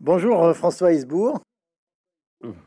Bonjour 0.00 0.44
euh, 0.44 0.54
François 0.54 0.92
Hesbourg. 0.92 1.40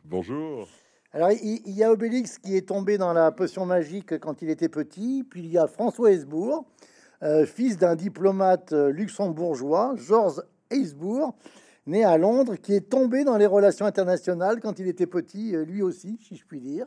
Bonjour. 0.03 0.67
Alors 1.13 1.31
il, 1.31 1.61
y 1.71 1.81
a 1.81 1.89
Obélix 1.89 2.37
qui 2.37 2.57
est 2.57 2.67
tombé 2.67 2.97
dans 2.97 3.13
la 3.13 3.31
potion 3.31 3.65
magique 3.65 4.19
quand 4.19 4.41
il 4.41 4.49
était 4.49 4.67
petit, 4.67 5.23
puis 5.23 5.43
il 5.43 5.49
y 5.49 5.57
a 5.57 5.67
François 5.67 6.11
Hesbourg, 6.11 6.65
euh, 7.23 7.45
fils 7.45 7.77
d'un 7.77 7.95
diplomate 7.95 8.73
euh, 8.73 8.91
luxembourgeois, 8.91 9.93
Georges 9.95 10.43
Hesbourg, 10.71 11.33
né 11.87 12.03
à 12.03 12.17
Londres, 12.17 12.57
qui 12.57 12.73
est 12.73 12.89
tombé 12.89 13.23
dans 13.23 13.37
les 13.37 13.45
relations 13.45 13.85
internationales 13.85 14.59
quand 14.59 14.79
il 14.79 14.89
était 14.89 15.07
petit, 15.07 15.53
lui 15.65 15.81
aussi, 15.81 16.19
si 16.21 16.35
je 16.35 16.45
puis 16.45 16.59
dire. 16.59 16.85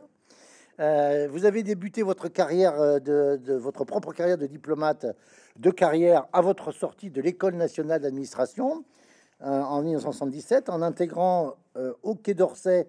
Euh, 0.79 1.27
vous 1.31 1.45
avez 1.45 1.63
débuté 1.63 2.03
votre 2.03 2.27
carrière 2.27 3.01
de, 3.01 3.37
de 3.43 3.53
votre 3.55 3.83
propre 3.83 4.13
carrière 4.13 4.37
de 4.37 4.45
diplomate 4.45 5.07
de 5.57 5.71
carrière 5.71 6.27
à 6.33 6.41
votre 6.41 6.71
sortie 6.71 7.09
de 7.09 7.19
l'école 7.19 7.55
nationale 7.55 8.01
d'administration 8.01 8.85
en 9.51 9.81
1977 9.81 10.69
en 10.69 10.81
intégrant 10.81 11.55
euh, 11.77 11.93
au 12.03 12.15
Quai 12.15 12.33
d'Orsay 12.33 12.87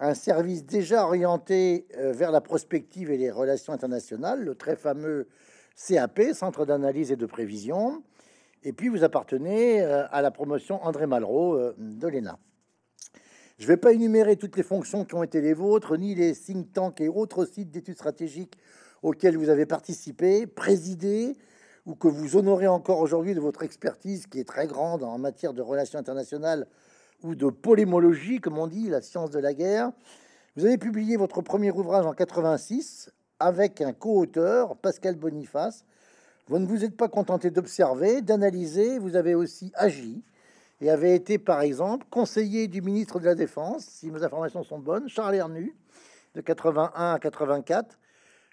un 0.00 0.14
service 0.14 0.64
déjà 0.64 1.04
orienté 1.04 1.86
euh, 1.96 2.12
vers 2.12 2.32
la 2.32 2.40
prospective 2.40 3.10
et 3.10 3.18
les 3.18 3.30
relations 3.30 3.72
internationales, 3.72 4.42
le 4.42 4.54
très 4.54 4.74
fameux 4.74 5.28
CAP, 5.76 6.20
Centre 6.32 6.64
d'analyse 6.64 7.12
et 7.12 7.16
de 7.16 7.26
prévision. 7.26 8.02
Et 8.62 8.72
puis 8.72 8.88
vous 8.88 9.04
appartenez 9.04 9.82
euh, 9.82 10.06
à 10.10 10.22
la 10.22 10.30
promotion 10.30 10.82
André 10.84 11.06
Malraux 11.06 11.54
euh, 11.54 11.74
de 11.78 12.08
l'ENA. 12.08 12.38
Je 13.58 13.64
ne 13.64 13.68
vais 13.68 13.76
pas 13.76 13.92
énumérer 13.92 14.36
toutes 14.36 14.56
les 14.56 14.62
fonctions 14.62 15.04
qui 15.04 15.14
ont 15.14 15.22
été 15.22 15.42
les 15.42 15.52
vôtres, 15.52 15.98
ni 15.98 16.14
les 16.14 16.34
think 16.34 16.72
tanks 16.72 17.02
et 17.02 17.08
autres 17.08 17.44
sites 17.44 17.70
d'études 17.70 17.94
stratégiques 17.94 18.56
auxquels 19.02 19.36
vous 19.36 19.50
avez 19.50 19.66
participé, 19.66 20.46
présidé, 20.46 21.36
ou 21.86 21.94
que 21.94 22.08
vous 22.08 22.36
honorez 22.36 22.66
encore 22.66 23.00
aujourd'hui 23.00 23.34
de 23.34 23.40
votre 23.40 23.62
expertise 23.62 24.26
qui 24.26 24.40
est 24.40 24.44
très 24.44 24.66
grande 24.66 25.02
en 25.02 25.18
matière 25.18 25.52
de 25.52 25.62
relations 25.62 25.98
internationales 25.98 26.66
ou 27.22 27.34
de 27.34 27.48
polémologie, 27.48 28.40
comme 28.40 28.58
on 28.58 28.66
dit, 28.66 28.88
la 28.88 29.00
science 29.00 29.30
de 29.30 29.38
la 29.38 29.54
guerre. 29.54 29.90
Vous 30.56 30.64
avez 30.66 30.78
publié 30.78 31.16
votre 31.16 31.42
premier 31.42 31.70
ouvrage 31.70 32.06
en 32.06 32.12
86 32.12 33.10
avec 33.38 33.80
un 33.80 33.92
co-auteur, 33.92 34.76
Pascal 34.76 35.16
Boniface. 35.16 35.84
Vous 36.48 36.58
ne 36.58 36.66
vous 36.66 36.84
êtes 36.84 36.96
pas 36.96 37.08
contenté 37.08 37.50
d'observer, 37.50 38.22
d'analyser, 38.22 38.98
vous 38.98 39.16
avez 39.16 39.34
aussi 39.34 39.72
agi 39.74 40.22
et 40.80 40.90
avez 40.90 41.14
été, 41.14 41.38
par 41.38 41.60
exemple, 41.60 42.06
conseiller 42.10 42.66
du 42.66 42.80
ministre 42.80 43.20
de 43.20 43.26
la 43.26 43.34
Défense, 43.34 43.84
si 43.84 44.10
mes 44.10 44.22
informations 44.22 44.62
sont 44.62 44.78
bonnes, 44.78 45.08
Charles 45.08 45.34
Hernu, 45.34 45.76
de 46.34 46.40
81 46.40 47.14
à 47.14 47.18
84. 47.18 47.98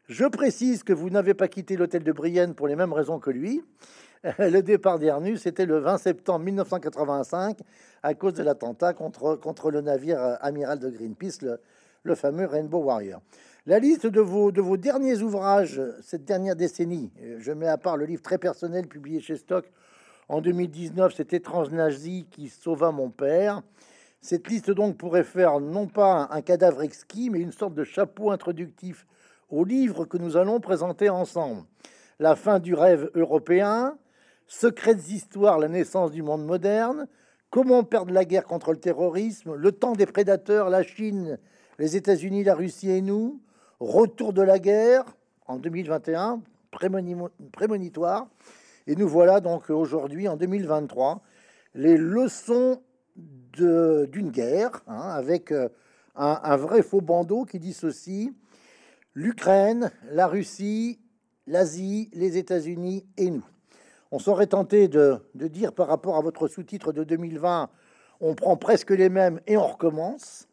Je 0.08 0.24
précise 0.24 0.84
que 0.84 0.94
vous 0.94 1.10
n'avez 1.10 1.34
pas 1.34 1.50
quitté 1.50 1.76
l'hôtel 1.76 2.02
de 2.02 2.14
Brienne 2.14 2.56
pour 2.56 2.70
les 2.70 2.78
mêmes 2.78 2.94
raisons 2.94 3.20
que 3.20 3.30
lui. 3.30 3.62
Le 4.40 4.62
départ 4.62 5.00
d'Hernu, 5.00 5.36
c'était 5.36 5.66
le 5.66 5.80
20 5.80 5.98
septembre 5.98 6.46
1985 6.46 7.58
à 8.04 8.14
cause 8.14 8.34
de 8.34 8.42
l'attentat 8.42 8.94
contre, 8.94 9.36
contre 9.36 9.70
le 9.70 9.82
navire 9.82 10.22
euh, 10.22 10.36
amiral 10.40 10.80
de 10.80 10.90
Greenpeace, 10.90 11.40
le, 12.04 12.16
fameux 12.16 12.46
Rainbow 12.46 12.80
Warrior. 12.80 13.22
La 13.66 13.80
liste 13.80 14.08
de 14.08 14.22
vos, 14.22 14.54
de 14.54 14.62
vos 14.62 14.78
derniers 14.78 15.22
ouvrages 15.22 15.78
euh, 15.78 15.98
cette 16.02 16.24
dernière 16.24 16.56
décennie, 16.56 17.12
euh, 17.22 17.36
je 17.40 17.52
mets 17.52 17.68
à 17.68 17.78
part 17.78 17.98
le 17.98 18.06
livre 18.06 18.22
très 18.22 18.38
personnel 18.38 18.88
publié 18.88 19.20
chez 19.20 19.36
Stock 19.36 19.70
en 20.30 20.40
2019, 20.40 21.14
c'est 21.18 21.34
Étrange 21.34 21.72
nazi 21.72 22.28
qui 22.32 22.48
sauva 22.48 22.92
mon 22.92 23.10
père. 23.10 23.62
Cette 24.22 24.48
liste 24.48 24.72
donc 24.72 24.98
pourrait 24.98 25.26
faire 25.26 25.60
non 25.60 25.88
pas 25.88 26.30
un 26.32 26.42
cadavre 26.42 26.82
exquis, 26.82 27.30
mais 27.30 27.40
une 27.40 27.52
sorte 27.52 27.74
de 27.74 27.84
chapeau 27.84 28.32
introductif 28.32 29.06
au 29.50 29.64
livre 29.64 30.06
que 30.06 30.18
nous 30.18 30.38
allons 30.38 30.60
présenter 30.60 31.10
ensemble. 31.10 31.64
La 32.20 32.36
fin 32.36 32.60
du 32.60 32.74
rêve 32.74 33.10
européen, 33.16 33.98
Secrètes 34.50 35.10
histoires, 35.10 35.60
la 35.60 35.68
naissance 35.68 36.12
du 36.12 36.22
monde 36.22 36.46
moderne, 36.46 37.08
Comment 37.50 37.84
perdre 37.84 38.12
la 38.12 38.26
guerre 38.26 38.44
contre 38.44 38.72
le 38.72 38.78
terrorisme, 38.78 39.56
Le 39.56 39.72
temps 39.72 39.94
des 39.94 40.06
prédateurs, 40.06 40.70
la 40.70 40.84
Chine, 40.84 41.40
les 41.80 41.96
États-Unis, 41.96 42.44
la 42.44 42.56
Russie 42.56 42.90
et 42.92 43.02
nous, 43.02 43.42
Retour 43.80 44.34
de 44.34 44.42
la 44.42 44.60
guerre 44.60 45.06
en 45.48 45.58
2021, 45.58 46.42
prémonimo- 46.74 47.30
prémonitoire. 47.52 48.28
Et 48.86 48.96
nous 48.96 49.08
voilà 49.08 49.40
donc 49.40 49.70
aujourd'hui 49.70 50.28
en 50.28 50.36
2023, 50.36 51.22
les 51.76 51.96
leçons 51.96 52.82
d'une 53.16 54.30
guerre, 54.30 54.82
hein, 54.88 55.10
avec 55.10 55.52
euh, 55.52 55.70
un 56.16 56.56
vrai 56.58 56.82
faux 56.82 57.02
bandeau 57.02 57.46
qui 57.46 57.60
dit 57.60 57.74
ceci 57.74 58.34
l'Ukraine, 59.18 59.92
la 60.12 60.28
Russie, 60.28 61.00
l'Asie, 61.48 62.12
les 62.14 62.38
États-Unis 62.38 63.04
et 63.18 63.32
nous. 63.32 63.44
On 64.12 64.20
serait 64.20 64.46
tenté 64.46 64.88
de, 64.88 65.20
dire 65.34 65.74
par 65.74 65.88
rapport 65.88 66.18
à 66.18 66.22
votre 66.22 66.48
sous-titre 66.48 66.94
de 66.94 67.04
2020, 67.04 67.68
on 68.22 68.36
prend 68.36 68.58
presque 68.58 68.92
les 68.92 69.10
mêmes 69.10 69.42
et 69.48 69.58
on 69.58 69.66
recommence. 69.66 70.48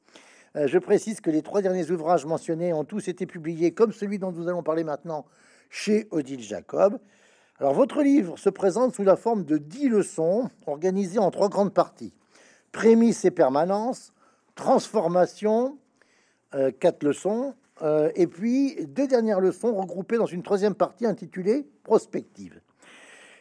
Euh, 0.56 0.66
je 0.66 0.78
précise 0.78 1.20
que 1.20 1.30
les 1.30 1.42
trois 1.42 1.60
derniers 1.60 1.90
ouvrages 1.90 2.24
mentionnés 2.24 2.72
ont 2.72 2.84
tous 2.84 3.06
été 3.08 3.26
publiés, 3.26 3.72
comme 3.74 3.92
celui 3.92 4.18
dont 4.18 4.32
nous 4.32 4.48
allons 4.48 4.62
parler 4.62 4.82
maintenant, 4.82 5.26
chez 5.68 6.08
Odile 6.10 6.40
Jacob. 6.40 6.98
Alors, 7.60 7.74
votre 7.74 8.02
livre 8.02 8.38
se 8.38 8.48
présente 8.48 8.94
sous 8.94 9.04
la 9.04 9.16
forme 9.16 9.44
de 9.44 9.58
dix 9.58 9.90
leçons 9.90 10.48
organisées 10.66 11.18
en 11.18 11.30
trois 11.30 11.50
grandes 11.50 11.74
parties 11.74 12.14
prémices 12.72 13.26
et 13.26 13.30
permanence, 13.30 14.14
transformation, 14.54 15.76
euh, 16.54 16.70
quatre 16.70 17.02
leçons, 17.02 17.54
euh, 17.84 18.10
et 18.14 18.26
puis 18.26 18.76
deux 18.86 19.06
dernières 19.06 19.40
leçons 19.40 19.74
regroupées 19.74 20.16
dans 20.16 20.26
une 20.26 20.42
troisième 20.42 20.74
partie 20.74 21.06
intitulée 21.06 21.66
prospective. 21.82 22.60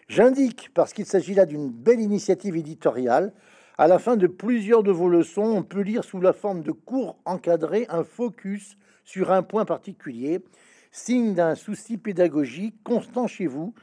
J'indique, 0.10 0.70
parce 0.74 0.92
qu'il 0.92 1.06
s'agit 1.06 1.34
là 1.34 1.46
d'une 1.46 1.70
belle 1.70 2.02
initiative 2.02 2.58
éditoriale, 2.58 3.34
à 3.78 3.88
la 3.88 4.00
fin 4.00 4.18
de 4.18 4.28
plusieurs 4.28 4.84
de 4.84 4.92
vos 4.92 5.08
leçons, 5.08 5.42
on 5.44 5.64
peut 5.64 5.82
lire 5.82 6.04
sous 6.04 6.20
la 6.20 6.34
forme 6.34 6.62
de 6.62 6.72
cours 6.72 7.18
encadrés 7.26 7.86
un 7.90 8.04
focus 8.04 8.78
sur 9.06 9.32
un 9.32 9.44
point 9.44 9.66
particulier, 9.66 10.44
signe 10.92 11.34
d'un 11.34 11.56
souci 11.56 11.98
pédagogique 11.98 12.76
constant 12.84 13.28
chez 13.28 13.48
vous 13.48 13.74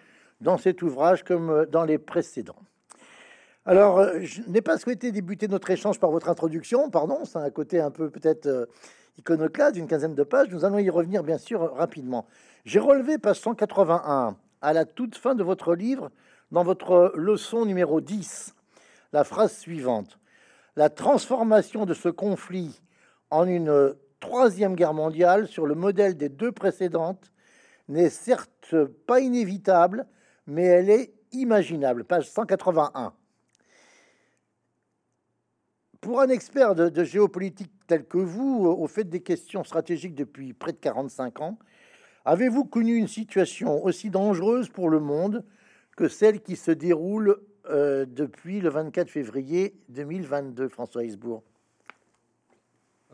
dans 0.40 0.58
cet 0.58 0.82
ouvrage 0.82 1.24
comme 1.24 1.50
euh, 1.50 1.66
dans 1.66 1.84
les 1.84 1.98
précédents. 1.98 2.62
Alors, 3.64 3.98
euh, 3.98 4.20
je 4.22 4.42
n'ai 4.42 4.62
pas 4.62 4.78
souhaité 4.78 5.10
débuter 5.10 5.48
notre 5.48 5.70
échange 5.70 5.98
par 5.98 6.10
votre 6.10 6.28
introduction, 6.28 6.90
pardon, 6.90 7.24
c'est 7.24 7.38
un 7.38 7.50
côté 7.50 7.80
un 7.80 7.90
peu 7.90 8.10
peut-être 8.10 8.68
iconoclaste 9.20 9.74
d'une 9.74 9.86
quinzaine 9.86 10.14
de 10.14 10.22
pages. 10.22 10.48
Nous 10.50 10.64
allons 10.64 10.78
y 10.78 10.90
revenir 10.90 11.22
bien 11.22 11.38
sûr 11.38 11.74
rapidement. 11.74 12.26
J'ai 12.64 12.80
relevé 12.80 13.18
page 13.18 13.38
181 13.40 14.36
à 14.62 14.72
la 14.72 14.84
toute 14.84 15.16
fin 15.16 15.34
de 15.34 15.44
votre 15.44 15.74
livre, 15.74 16.10
dans 16.50 16.64
votre 16.64 17.12
leçon 17.14 17.64
numéro 17.64 18.00
10, 18.00 18.54
la 19.12 19.24
phrase 19.24 19.52
suivante. 19.52 20.18
La 20.76 20.90
transformation 20.90 21.86
de 21.86 21.94
ce 21.94 22.08
conflit 22.08 22.80
en 23.30 23.46
une 23.46 23.94
troisième 24.20 24.74
guerre 24.74 24.94
mondiale 24.94 25.46
sur 25.46 25.66
le 25.66 25.74
modèle 25.74 26.16
des 26.16 26.28
deux 26.28 26.52
précédentes 26.52 27.32
n'est 27.88 28.10
certes 28.10 28.74
pas 29.06 29.20
inévitable, 29.20 30.06
mais 30.46 30.64
elle 30.64 30.90
est 30.90 31.12
imaginable. 31.32 32.04
Page 32.04 32.28
181. 32.28 33.12
Pour 36.00 36.22
un 36.22 36.30
expert 36.30 36.74
de, 36.74 37.04
géopolitique 37.04 37.70
tel 37.86 38.06
que 38.06 38.16
vous, 38.16 38.64
au 38.64 38.86
fait 38.86 39.04
des 39.04 39.20
questions 39.20 39.64
stratégiques 39.64 40.14
depuis 40.14 40.54
près 40.54 40.72
de 40.72 40.78
45 40.78 41.40
ans, 41.42 41.58
avez-vous 42.24 42.64
connu 42.64 42.96
une 42.96 43.08
situation 43.08 43.84
aussi 43.84 44.08
dangereuse 44.08 44.70
pour 44.70 44.88
le 44.88 44.98
monde 44.98 45.44
que 45.98 46.08
celle 46.08 46.40
qui 46.40 46.56
se 46.56 46.70
déroule 46.70 47.36
euh, 47.68 48.06
depuis 48.06 48.62
le 48.62 48.70
24 48.70 49.10
février 49.10 49.74
2022, 49.90 50.68
François 50.68 51.04
Hesbourg 51.04 51.44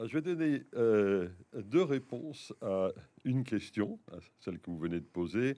Je 0.04 0.18
vais 0.18 0.22
donner 0.22 0.62
euh, 0.76 1.28
deux 1.54 1.82
réponses 1.82 2.54
à 2.62 2.90
une 3.24 3.42
question, 3.42 3.98
à 4.12 4.18
celle 4.38 4.60
que 4.60 4.70
vous 4.70 4.78
venez 4.78 5.00
de 5.00 5.06
poser. 5.06 5.56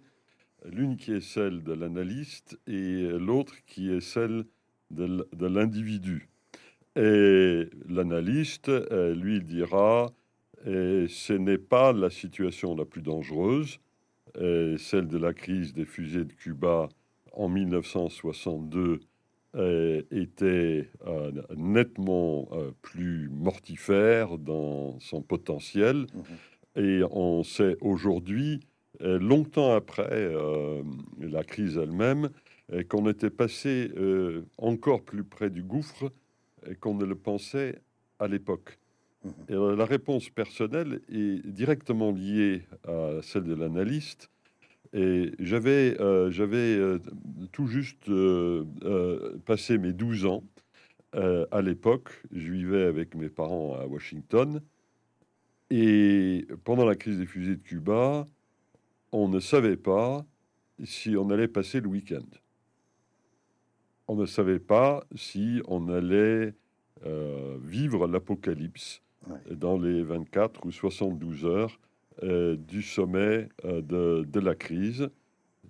L'une 0.65 0.97
qui 0.97 1.12
est 1.12 1.21
celle 1.21 1.62
de 1.62 1.75
l'analyste 1.75 2.59
et 2.67 3.03
l'autre 3.03 3.55
qui 3.67 3.93
est 3.93 4.00
celle 4.00 4.47
de 4.91 5.47
l'individu. 5.47 6.31
Et 6.98 7.70
l'analyste, 7.88 8.70
euh, 8.70 9.14
lui, 9.14 9.40
dira, 9.40 10.11
euh, 10.67 11.06
ce 11.08 11.32
n'est 11.32 11.56
pas 11.56 11.93
la 11.93 12.11
situation 12.11 12.75
la 12.75 12.84
plus 12.84 13.02
dangereuse, 13.02 13.78
euh, 14.37 14.76
celle 14.78 15.06
de 15.06 15.17
la 15.17 15.32
crise 15.32 15.73
des 15.73 15.84
fusées 15.84 16.25
de 16.25 16.32
Cuba 16.32 16.88
en 17.32 17.49
1962 17.49 18.99
euh, 19.55 20.02
était 20.11 20.90
euh, 21.06 21.31
nettement 21.56 22.49
euh, 22.50 22.73
plus 22.82 23.28
mortifère 23.28 24.37
dans 24.37 24.99
son 24.99 25.23
potentiel. 25.23 26.06
Et 26.75 27.02
on 27.12 27.44
sait 27.44 27.76
aujourd'hui, 27.81 28.58
euh, 29.02 29.20
longtemps 29.20 29.73
après 29.73 30.32
la 31.20 31.44
crise 31.44 31.78
elle-même, 31.78 32.31
qu'on 32.90 33.08
était 33.08 33.31
passé 33.31 33.90
encore 34.58 35.02
plus 35.02 35.25
près 35.25 35.49
du 35.49 35.62
gouffre 35.62 36.12
qu'on 36.81 36.94
ne 36.94 37.05
le 37.05 37.14
pensait 37.14 37.81
à 38.19 38.28
l'époque. 38.28 38.78
Mhm. 39.25 39.32
Et 39.49 39.52
alors, 39.52 39.76
la 39.76 39.84
réponse 39.84 40.31
personnelle 40.31 41.00
est 41.08 41.46
directement 41.46 42.12
liée 42.12 42.62
à 42.87 43.20
celle 43.22 43.44
de 43.44 43.55
l'analyste. 43.55 44.31
Et 44.94 45.32
j'avais 45.38 46.00
euh, 46.00 46.31
j'avais 46.31 46.56
euh, 46.56 46.99
tout 47.52 47.66
juste 47.66 48.08
euh, 48.08 48.64
euh, 48.84 49.37
passé 49.44 49.76
mes 49.76 49.93
12 49.93 50.25
ans 50.25 50.43
euh, 51.14 51.46
à 51.50 51.62
l'époque, 51.62 52.22
je 52.32 52.52
vivais 52.52 52.82
avec 52.82 53.14
mes 53.14 53.28
parents 53.28 53.75
à 53.75 53.87
Washington. 53.87 54.61
Et 55.70 56.46
pendant 56.64 56.84
la 56.84 56.96
crise 56.96 57.19
des 57.19 57.26
fusées 57.26 57.56
de 57.56 57.62
Cuba, 57.62 58.26
on 59.12 59.28
ne 59.28 59.40
savait 59.40 59.76
pas 59.76 60.25
si 60.84 61.16
on 61.16 61.31
allait 61.31 61.49
passer 61.49 61.81
le 61.81 61.88
week-end. 61.88 62.26
On 64.08 64.16
ne 64.16 64.25
savait 64.25 64.58
pas 64.58 65.05
si 65.14 65.60
on 65.69 65.88
allait 65.88 66.55
euh, 67.06 67.58
vivre 67.62 68.08
l'apocalypse 68.08 69.02
dans 69.50 69.76
les 69.76 70.02
24 70.02 70.64
ou 70.64 70.72
72 70.72 71.44
heures 71.44 71.78
euh, 72.22 72.56
du 72.56 72.82
sommet 72.82 73.50
euh, 73.66 73.82
de, 73.82 74.40
la 74.40 74.55
crise. 74.55 75.10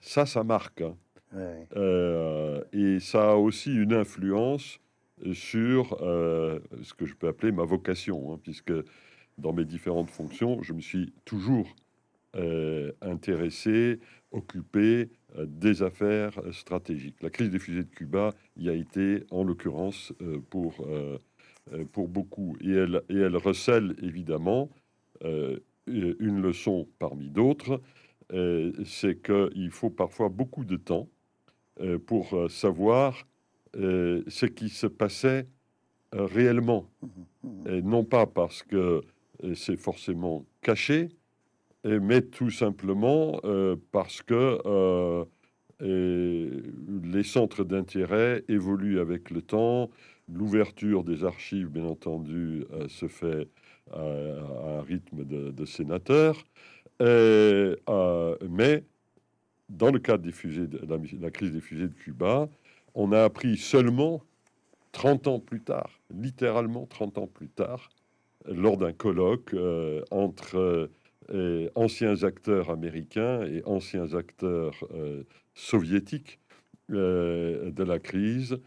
Ça, 0.00 0.25
ça 0.25 0.44
marque. 0.44 0.82
Hein. 0.82 0.94
et 2.73 3.00
ça 3.00 3.32
a 3.32 3.35
aussi 3.35 3.75
une 3.75 3.93
influence 3.93 4.79
sur 5.32 5.99
ce 5.99 6.94
que 6.94 7.05
je 7.05 7.14
peux 7.14 7.26
appeler 7.26 7.50
ma 7.52 7.64
vocation, 7.64 8.32
hein, 8.32 8.41
puisque 8.43 8.73
dans 9.37 9.52
mes 9.52 9.64
différentes 9.64 10.11
fonctions, 10.11 10.62
je 10.62 10.73
me 10.73 10.81
suis 10.81 11.12
toujours 11.25 11.75
intéressé, 13.02 13.99
occupé 14.31 15.11
des 15.37 15.83
affaires 15.83 16.41
stratégiques. 16.53 17.23
La 17.23 17.31
crise 17.31 17.51
des 17.51 17.59
fusées 17.59 17.85
de 17.85 17.91
Cuba 17.91 18.35
y 18.57 18.69
a 18.69 18.73
été, 18.73 19.25
en 19.31 19.45
l'occurrence, 19.45 20.13
pour 20.51 20.87
euh, 21.73 21.85
pour 21.93 22.09
beaucoup. 22.09 22.57
Et 22.61 22.71
elle, 22.71 23.03
et 23.09 23.17
elle 23.17 23.37
recèle 23.37 23.95
évidemment 24.03 24.71
euh, 25.25 25.59
une 25.87 26.41
leçon 26.41 26.87
parmi 26.99 27.31
d'autres, 27.31 27.81
euh, 28.33 28.73
c'est 28.85 29.23
qu'il 29.23 29.71
faut 29.71 29.91
parfois 29.91 30.29
beaucoup 30.29 30.65
de 30.65 30.77
temps 30.77 31.09
pour 32.07 32.51
savoir 32.51 33.25
ce 33.73 34.47
qui 34.47 34.69
se 34.69 34.89
passait 34.89 35.47
réellement. 36.13 36.91
Et 37.67 37.83
non 37.83 38.03
pas 38.03 38.27
parce 38.27 38.65
que 38.65 39.03
c'est 39.55 39.77
forcément 39.77 40.45
caché, 40.61 41.09
mais 41.85 42.23
tout 42.23 42.51
simplement 42.51 43.41
parce 43.93 44.23
que 44.23 45.25
les 45.81 47.23
centres 47.23 47.65
d'intérêt 47.65 48.45
évoluent 48.49 49.01
avec 49.01 49.31
le 49.31 49.43
temps, 49.43 49.91
L'ouverture 50.33 51.05
des 51.05 51.25
archives, 51.25 51.69
bien 51.69 51.87
entendu, 51.87 52.67
euh, 52.73 52.87
se 52.89 53.09
fait 53.09 53.49
euh, 53.95 54.41
à 54.63 54.79
un 54.79 54.83
rythme 54.83 55.25
de, 55.25 55.65
sénateur. 55.65 56.45
Euh, 57.01 57.77
mais 58.49 58.85
dans 59.71 59.91
le 59.91 59.99
cadre 59.99 60.25
des 60.25 60.33
fusées 60.33 60.67
de 60.67 60.81
la, 61.21 61.31
crise 61.31 61.53
des 61.53 61.61
fusées 61.61 61.89
de 61.89 61.95
Cuba, 61.95 62.49
on 62.95 63.13
a 63.13 63.23
appris 63.23 63.57
seulement 63.57 64.23
30 64.93 65.29
ans 65.29 65.41
plus 65.41 65.63
tard, 65.63 65.91
littéralement 66.11 66.87
30 66.87 67.19
ans 67.19 67.27
plus 67.27 67.49
tard, 67.49 67.89
lors 68.47 68.77
d'un 68.77 68.93
colloque 68.93 69.55
entre 70.11 70.91
anciens 71.75 72.23
acteurs 72.23 72.71
américains 72.71 73.45
et 73.45 73.63
anciens 73.65 74.15
acteurs 74.15 74.75
soviétiques 75.55 76.41
de 76.89 77.85
la 77.85 77.99
crise, 77.99 78.59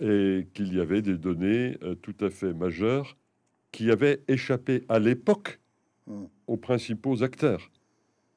et 0.00 0.46
qu'il 0.54 0.74
y 0.74 0.80
avait 0.80 1.02
des 1.02 1.18
données 1.18 1.76
euh, 1.82 1.94
tout 1.94 2.14
à 2.20 2.30
fait 2.30 2.52
majeures 2.52 3.16
qui 3.72 3.90
avaient 3.90 4.22
échappé 4.28 4.84
à 4.88 4.98
l'époque 4.98 5.60
hmm. 6.06 6.24
aux 6.46 6.56
principaux 6.56 7.22
acteurs, 7.22 7.70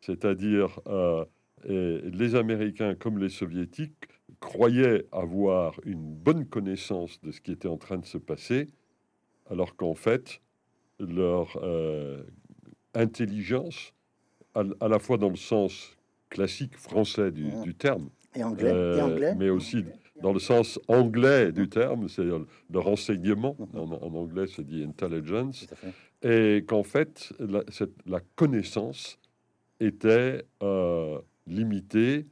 c'est-à-dire 0.01 0.79
euh, 0.87 1.25
les 1.63 2.35
Américains 2.35 2.95
comme 2.95 3.19
les 3.19 3.29
Soviétiques 3.29 4.07
croyaient 4.39 5.05
avoir 5.11 5.79
une 5.85 6.15
bonne 6.15 6.47
connaissance 6.47 7.21
de 7.21 7.31
ce 7.31 7.39
qui 7.39 7.51
était 7.51 7.67
en 7.67 7.77
train 7.77 7.97
de 7.97 8.05
se 8.05 8.17
passer, 8.17 8.67
alors 9.49 9.75
qu'en 9.75 9.93
fait, 9.93 10.41
leur 10.99 11.59
euh, 11.61 12.23
intelligence, 12.93 13.93
à, 14.55 14.87
la 14.87 14.99
fois 14.99 15.17
dans 15.17 15.29
le 15.29 15.35
sens 15.35 15.95
classique 16.29 16.77
français 16.77 17.31
du, 17.31 17.45
hmm. 17.45 17.73
terme, 17.73 18.09
et 18.35 18.43
anglais, 18.43 18.97
et 18.97 19.01
anglais, 19.01 19.35
mais 19.37 19.49
aussi 19.49 19.85
dans 20.21 20.33
le 20.33 20.39
sens 20.39 20.79
anglais 20.87 21.51
du 21.51 21.67
terme, 21.67 22.07
c'est 22.07 22.23
le 22.23 22.45
renseignement, 22.79 23.57
en, 23.73 24.13
anglais 24.13 24.45
c'est 24.47 24.65
dit 24.65 24.83
intelligence, 24.83 25.67
et 26.21 26.63
qu'en 26.67 26.83
fait 26.83 27.33
la, 27.39 27.63
la, 28.05 28.19
connaissance 28.35 29.17
était 29.79 30.45
euh, 30.61 31.19
limitée 31.47 32.27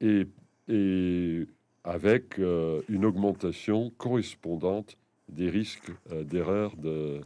et, 0.00 0.26
et 0.68 1.46
avec 1.84 2.38
euh, 2.38 2.82
une 2.88 3.04
augmentation 3.04 3.90
correspondante 3.96 4.96
des 5.28 5.50
risques 5.50 5.90
euh, 6.12 6.24
d'erreur 6.24 6.76
de, 6.76 7.20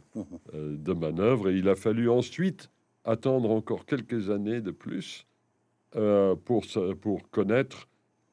de 0.53 0.93
manœuvre. 0.93 1.49
Et 1.49 1.57
il 1.57 1.69
a 1.69 1.75
fallu 1.75 2.09
ensuite 2.09 2.69
attendre 3.03 3.49
encore 3.51 3.85
quelques 3.85 4.29
années 4.29 4.61
de 4.61 4.71
plus 4.71 5.25
pour, 6.45 6.65
pour 7.01 7.29
connaître 7.29 7.87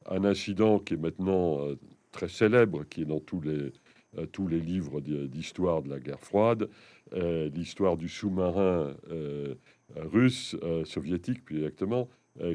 un 0.09 0.23
incident 0.25 0.79
qui 0.79 0.95
est 0.95 0.97
maintenant 0.97 1.59
euh, 1.59 1.75
très 2.11 2.27
célèbre, 2.27 2.83
qui 2.89 3.01
est 3.01 3.05
dans 3.05 3.19
tous 3.19 3.41
les, 3.41 3.71
euh, 4.17 4.25
tous 4.31 4.47
les 4.47 4.59
livres 4.59 5.01
d'histoire 5.01 5.81
de 5.81 5.89
la 5.89 5.99
guerre 5.99 6.19
froide, 6.19 6.69
euh, 7.13 7.49
l'histoire 7.53 7.97
du 7.97 8.09
sous-marin 8.09 8.95
russe, 9.95 10.55
soviétique 10.85 11.43
plus 11.43 11.57
exactement, 11.57 12.07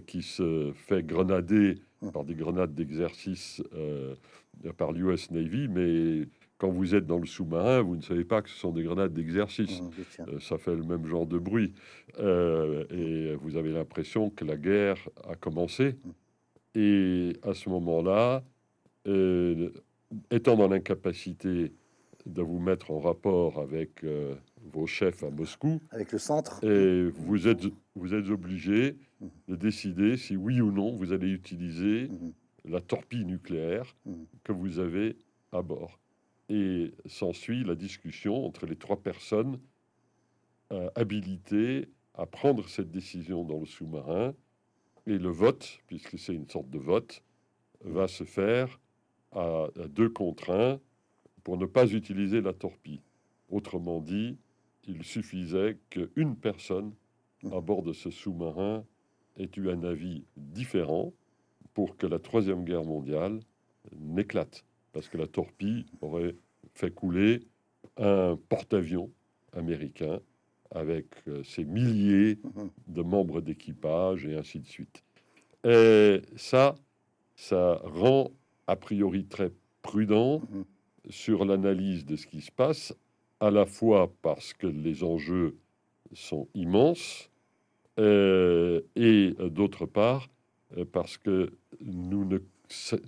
qui 0.06 0.22
se 0.22 0.72
fait 0.74 1.02
grenader 1.02 1.74
par 2.14 2.24
des 2.24 2.34
grenades 2.34 2.74
d'exercice 2.74 3.62
par 4.78 4.92
l'US 4.92 5.30
Navy, 5.30 5.68
mais 5.68 6.26
quand 6.58 6.70
vous 6.70 6.94
êtes 6.94 7.06
dans 7.06 7.18
le 7.18 7.26
sous-marin, 7.26 7.82
vous 7.82 7.96
ne 7.96 8.02
savez 8.02 8.24
pas 8.24 8.42
que 8.42 8.48
ce 8.48 8.56
sont 8.56 8.72
des 8.72 8.82
grenades 8.82 9.12
d'exercice. 9.12 9.82
ça 10.40 10.58
fait 10.58 10.74
le 10.74 10.84
même 10.84 11.06
genre 11.06 11.26
de 11.26 11.38
bruit. 11.38 11.74
et 12.18 13.34
vous 13.40 13.56
avez 13.56 13.72
l'impression 13.72 14.30
que 14.30 14.44
la 14.44 14.56
guerre 14.56 14.98
a 15.28 15.34
commencé. 15.34 15.96
Et 16.74 17.32
à 17.42 17.54
ce 17.54 17.70
moment-là, 17.70 18.44
euh, 19.06 19.70
étant 20.30 20.56
dans 20.56 20.68
l'incapacité 20.68 21.72
de 22.26 22.42
vous 22.42 22.58
mettre 22.58 22.90
en 22.90 22.98
rapport 22.98 23.60
avec 23.60 24.04
euh, 24.04 24.34
vos 24.72 24.86
chefs 24.86 25.22
à 25.22 25.30
Moscou, 25.30 25.80
avec 25.90 26.12
le 26.12 26.18
centre, 26.18 26.62
et 26.64 27.04
vous 27.04 27.48
êtes 27.48 27.64
vous 27.94 28.14
êtes 28.14 28.28
obligé 28.28 28.96
mmh. 29.20 29.26
de 29.48 29.56
décider 29.56 30.16
si 30.16 30.36
oui 30.36 30.60
ou 30.60 30.70
non 30.70 30.94
vous 30.94 31.12
allez 31.12 31.30
utiliser 31.30 32.08
mmh. 32.08 32.70
la 32.70 32.80
torpille 32.80 33.24
nucléaire 33.24 33.96
mmh. 34.04 34.12
que 34.44 34.52
vous 34.52 34.78
avez 34.78 35.16
à 35.52 35.62
bord. 35.62 35.98
Et 36.48 36.93
s'ensuit 37.06 37.64
la 37.64 37.75
discussion 37.75 38.46
entre 38.46 38.66
les 38.66 38.76
trois 38.76 38.96
personnes 38.96 39.58
euh, 40.73 40.90
habilitées 40.94 41.88
à 42.14 42.26
prendre 42.26 42.68
cette 42.68 42.90
décision 42.90 43.44
dans 43.44 43.59
le 43.59 43.66
sous-marin 43.66 44.35
et 45.06 45.18
le 45.18 45.28
vote, 45.28 45.80
puisque 45.87 46.18
c'est 46.18 46.35
une 46.35 46.49
sorte 46.49 46.70
de 46.70 46.78
vote, 46.78 47.23
va 47.85 48.09
se 48.09 48.25
faire 48.25 48.80
à, 49.32 49.68
deux 49.88 50.09
contre 50.09 50.50
un 50.50 50.80
pour 51.44 51.56
ne 51.56 51.66
pas 51.66 51.92
utiliser 51.92 52.40
la 52.40 52.52
torpille. 52.52 53.02
Autrement 53.49 54.00
dit, 54.00 54.37
il 54.88 55.04
suffisait 55.04 55.78
qu'une 55.90 56.37
personne 56.37 56.92
à 57.52 57.61
bord 57.61 57.82
de 57.82 57.92
ce 57.92 58.11
sous-marin 58.11 58.85
ait 59.37 59.50
eu 59.56 59.70
un 59.70 59.85
avis 59.85 60.25
différent 60.37 61.12
pour 61.75 61.97
que 61.97 62.06
la 62.06 62.18
Troisième 62.18 62.64
Guerre 62.64 62.85
mondiale 62.85 63.40
n'éclate. 63.97 64.64
Parce 64.92 65.09
que 65.09 65.18
la 65.18 65.26
torpille 65.26 65.87
aurait 66.00 66.35
fait 66.76 66.90
couler 66.90 67.40
un 67.97 68.38
porte-avions 68.49 69.11
américain 69.52 70.21
avec 70.71 71.06
euh, 71.28 71.42
ses 71.45 71.64
milliers 71.64 72.38
mhm. 72.42 72.71
de 72.88 73.02
membres 73.02 73.40
d'équipage 73.40 74.26
et 74.26 74.37
ainsi 74.37 74.61
de 74.61 74.66
suite. 74.66 75.02
Et 75.64 76.23
ça, 76.37 76.75
ça 77.35 77.80
rend 77.85 78.30
a 78.66 78.76
priori 78.76 79.25
très 79.25 79.50
prudent 79.83 80.40
mhm. 80.50 80.64
sur 81.09 81.45
l'analyse 81.45 82.04
de 82.04 82.16
ce 82.16 82.26
qui 82.26 82.40
se 82.40 82.50
passe, 82.50 82.95
à 83.40 83.50
la 83.50 83.66
fois 83.66 84.12
parce 84.23 84.52
que 84.52 84.66
les 84.66 85.04
enjeux 85.04 85.56
sont 86.12 86.49
immenses 86.54 87.30
euh, 87.99 88.83
et 88.95 89.35
d'autre 89.50 89.87
part 89.87 90.28
euh, 90.76 90.85
parce 90.90 91.16
que 91.16 91.52
nous 91.80 92.25
ne, 92.25 92.38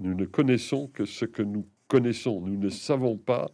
nous 0.01 0.15
ne 0.15 0.25
connaissons 0.25 0.89
que 0.89 1.05
ce 1.05 1.25
que 1.25 1.43
nous 1.43 1.67
connaissons. 1.89 2.41
Nous 2.41 2.57
ne 2.57 2.69
savons 2.69 3.17
pas 3.17 3.51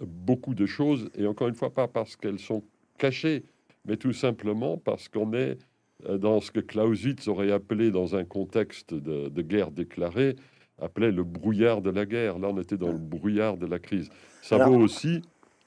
beaucoup 0.00 0.54
de 0.54 0.66
choses, 0.66 1.10
et 1.16 1.26
encore 1.26 1.48
une 1.48 1.54
fois, 1.54 1.70
pas 1.70 1.88
parce 1.88 2.16
qu'elles 2.16 2.38
sont 2.38 2.62
caché, 2.98 3.44
mais 3.86 3.96
tout 3.96 4.12
simplement 4.12 4.76
parce 4.78 5.08
qu'on 5.08 5.32
est 5.32 5.58
euh, 6.06 6.18
dans 6.18 6.40
ce 6.40 6.50
que 6.50 6.60
Clausewitz 6.60 7.28
aurait 7.28 7.52
appelé, 7.52 7.90
dans 7.90 8.16
un 8.16 8.24
contexte 8.24 8.94
de, 8.94 9.42
guerre 9.42 9.70
déclarée, 9.70 10.36
appelait 10.80 11.12
le 11.12 11.24
brouillard 11.24 11.80
de 11.82 11.90
la 11.90 12.04
guerre. 12.04 12.38
Là, 12.38 12.48
on 12.50 12.60
était 12.60 12.76
dans 12.76 12.92
le 12.92 12.98
brouillard 12.98 13.56
de 13.56 13.66
la 13.66 13.78
crise. 13.78 14.08
Ça 14.42 14.58
vaut 14.58 14.76
aussi. 14.76 15.22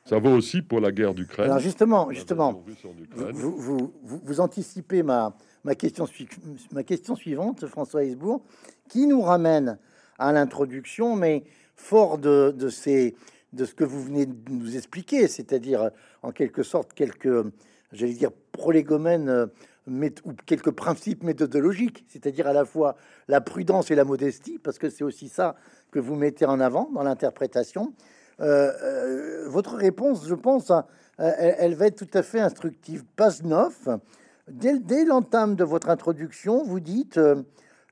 Ça 0.05 0.19
vaut 0.19 0.31
aussi 0.31 0.61
pour 0.61 0.79
la 0.79 0.93
guerre 0.93 1.13
d'Ukraine. 1.13 1.47
Alors 1.47 1.59
justement, 1.59 2.09
justement, 2.11 2.63
vous, 3.33 3.57
vous, 3.57 3.93
vous, 4.01 4.39
anticipez 4.39 5.03
ma, 5.03 5.35
ma, 5.65 5.75
question, 5.75 6.07
ma 6.71 6.83
question 6.83 7.17
suivante, 7.17 7.65
François 7.65 8.05
Hesbourg, 8.05 8.41
qui 8.87 9.05
nous 9.05 9.19
ramène 9.19 9.77
à 10.17 10.31
l'introduction, 10.31 11.17
mais 11.17 11.43
fort 11.75 12.19
de, 12.19 12.55
de 12.57 12.69
ces 12.69 13.15
de 13.53 13.65
ce 13.65 13.73
que 13.73 13.83
vous 13.83 14.03
venez 14.03 14.25
de 14.25 14.51
nous 14.51 14.75
expliquer, 14.75 15.27
c'est-à-dire 15.27 15.91
en 16.23 16.31
quelque 16.31 16.63
sorte 16.63 16.93
quelques, 16.93 17.45
j'allais 17.91 18.13
dire, 18.13 18.31
prolégomènes 18.51 19.49
ou 19.87 20.33
quelques 20.45 20.71
principes 20.71 21.23
méthodologiques, 21.23 22.05
c'est-à-dire 22.09 22.47
à 22.47 22.53
la 22.53 22.65
fois 22.65 22.97
la 23.27 23.41
prudence 23.41 23.89
et 23.89 23.95
la 23.95 24.03
modestie, 24.03 24.59
parce 24.59 24.77
que 24.77 24.89
c'est 24.89 25.03
aussi 25.03 25.29
ça 25.29 25.55
que 25.91 25.99
vous 25.99 26.15
mettez 26.15 26.45
en 26.45 26.59
avant 26.59 26.89
dans 26.93 27.03
l'interprétation. 27.03 27.93
Euh, 28.39 28.71
euh, 28.83 29.49
votre 29.49 29.75
réponse, 29.75 30.27
je 30.27 30.35
pense, 30.35 30.71
hein, 30.71 30.85
elle, 31.17 31.73
va 31.73 31.87
être 31.87 32.05
tout 32.05 32.17
à 32.17 32.21
fait 32.21 32.39
instructive. 32.39 33.03
Page 33.15 33.43
9, 33.43 33.89
dès, 34.49 34.77
dès 34.79 35.05
l'entame 35.05 35.55
de 35.55 35.63
votre 35.63 35.89
introduction, 35.89 36.63
vous 36.63 36.79
dites 36.79 37.17
euh, 37.17 37.41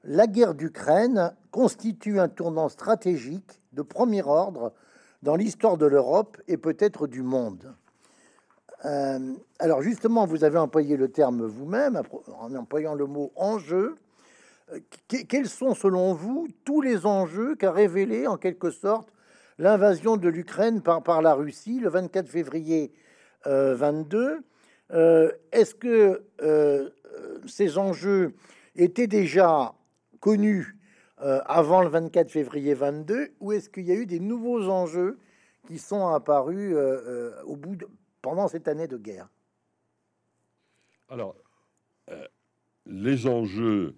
La 0.03 0.27
guerre 0.27 0.53
d'Ukraine 0.53 1.33
constitue 1.51 2.19
un 2.19 2.27
tournant 2.27 2.69
stratégique 2.69 3.62
de 3.74 3.81
premier 3.81 4.21
ordre 4.24 4.74
dans 5.25 5.36
l'histoire 5.36 5.75
de 5.75 5.88
l'Europe 5.88 6.38
et 6.48 6.55
peut-être 6.55 7.08
du 7.08 7.24
monde. 7.24 7.74
Euh, 8.86 9.34
alors 9.58 9.82
justement, 9.82 10.27
vous 10.27 10.44
avez 10.44 10.60
employé 10.60 10.98
le 10.98 11.10
terme 11.10 11.44
vous-même 11.48 12.00
en 12.39 12.53
employant 12.53 12.94
le 12.94 13.08
mot 13.08 13.32
enjeu. 13.36 13.96
Euh, 14.72 14.79
quels 15.27 15.50
sont 15.50 15.74
selon 15.74 16.13
vous 16.13 16.48
tous 16.63 16.79
les 16.79 17.08
enjeux 17.08 17.55
qu'a 17.55 17.72
révélé 17.72 18.27
en 18.27 18.38
quelque 18.38 18.70
sorte 18.70 19.12
l'invasion 19.58 20.15
de 20.15 20.29
l'Ukraine 20.29 20.84
par, 20.84 21.22
la 21.24 21.34
Russie 21.34 21.79
le 21.79 21.89
24 21.89 22.29
février 22.29 22.94
22 23.46 24.41
euh, 24.91 25.32
Est-ce 25.51 25.74
que 25.74 26.24
ces 27.48 27.79
enjeux 27.79 28.36
étaient 28.75 29.08
déjà 29.08 29.74
connus 30.20 30.75
avant 31.17 31.81
le 31.81 31.89
24 31.89 32.29
février 32.29 32.74
22 32.74 33.34
ou 33.39 33.51
est-ce 33.51 33.69
qu'il 33.69 33.86
y 33.86 33.91
a 33.91 33.95
eu 33.95 34.05
des 34.05 34.19
nouveaux 34.19 34.69
enjeux 34.69 35.17
qui 35.67 35.79
sont 35.79 36.07
apparus 36.07 36.75
au 37.45 37.55
bout 37.55 37.75
de, 37.75 37.88
pendant 38.22 38.48
cette 38.48 38.67
année 38.67 38.88
de 38.88 38.98
guerre? 38.98 39.29
Alors, 41.10 41.36
euh, 42.10 42.25
les 42.88 43.27
enjeux 43.27 43.95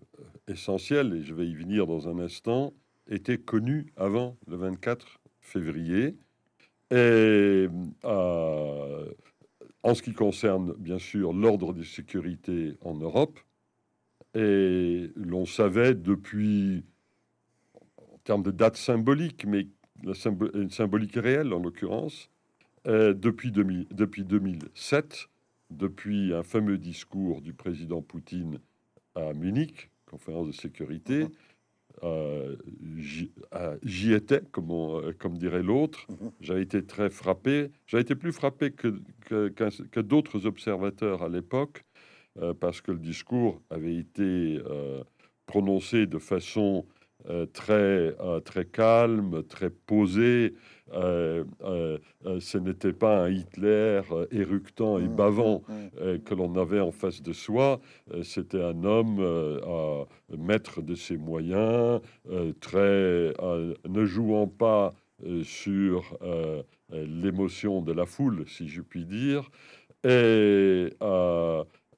essentiels, 0.48 1.14
et 1.14 1.24
je 1.24 1.34
vais 1.34 1.48
y 1.48 1.56
venir 1.56 1.88
dans 1.88 2.10
un 2.10 2.20
instant, 2.20 2.74
étaient 3.10 3.38
connus 3.38 3.94
avant 3.96 4.38
le 4.48 4.58
24 4.58 5.22
février. 5.40 6.18
Et 6.92 7.68
euh, 8.04 9.14
en 9.84 9.94
ce 9.94 10.02
qui 10.02 10.14
concerne, 10.14 10.74
bien 10.74 11.00
sûr, 11.00 11.32
l'ordre 11.32 11.74
de 11.74 11.84
sécurité 11.84 12.76
en 12.82 12.96
Europe, 12.96 13.40
et 14.36 15.10
l'on 15.16 15.46
savait 15.46 15.94
depuis, 15.94 16.84
termes 18.28 18.44
de 18.44 18.52
date 18.52 18.76
symbolique, 18.76 19.46
mais 19.48 19.68
la 20.04 20.14
symbolique 20.14 21.16
réelle 21.16 21.54
en 21.54 21.60
l'occurrence, 21.60 22.30
euh, 22.86 23.14
depuis, 23.14 23.52
depuis 23.52 24.26
2007, 24.26 25.30
depuis 25.72 26.34
un 26.34 26.44
fameux 26.44 26.78
discours 26.78 27.42
du 27.42 27.54
président 27.54 28.02
Poutine 28.02 28.60
à 29.16 29.32
Munich, 29.34 29.90
conférence 30.06 30.48
de 30.48 30.52
sécurité, 30.52 31.24
mhm. 31.24 31.32
euh, 32.04 32.56
euh, 33.54 33.78
j'y 33.84 34.14
étais, 34.14 34.42
comme, 34.52 35.14
comme 35.20 35.38
dirait 35.38 35.64
l'autre. 35.64 36.06
Mhm. 36.10 36.32
J'ai 36.42 36.60
été 36.60 36.84
très 36.84 37.10
frappé. 37.10 37.72
J'ai 37.86 38.00
été 38.00 38.14
plus 38.14 38.34
frappé 38.34 38.72
que, 38.72 39.00
que, 39.22 40.00
d'autres 40.02 40.46
observateurs 40.46 41.24
à 41.24 41.30
l'époque, 41.30 41.86
parce 42.60 42.82
que 42.82 42.92
le 42.92 43.00
discours 43.00 43.62
avait 43.70 43.96
été 43.96 44.62
prononcé 45.46 46.06
de 46.06 46.20
façon 46.20 46.86
très, 47.54 48.16
très 48.44 48.66
calme, 48.66 49.44
très 49.44 49.70
posée, 49.70 50.54
euh, 50.94 51.44
euh, 51.64 51.98
euh, 52.26 52.40
ce 52.40 52.58
n'était 52.58 52.94
pas 52.94 53.26
un 53.26 53.30
Hitler 53.30 54.02
éructant 54.32 55.00
et 55.00 55.08
mmh, 55.08 55.16
bavant 55.16 55.64
mmh, 55.68 55.74
mmh. 55.74 56.20
que 56.20 56.34
l'on 56.34 56.56
avait 56.56 56.80
en 56.80 56.92
face 56.92 57.22
de 57.22 57.34
soi, 57.34 57.80
c'était 58.24 58.64
un 58.64 58.84
homme 58.84 59.22
maître 60.38 60.82
de 60.82 60.96
ses 60.96 61.18
moyens, 61.18 62.02
très 62.62 63.34
ne 63.88 64.06
jouant 64.06 64.48
pas 64.48 64.94
sur 65.44 66.18
l'émotion 66.90 67.82
de 67.82 67.92
la 67.92 68.06
foule, 68.06 68.46
si 68.48 68.68
je 68.68 68.82
puis 68.82 69.06
dire, 69.06 69.50
et, 70.04 70.90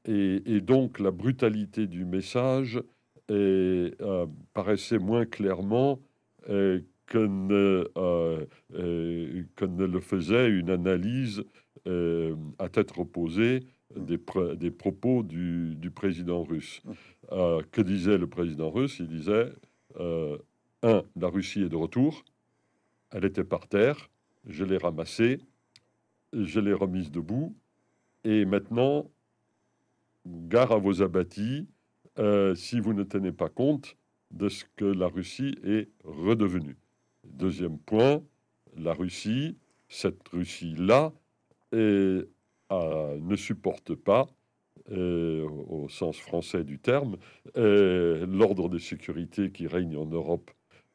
et, 0.05 0.61
donc 0.61 0.99
la 0.99 1.11
brutalité 1.11 1.85
du 1.85 2.05
message 2.05 2.81
paraissait 4.53 4.99
moins 4.99 5.25
clairement 5.25 5.99
que 7.09 7.17
ne, 7.17 7.89
euh, 7.97 8.45
euh, 8.75 9.43
que 9.55 9.65
ne 9.65 9.85
le 9.85 9.99
faisait 9.99 10.47
une 10.47 10.69
analyse 10.69 11.43
euh, 11.87 12.35
à 12.59 12.69
tête 12.69 12.91
reposée 12.91 13.65
des, 13.95 14.19
des 14.55 14.71
propos 14.71 15.23
du, 15.23 15.75
du, 15.75 15.89
président 15.89 16.43
russe. 16.43 16.83
que 17.29 17.81
disait 17.81 18.19
le 18.19 18.27
président 18.27 18.69
russe? 18.69 18.99
Il 18.99 19.07
disait, 19.07 19.51
un, 19.99 21.03
la 21.15 21.27
Russie 21.27 21.63
est 21.63 21.69
de 21.69 21.75
retour, 21.75 22.23
elle 23.09 23.25
était 23.25 23.43
par 23.43 23.67
terre, 23.67 24.11
je 24.45 24.63
l'ai 24.63 24.77
ramassée, 24.77 25.39
je 26.33 26.59
l'ai 26.59 26.73
remise 26.73 27.09
debout, 27.09 27.55
et 28.23 28.45
maintenant, 28.45 29.09
gare 30.27 30.71
à 30.71 30.77
vos 30.77 31.01
abattis, 31.01 31.67
si 32.55 32.79
vous 32.79 32.93
ne 32.93 33.03
tenez 33.03 33.31
pas 33.31 33.49
compte 33.49 33.95
de 34.31 34.49
ce 34.49 34.65
que 34.75 34.85
la 34.85 35.07
Russie 35.07 35.55
est 35.63 35.89
redevenue. 36.03 36.77
Deuxième 37.23 37.79
point, 37.79 38.21
la 38.75 38.93
Russie, 38.93 39.57
cette 39.87 40.27
Russie-là, 40.29 41.13
ne 41.71 43.35
supporte 43.35 43.95
pas, 43.95 44.27
euh, 44.91 45.47
au 45.67 45.87
sens 45.87 46.17
français 46.17 46.63
du 46.63 46.79
terme, 46.79 47.17
euh, 47.57 48.25
l'ordre 48.25 48.69
de 48.69 48.79
sécurité 48.79 49.51
qui 49.51 49.67
règne 49.67 49.95
en 49.95 50.07
Europe 50.07 50.49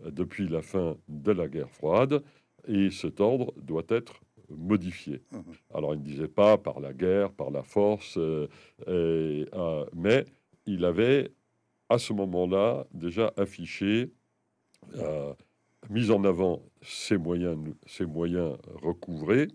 euh, 0.05 0.11
depuis 0.11 0.49
la 0.49 0.63
fin 0.63 0.97
de 1.07 1.31
la 1.31 1.47
guerre 1.47 1.71
froide, 1.71 2.21
et 2.67 2.91
cet 2.91 3.21
ordre 3.21 3.53
doit 3.57 3.85
être 3.89 4.21
modifié. 4.51 5.23
Mmh 5.31 5.39
Alors 5.75 5.95
il 5.95 6.01
ne 6.01 6.05
disait 6.05 6.29
pas 6.29 6.59
par 6.59 6.81
la 6.81 6.93
guerre, 6.93 7.31
par 7.31 7.53
la 7.53 7.63
force, 7.63 8.19
mais 8.89 10.25
il 10.67 10.85
avait 10.85 11.33
à 11.89 11.99
ce 11.99 12.13
moment-là 12.13 12.87
déjà 12.93 13.33
affiché 13.37 14.11
mis 15.91 16.11
en 16.11 16.25
avant 16.25 16.63
ses 16.83 17.17
moyens, 17.17 17.59
ses 17.87 18.07
moyens 18.07 18.57
recouvrés 18.83 19.49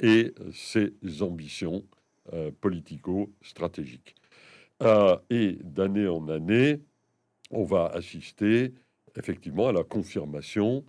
et 0.00 0.34
ses 0.52 0.92
ambitions 1.20 1.84
euh, 2.32 2.50
politico-stratégiques. 2.60 4.14
Euh, 4.82 5.16
et 5.30 5.58
d'année 5.62 6.08
en 6.08 6.28
année, 6.28 6.80
on 7.50 7.64
va 7.64 7.86
assister 7.86 8.72
effectivement 9.16 9.68
à 9.68 9.72
la 9.72 9.84
confirmation 9.84 10.84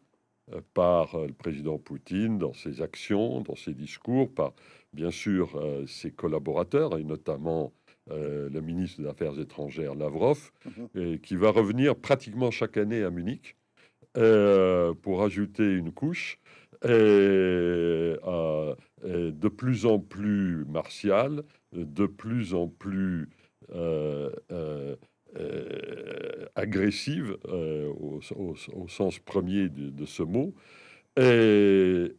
euh, 0.52 0.62
par 0.74 1.18
le 1.18 1.34
président 1.34 1.78
Poutine 1.78 2.38
dans 2.38 2.54
ses 2.54 2.82
actions, 2.82 3.42
dans 3.42 3.56
ses 3.56 3.74
discours, 3.74 4.32
par 4.32 4.54
bien 4.94 5.12
sûr 5.12 5.60
ses 5.88 6.12
collaborateurs, 6.12 7.00
et 7.00 7.04
notamment 7.04 7.74
le 8.10 8.60
ministre 8.62 9.02
des 9.02 9.08
Affaires 9.08 9.40
étrangères 9.40 9.96
Lavrov, 9.96 10.52
mmh 10.66 11.18
qui 11.18 11.36
va 11.36 11.52
revenir 11.52 11.96
pratiquement 11.96 12.52
chaque 12.52 12.78
année 12.78 13.04
à 13.04 13.10
Munich 13.10 13.56
euh, 14.16 14.94
pour 14.94 15.24
ajouter 15.24 15.64
une 15.64 15.92
couche, 15.92 16.38
euh, 16.86 18.16
de 19.04 19.48
plus 19.48 19.88
en 19.88 19.98
plus 19.98 20.66
martiale, 20.66 21.44
de 21.72 22.06
plus 22.06 22.54
en 22.54 22.68
plus 22.68 23.28
euh, 23.74 24.30
agressive 26.54 27.38
au, 27.48 28.22
sens 28.88 29.18
premier 29.18 29.68
de, 29.70 30.06
ce 30.06 30.22
mot. 30.22 30.54
Et 31.18 32.16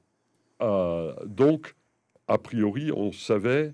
donc, 1.27 1.77
a 2.27 2.39
priori, 2.39 2.91
on 2.91 3.13
savait 3.13 3.73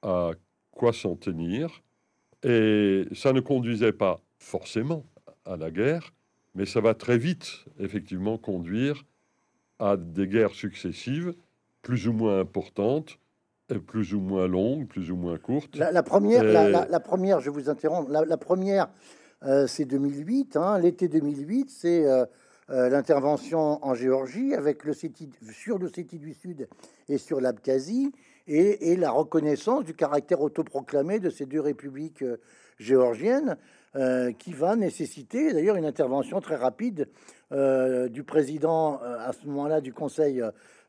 à 0.00 0.30
quoi 0.72 0.92
s'en 0.92 1.16
tenir, 1.16 1.82
et 2.42 3.04
ça 3.12 3.32
ne 3.32 3.40
conduisait 3.40 3.92
pas 3.92 4.20
forcément 4.38 5.04
à 5.44 5.56
la 5.56 5.70
guerre, 5.70 6.12
mais 6.54 6.66
ça 6.66 6.80
va 6.80 6.94
très 6.94 7.18
vite, 7.18 7.64
effectivement, 7.78 8.38
conduire 8.38 9.04
à 9.78 9.96
des 9.96 10.26
guerres 10.26 10.54
successives, 10.54 11.34
plus 11.82 12.08
ou 12.08 12.12
moins 12.12 12.40
importantes, 12.40 13.18
plus 13.78 14.14
ou 14.14 14.20
moins 14.20 14.48
longues, 14.48 14.86
plus 14.86 15.10
ou 15.10 15.16
moins 15.16 15.38
courtes. 15.38 15.76
La, 15.76 16.02
première, 16.02 16.42
la, 16.42 17.00
première, 17.00 17.40
je 17.40 17.50
vous 17.50 17.68
interromps, 17.68 18.10
la, 18.10 18.36
première, 18.36 18.88
euh, 19.44 19.66
c'est 19.66 19.84
2008, 19.84 20.56
hein, 20.56 20.78
l'été 20.78 21.08
2008, 21.08 21.70
c'est 21.70 22.04
euh, 22.06 22.24
euh, 22.70 22.88
l'intervention 22.88 23.84
en 23.84 23.94
Géorgie 23.94 24.54
avec 24.54 24.84
le 24.84 24.92
sur 24.92 25.78
le 25.78 25.88
CETI 25.88 26.18
du 26.18 26.34
Sud 26.34 26.68
et 27.08 27.18
sur 27.18 27.40
l'Abkhazie, 27.40 28.12
et, 28.50 28.96
la 28.96 29.10
reconnaissance 29.12 29.84
du 29.84 29.94
caractère 29.94 30.40
autoproclamé 30.40 31.20
de 31.20 31.30
ces 31.30 31.46
deux 31.46 31.60
républiques 31.60 32.24
géorgienne 32.78 33.56
qui 34.38 34.52
va 34.52 34.76
nécessiter 34.76 35.52
d'ailleurs 35.52 35.76
une 35.76 35.84
intervention 35.84 36.40
très 36.40 36.56
rapide 36.56 37.08
du 37.52 38.24
président 38.24 39.00
à 39.02 39.32
ce 39.32 39.46
moment-là 39.46 39.80
du 39.80 39.92
Conseil 39.92 40.42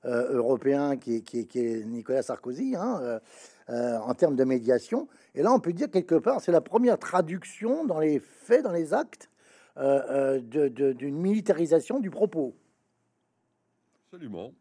européen 0.04 0.98
qui 0.98 1.24
est, 1.34 1.86
Nicolas 1.86 2.24
Sarkozy 2.24 2.76
hein, 2.76 3.20
en 3.68 4.14
termes 4.16 4.36
de 4.36 4.44
médiation. 4.44 5.08
Et 5.36 5.44
là, 5.44 5.52
on 5.52 5.60
peut 5.60 5.74
dire 5.74 5.90
quelque 5.90 6.16
part, 6.16 6.42
c'est 6.42 6.52
la 6.52 6.62
première 6.62 6.98
traduction 6.98 7.86
dans 7.86 8.00
les 8.00 8.20
faits, 8.20 8.64
dans 8.64 8.72
les 8.72 8.94
actes 8.94 9.30
d'une 9.78 11.16
militarisation 11.16 12.00
du 12.00 12.10
propos. 12.10 12.56
Absolument. 14.08 14.52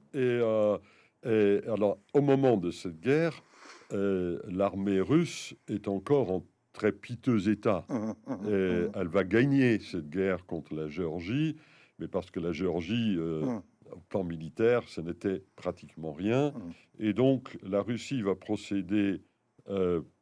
Et, 1.25 1.61
alors, 1.67 1.99
au 2.15 2.21
moment 2.21 2.57
de 2.57 2.71
cette 2.71 3.01
guerre, 3.01 3.43
l'armée 3.91 5.01
russe 5.01 5.55
est 5.69 5.89
encore 5.89 6.31
en 6.31 6.45
très 6.73 6.93
piteux 6.93 7.49
état. 7.49 7.85
Mmh, 7.89 7.95
mmh, 7.95 8.49
et 8.49 8.89
elle 8.95 9.09
va 9.09 9.25
gagner 9.25 9.81
cette 9.81 10.09
guerre 10.09 10.47
contre 10.47 10.75
la 10.75 10.89
Géorgie, 10.89 11.57
mais 11.99 12.07
parce 12.07 12.31
que 12.31 12.39
la 12.39 12.53
Géorgie, 12.53 13.19
au 13.19 14.01
plan 14.09 14.23
militaire, 14.23 14.89
ce 14.89 15.01
n'était 15.01 15.43
pratiquement 15.57 16.13
rien. 16.13 16.55
Et 17.01 17.13
donc, 17.13 17.59
la 17.63 17.83
Russie 17.83 18.23
va 18.23 18.37
procéder 18.37 19.21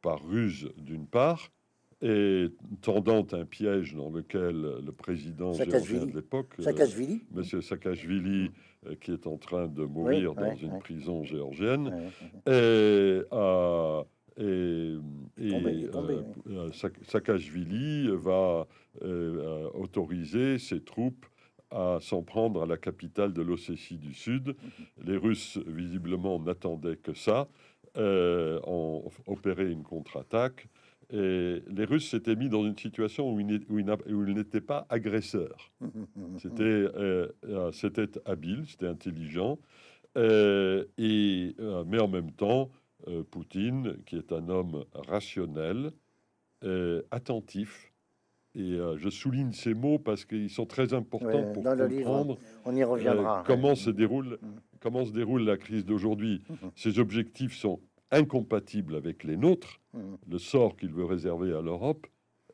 par 0.01 0.27
ruse 0.27 0.69
d'une 0.77 1.07
part, 1.07 1.51
et 2.01 2.47
tendant 2.81 3.25
un 3.33 3.45
piège 3.45 3.93
dans 3.93 4.09
lequel 4.09 4.61
le 4.61 4.91
président 4.91 5.53
géorgien 5.53 6.05
de 6.05 6.15
l'époque, 6.15 6.53
Saakashvili, 6.59 7.23
Monsieur 7.31 7.61
Saakashvili, 7.61 8.45
euh, 8.45 8.49
qui 9.01 9.11
est 9.11 9.27
en 9.27 9.37
train 9.37 9.67
de 9.67 9.83
mourir 9.83 10.33
dans 10.35 10.55
une 10.55 10.79
prison 10.79 11.23
géorgienne, 11.23 12.11
et, 12.47 13.21
et, 14.37 14.97
Saakashvili 17.03 18.09
va 18.15 18.67
euh, 19.01 19.69
autoriser 19.73 20.57
ses 20.57 20.81
troupes 20.81 21.25
à 21.71 21.99
s'en 22.01 22.23
prendre 22.23 22.63
à 22.63 22.65
la 22.65 22.77
capitale 22.77 23.33
de 23.33 23.41
l'Ossétie 23.41 23.97
du 23.97 24.13
Sud. 24.13 24.47
Mhm. 24.47 25.05
Les 25.05 25.17
Russes, 25.17 25.59
visiblement, 25.67 26.39
n'attendaient 26.39 26.97
que 26.97 27.13
ça, 27.13 27.47
euh, 27.97 28.59
ont 28.65 29.09
opéré 29.27 29.69
une 29.69 29.83
contre-attaque. 29.83 30.67
Et 31.11 31.63
les 31.67 31.85
Russes 31.85 32.09
s'étaient 32.09 32.35
mis 32.35 32.49
dans 32.49 32.65
une 32.65 32.77
situation 32.77 33.33
où 33.33 33.39
ils 33.39 34.33
n'étaient 34.33 34.61
pas 34.61 34.85
agresseurs. 34.89 35.71
C'était 36.37 36.63
euh, 36.63 37.27
euh, 37.45 37.71
c'était 37.71 38.09
habile, 38.25 38.65
c'était 38.67 38.87
intelligent. 38.87 39.57
Euh, 40.17 40.85
et, 40.97 41.55
mais 41.87 41.99
en 41.99 42.07
même 42.07 42.31
temps, 42.31 42.69
Poutine, 43.31 43.97
qui 44.05 44.17
est 44.17 44.31
un 44.31 44.49
homme 44.49 44.85
rationnel, 44.93 45.91
attentif, 47.11 47.91
et 48.55 48.77
je 48.97 49.09
souligne 49.09 49.53
ces 49.53 49.73
mots 49.73 49.99
parce 49.99 50.25
qu'ils 50.25 50.49
sont 50.49 50.65
très 50.65 50.93
importants 50.93 51.53
pour 51.53 51.63
comprendre 51.63 52.37
on 52.65 52.75
y 52.75 52.83
reviendra, 52.83 53.43
comment, 53.45 53.75
se 53.75 53.89
déroule, 53.89 54.39
comment 54.79 55.05
se 55.05 55.11
déroule 55.11 55.43
la 55.43 55.57
crise 55.57 55.85
d'aujourd'hui. 55.85 56.43
Ces 56.75 56.99
objectifs 56.99 57.55
sont 57.55 57.79
incompatible 58.11 58.95
avec 58.95 59.23
les 59.23 59.37
nôtres, 59.37 59.79
mmh. 59.93 59.99
le 60.29 60.37
sort 60.37 60.75
qu'il 60.77 60.91
veut 60.91 61.05
réserver 61.05 61.53
à 61.53 61.61
l'Europe 61.61 62.07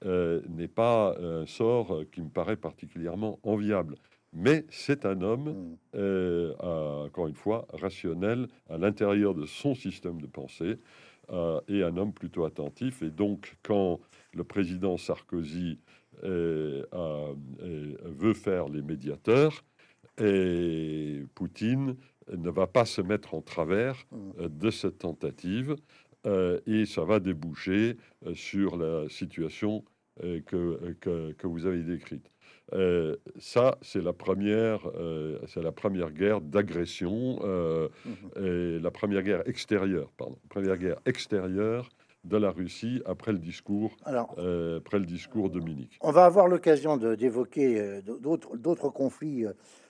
euh, 0.06 0.42
n'est 0.50 0.68
pas 0.68 1.16
un 1.20 1.46
sort 1.46 2.04
qui 2.12 2.22
me 2.22 2.30
paraît 2.30 2.58
particulièrement 2.58 3.40
enviable. 3.44 3.96
Mais 4.34 4.66
c'est 4.70 5.06
un 5.06 5.22
homme, 5.22 5.50
mmh. 5.50 5.78
euh, 5.96 7.06
encore 7.06 7.28
une 7.28 7.36
fois, 7.36 7.68
rationnel 7.72 8.48
à 8.70 8.78
l'intérieur 8.78 9.34
de 9.34 9.46
son 9.46 9.76
système 9.76 10.22
de 10.22 10.28
pensée 10.28 10.78
euh, 11.32 11.62
et 11.70 11.84
un 11.84 11.96
homme 11.96 12.12
plutôt 12.12 12.44
attentif. 12.44 13.02
Et 13.02 13.10
donc, 13.10 13.56
quand 13.64 14.02
le 14.34 14.44
président 14.44 14.98
Sarkozy 14.98 15.80
veut 16.22 16.86
faire 18.34 18.70
les 18.70 18.82
médiateurs, 18.82 19.64
et 20.18 21.24
Poutine 21.36 21.96
ne 22.32 22.50
va 22.50 22.68
pas 22.68 22.86
se 22.86 23.02
mettre 23.02 23.34
en 23.34 23.42
travers 23.42 24.06
mmh. 24.12 24.18
euh, 24.40 24.50
de 24.50 24.70
cette 24.70 25.00
tentative 25.00 25.76
euh, 26.26 26.60
et 26.66 26.86
ça 26.86 27.04
va 27.04 27.20
déboucher 27.20 27.98
euh, 28.26 28.34
sur 28.34 28.78
la 28.78 29.08
situation 29.10 29.84
que, 30.48 30.96
que, 31.02 31.46
vous 31.46 31.66
avez 31.66 31.84
décrite. 31.84 32.32
ça, 33.38 33.78
c'est 33.82 34.02
la 34.02 34.14
première, 34.14 34.90
c'est 35.46 35.62
la 35.62 35.74
première 35.74 36.10
guerre 36.10 36.40
d'agression, 36.40 37.42
mmh. 37.44 38.42
et 38.42 38.80
la 38.80 38.92
première 38.92 39.24
guerre 39.24 39.46
extérieure, 39.46 40.10
pardon, 40.16 40.38
première 40.48 40.78
guerre 40.78 41.02
extérieure 41.06 41.90
de 42.24 42.38
la 42.38 42.50
Russie 42.50 43.02
après 43.06 43.34
le 43.34 43.40
discours, 43.40 43.98
après 44.06 45.00
le 45.00 45.06
discours 45.06 45.50
de 45.50 45.60
Munich. 45.60 45.98
On 46.00 46.14
va 46.14 46.24
avoir 46.24 46.48
l'occasion 46.48 46.96
d'évoquer 46.96 48.00
d'autres 48.06 48.90
conflits 48.90 49.44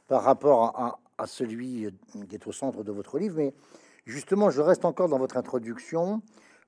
par 0.08 0.24
rapport 0.24 0.76
à, 0.76 1.00
à 1.18 1.28
celui 1.28 1.88
qui 2.30 2.36
est 2.36 2.48
au 2.48 2.52
centre 2.52 2.84
de 2.84 2.92
votre 2.92 3.18
livre, 3.18 3.36
mais 3.38 3.54
justement, 4.06 4.50
je 4.50 4.62
reste 4.62 4.86
encore 4.86 5.10
dans 5.10 5.18
votre 5.18 5.38
introduction. 5.38 6.22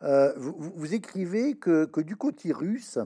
Euh, 0.03 0.33
vous, 0.38 0.93
écrivez 0.93 1.55
que, 1.55 1.86
que, 1.86 2.01
du 2.01 2.15
côté 2.15 2.51
russe, 2.51 2.99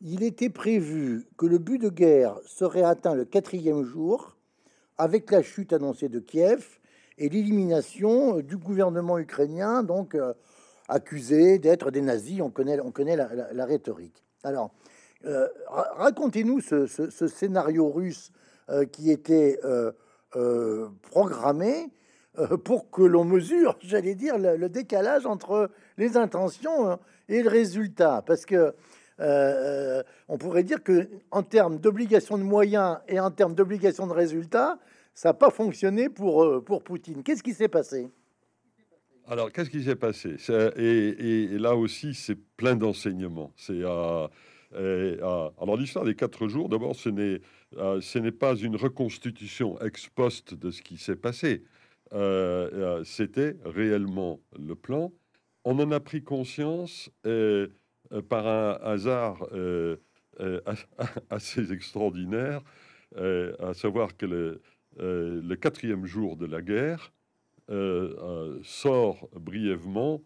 il 0.00 0.22
était 0.22 0.50
prévu 0.50 1.26
que 1.36 1.46
le 1.46 1.58
but 1.58 1.78
de 1.78 1.88
guerre 1.88 2.38
serait 2.44 2.82
atteint 2.82 3.14
le 3.14 3.24
quatrième 3.24 3.84
jour, 3.84 4.36
avec 4.98 5.30
la 5.30 5.42
chute 5.42 5.72
annoncée 5.72 6.08
de 6.08 6.20
Kiev 6.20 6.78
et 7.18 7.28
l'élimination 7.28 8.40
du 8.40 8.56
gouvernement 8.56 9.18
ukrainien, 9.18 9.82
donc 9.82 10.14
euh, 10.14 10.34
accusé 10.88 11.58
d'être 11.58 11.90
des 11.90 12.00
nazis. 12.00 12.40
On 12.40 12.50
connaît, 12.50 12.80
on 12.80 12.90
connaît 12.90 13.16
la, 13.16 13.64
rhétorique. 13.64 14.24
Alors, 14.42 14.72
euh, 15.24 15.48
racontez-nous 15.68 16.60
ce, 16.60 16.86
scénario 17.28 17.90
russe 17.90 18.32
qui 18.92 19.10
était 19.10 19.60
euh, 20.36 20.88
programmé 21.02 21.90
euh, 22.38 22.56
pour 22.56 22.90
que 22.90 23.02
l'on 23.02 23.24
mesure, 23.24 23.76
j'allais 23.82 24.14
dire, 24.14 24.36
le, 24.38 24.68
décalage 24.68 25.26
entre 25.26 25.70
les 25.96 26.16
intentions 26.16 26.90
hein, 26.90 26.98
et 27.28 27.42
le 27.42 27.48
résultat. 27.48 28.22
Parce 28.26 28.44
que 28.44 28.74
euh, 29.20 30.02
on 30.28 30.38
pourrait 30.38 30.64
dire 30.64 30.82
que 30.82 31.08
en 31.30 31.42
termes 31.42 31.78
d'obligation 31.78 32.36
de 32.36 32.42
moyens 32.42 32.98
et 33.06 33.20
en 33.20 33.30
termes 33.30 33.54
d'obligation 33.54 34.06
de 34.06 34.12
résultats, 34.12 34.78
ça 35.14 35.28
n'a 35.28 35.34
pas 35.34 35.50
fonctionné 35.50 36.08
pour, 36.08 36.64
pour 36.64 36.82
Poutine. 36.82 37.22
Qu'est-ce 37.22 37.42
qui 37.42 37.54
s'est 37.54 37.68
passé? 37.68 38.08
Alors, 39.26 39.52
qu'est-ce 39.52 39.70
qui 39.70 39.82
s'est 39.84 39.96
passé? 39.96 40.36
Et, 40.76 41.46
là 41.58 41.74
aussi, 41.76 42.12
c'est 42.14 42.34
plein 42.34 42.76
d'enseignements. 42.76 43.52
C'est 43.56 43.80
alors 44.74 45.76
l'histoire 45.76 46.04
des 46.04 46.14
quatre 46.14 46.48
jours. 46.48 46.68
D'abord, 46.68 46.96
ce 46.96 47.08
n'est 47.08 47.40
euh, 47.76 48.30
pas 48.38 48.54
une 48.56 48.76
reconstitution 48.76 49.80
ex 49.80 50.08
post 50.08 50.54
de 50.54 50.70
ce 50.70 50.82
qui 50.82 50.96
s'est 50.96 51.16
passé. 51.16 51.64
Euh, 52.12 52.70
euh, 52.72 53.04
c'était 53.04 53.56
réellement 53.64 54.40
le 54.58 54.74
plan. 54.74 55.12
On 55.64 55.78
en 55.78 55.90
a 55.90 56.00
pris 56.00 56.22
conscience 56.22 57.10
par 58.28 58.46
un 58.46 58.72
hasard 58.82 59.46
assez 61.30 61.72
extraordinaire, 61.72 62.62
à 63.16 63.72
savoir 63.72 64.16
que 64.16 64.26
le, 64.26 65.54
quatrième 65.56 66.04
jour 66.04 66.36
de 66.36 66.44
la 66.44 66.60
guerre 66.60 67.12
sort 68.62 69.28
brièvement 69.34 70.20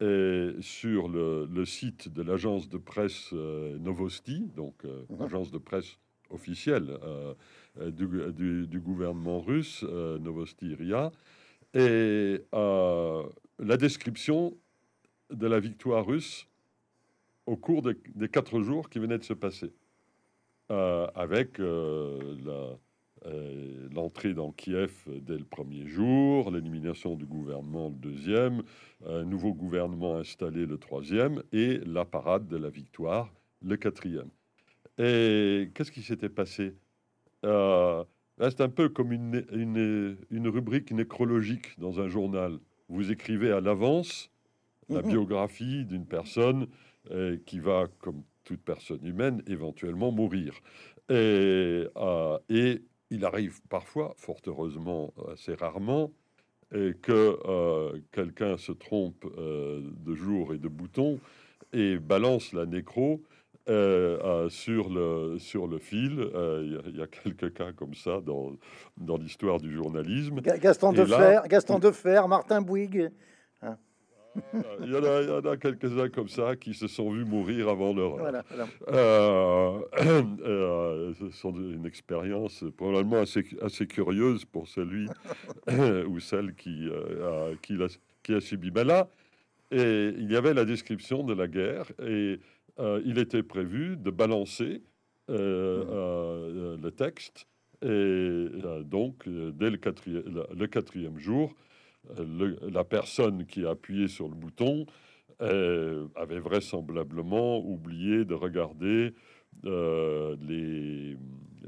sur 0.00 1.08
le, 1.08 1.46
le, 1.46 1.64
site 1.64 2.08
de 2.08 2.22
l'agence 2.22 2.68
de 2.68 2.78
presse 2.78 3.32
Novosti, 3.32 4.50
donc 4.56 4.84
mmh. 4.84 5.22
agence 5.22 5.50
de 5.50 5.58
presse 5.58 5.98
officielle 6.30 6.98
euh, 7.02 7.34
euh, 7.78 8.66
du, 8.66 8.80
gouvernement 8.80 9.40
russe, 9.40 9.84
euh, 9.88 10.18
Novosti 10.18 10.74
Ria, 10.74 11.12
et 11.74 12.42
la 12.52 13.76
description 13.76 14.56
de 15.30 15.46
la 15.46 15.60
victoire 15.60 16.04
russe 16.04 16.48
au 17.46 17.56
cours 17.56 17.82
des, 17.82 18.28
quatre 18.28 18.60
jours 18.60 18.90
qui 18.90 18.98
venaient 18.98 19.18
de 19.18 19.24
se 19.24 19.34
passer, 19.34 19.72
avec 20.68 21.60
l'entrée 23.92 24.34
dans 24.34 24.50
Kiev 24.50 24.92
dès 25.06 25.36
le 25.36 25.44
premier 25.44 25.86
jour, 25.86 26.50
l'élimination 26.50 27.16
du 27.16 27.26
gouvernement 27.26 27.88
le 27.88 27.94
deuxième, 27.94 28.62
un 29.06 29.24
nouveau 29.24 29.52
gouvernement 29.52 30.16
installé 30.16 30.66
le 30.66 30.78
troisième, 30.78 31.42
et 31.52 31.78
la 31.84 32.04
parade 32.04 32.48
de 32.48 32.56
la 32.56 32.70
victoire 32.70 33.32
le 33.62 33.76
quatrième. 33.76 34.30
Et 34.98 35.70
qu'est-ce 35.74 35.92
qui 35.92 36.02
s'était 36.02 36.28
passé? 36.28 36.74
Euh, 37.44 38.04
C'est 38.38 38.60
un 38.60 38.68
peu 38.68 38.88
comme 38.88 39.12
une, 39.12 39.44
une, 39.52 40.48
rubrique 40.48 40.92
nécrologique 40.92 41.78
dans 41.78 42.00
un 42.00 42.08
journal. 42.08 42.58
Vous 42.88 43.10
écrivez 43.10 43.50
à 43.52 43.60
l'avance 43.60 44.30
la 44.88 45.02
biographie 45.02 45.84
d'une 45.84 46.06
personne 46.06 46.66
euh, 47.10 47.38
qui 47.46 47.60
va, 47.60 47.86
comme 48.00 48.24
toute 48.44 48.60
personne 48.62 49.06
humaine, 49.06 49.42
éventuellement 49.46 50.10
mourir. 50.10 50.54
Et, 51.08 51.86
euh, 51.96 52.38
et 52.48 52.82
il 53.10 53.24
arrive 53.24 53.60
parfois, 53.68 54.14
fort 54.16 54.40
heureusement, 54.46 55.12
assez 55.32 55.54
rarement, 55.54 56.12
que 56.70 58.00
quelqu'un 58.12 58.56
se 58.56 58.70
trompe 58.72 59.26
de 59.36 60.14
jour 60.14 60.54
et 60.54 60.58
de 60.58 60.68
bouton 60.68 61.18
et 61.72 61.98
balance 61.98 62.52
la 62.52 62.66
nécro 62.66 63.22
euh, 63.68 64.18
euh, 64.24 64.48
sur, 64.48 64.88
le, 64.88 65.38
sur 65.38 65.66
le 65.66 65.78
fil. 65.78 66.18
Euh, 66.18 66.62
Il 66.64 66.72
y 66.72 66.76
a- 66.76 66.82
il 66.86 66.96
y, 66.98 67.02
a 67.02 67.06
quelques 67.06 67.52
cas 67.52 67.72
comme 67.72 67.94
ça 67.94 68.20
dans, 68.20 68.52
dans 68.96 69.16
l'histoire 69.16 69.58
du 69.60 69.72
journalisme. 69.72 70.40
Ga- 70.40 70.58
Gaston 70.58 70.92
Et 70.92 70.96
de 70.96 71.02
là- 71.02 71.18
Fer, 71.18 71.48
Gaston 71.48 71.78
de 71.78 71.90
Fer, 71.90 72.26
Martin 72.26 72.62
Bouygues. 72.62 73.10
Il 74.82 74.90
y 74.90 74.96
en 74.96 75.02
a, 75.04 75.22
il 75.22 75.28
y 75.28 75.32
en 75.32 75.40
a 75.40 75.56
quelques-uns 75.56 76.08
comme 76.08 76.28
ça 76.28 76.56
qui 76.56 76.74
se 76.74 76.86
sont 76.86 77.10
vus 77.10 77.24
mourir 77.24 77.68
avant 77.68 77.92
leur. 77.92 78.16
Voilà, 78.16 78.44
voilà. 78.48 78.68
Euh, 78.88 79.80
euh, 80.44 81.12
ce 81.18 81.30
sont 81.30 81.54
une 81.54 81.86
expérience 81.86 82.64
probablement 82.76 83.20
assez, 83.20 83.44
assez 83.60 83.86
curieuse 83.86 84.44
pour 84.44 84.68
celui 84.68 85.06
ou 86.08 86.20
celle 86.20 86.54
qui, 86.54 86.88
euh, 86.88 87.52
a, 87.52 87.56
qui, 87.56 87.74
l'a- 87.74 87.86
qui 88.22 88.34
a 88.34 88.40
subi. 88.40 88.70
Mais 88.74 88.84
là, 88.84 89.08
et 89.70 90.12
il 90.16 90.30
y 90.30 90.36
avait 90.36 90.54
la 90.54 90.64
description 90.64 91.22
de 91.22 91.34
la 91.34 91.46
guerre 91.46 91.86
et 92.04 92.40
il 93.04 93.18
était 93.18 93.42
prévu 93.42 93.96
de 93.96 94.10
balancer 94.10 94.82
euh, 95.28 96.76
le 96.80 96.90
texte. 96.90 97.46
Et 97.82 98.46
donc, 98.84 99.28
dès 99.28 99.70
le 99.70 99.76
quatrième, 99.76 100.44
le 100.56 100.66
quatrième 100.66 101.18
jour, 101.18 101.54
le- 102.18 102.58
la 102.70 102.84
personne 102.84 103.46
qui 103.46 103.64
a 103.64 103.70
appuyé 103.70 104.08
sur 104.08 104.28
le 104.28 104.34
bouton 104.34 104.86
euh, 105.42 106.06
avait 106.16 106.38
vraisemblablement 106.40 107.58
oublié 107.64 108.24
de 108.24 108.34
regarder 108.34 109.14
euh, 109.64 110.36
les, 110.46 111.16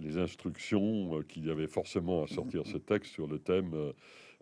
les 0.00 0.18
instructions 0.18 1.18
euh, 1.18 1.22
qu'il 1.22 1.46
y 1.46 1.50
avait 1.50 1.66
forcément 1.66 2.22
à 2.22 2.26
sortir 2.26 2.66
ce 2.66 2.76
texte 2.78 3.12
sur 3.12 3.26
le 3.26 3.38
thème 3.38 3.72
euh, 3.74 3.92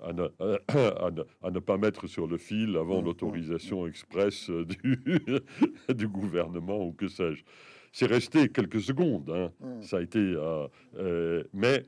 à, 0.03 0.13
ne, 0.13 0.23
à 1.07 1.11
ne- 1.11 1.23
à 1.43 1.51
ne 1.51 1.59
pas 1.59 1.77
mettre 1.77 2.07
sur 2.07 2.27
le 2.27 2.39
fil 2.39 2.77
avant 2.77 2.99
Mhm. 3.01 3.05
l'autorisation 3.07 3.87
express 3.87 4.51
euh, 4.51 4.65
du, 4.65 4.99
du 5.95 6.09
gouvernement 6.09 6.85
ou 6.85 6.93
que 6.93 7.07
sais-je. 7.09 7.45
C'est 7.93 8.07
resté 8.07 8.49
quelques 8.49 8.81
secondes, 8.81 9.31
hein. 9.31 9.51
Mm. 9.61 9.83
ça 9.83 9.97
a 9.99 10.01
été, 10.03 10.19
euh, 10.21 10.69
euh, 10.97 11.43
mais 11.53 11.83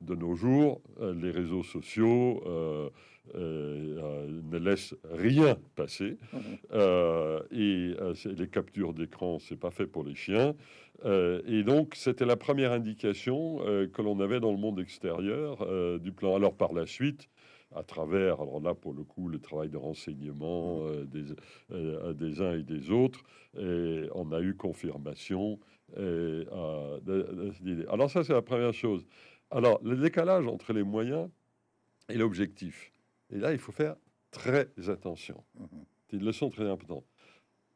de 0.00 0.14
nos 0.14 0.34
jours, 0.36 0.80
euh, 1.00 1.12
les 1.14 1.32
réseaux 1.32 1.64
sociaux 1.64 2.40
euh, 3.34 3.98
euh, 3.98 4.40
ne 4.50 4.58
laissent 4.58 4.94
rien 5.10 5.56
passer. 5.76 6.16
Euh, 6.72 7.40
et 7.50 7.94
euh, 8.00 8.14
les 8.26 8.48
captures 8.48 8.92
d'écran, 8.94 9.38
c'est 9.38 9.56
pas 9.58 9.70
fait 9.70 9.86
pour 9.86 10.04
les 10.04 10.14
chiens. 10.14 10.54
Et 11.46 11.62
donc, 11.62 11.94
c'était 11.94 12.26
la 12.26 12.36
première 12.36 12.72
indication 12.72 13.58
que 13.92 14.02
l'on 14.02 14.18
avait 14.18 14.40
dans 14.40 14.50
le 14.50 14.58
monde 14.58 14.80
extérieur 14.80 15.64
du 16.00 16.10
plan. 16.10 16.34
Alors, 16.34 16.54
par 16.56 16.72
la 16.72 16.86
suite, 16.86 17.28
à 17.72 17.84
travers, 17.84 18.40
alors 18.40 18.60
là, 18.60 18.74
pour 18.74 18.94
le 18.94 19.04
coup, 19.04 19.28
le 19.28 19.38
travail 19.38 19.68
de 19.68 19.76
renseignement 19.76 20.86
euh, 20.86 21.04
des, 21.04 21.26
euh, 21.70 22.12
des 22.14 22.40
uns 22.40 22.54
et 22.58 22.64
des 22.64 22.90
autres, 22.90 23.22
et 23.56 24.08
on 24.14 24.32
a 24.32 24.40
eu 24.40 24.54
confirmation. 24.54 25.60
et, 25.96 26.00
euh, 26.00 27.00
de- 27.00 27.22
de 27.22 27.50
cette 27.52 27.66
idée. 27.66 27.86
Alors, 27.90 28.10
ça, 28.10 28.22
c'est 28.22 28.34
la 28.34 28.42
première 28.42 28.74
chose. 28.74 29.06
Alors, 29.50 29.80
le 29.82 29.96
décalage 29.96 30.46
entre 30.46 30.74
les 30.74 30.82
moyens 30.82 31.30
et 32.10 32.18
l'objectif. 32.18 32.92
Et 33.30 33.38
là, 33.38 33.52
il 33.52 33.58
faut 33.58 33.72
faire 33.72 33.96
très 34.30 34.68
attention. 34.88 35.42
Mhm. 35.58 35.84
C'est 36.10 36.16
une 36.16 36.24
leçon 36.24 36.50
très 36.50 36.68
importante. 36.68 37.04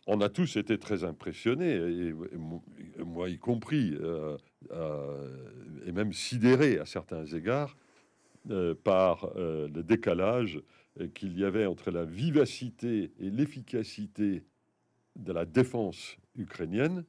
On 0.06 0.20
a 0.20 0.28
tous 0.28 0.56
été 0.56 0.78
très 0.78 1.04
impressionnés, 1.04 1.74
et, 1.74 2.08
et 2.08 2.12
mo- 2.36 2.64
et 2.98 3.04
moi 3.04 3.28
y 3.28 3.38
compris, 3.38 3.94
euh, 4.00 4.36
euh, 4.72 5.50
et 5.86 5.92
même 5.92 6.12
sidérés 6.12 6.78
à 6.78 6.86
certains 6.86 7.24
égards, 7.26 7.76
euh, 8.50 8.74
par 8.74 9.32
le 9.36 9.82
décalage 9.82 10.60
qu'il 11.14 11.38
y 11.38 11.44
avait 11.44 11.66
entre 11.66 11.90
la 11.90 12.04
vivacité 12.04 13.12
et 13.20 13.30
l'efficacité 13.30 14.42
de 15.16 15.32
la 15.32 15.44
défense 15.44 16.16
ukrainienne 16.34 17.04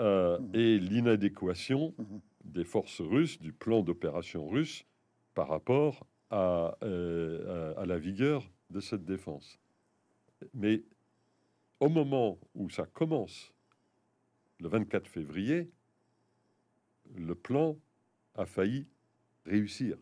euh, 0.00 0.38
Mhm. 0.40 0.50
et 0.54 0.78
l'inadéquation 0.78 1.94
Mhm. 1.98 2.20
des 2.44 2.64
forces 2.64 3.00
russes, 3.00 3.38
du 3.40 3.52
plan 3.52 3.82
d'opération 3.82 4.48
russe, 4.48 4.84
par 5.34 5.48
rapport 5.48 6.06
à, 6.32 6.76
euh, 6.82 7.74
à- 7.76 7.86
la 7.86 7.98
vigueur 7.98 8.50
de 8.70 8.80
cette 8.80 9.04
défense. 9.04 9.60
Mais 10.54 10.82
au 11.78 11.88
moment 11.88 12.38
où 12.54 12.70
ça 12.70 12.86
commence, 12.86 13.52
le 14.58 14.68
24 14.68 15.06
février, 15.06 15.70
le 17.14 17.34
plan 17.34 17.76
a 18.34 18.46
failli 18.46 18.86
réussir. 19.44 19.98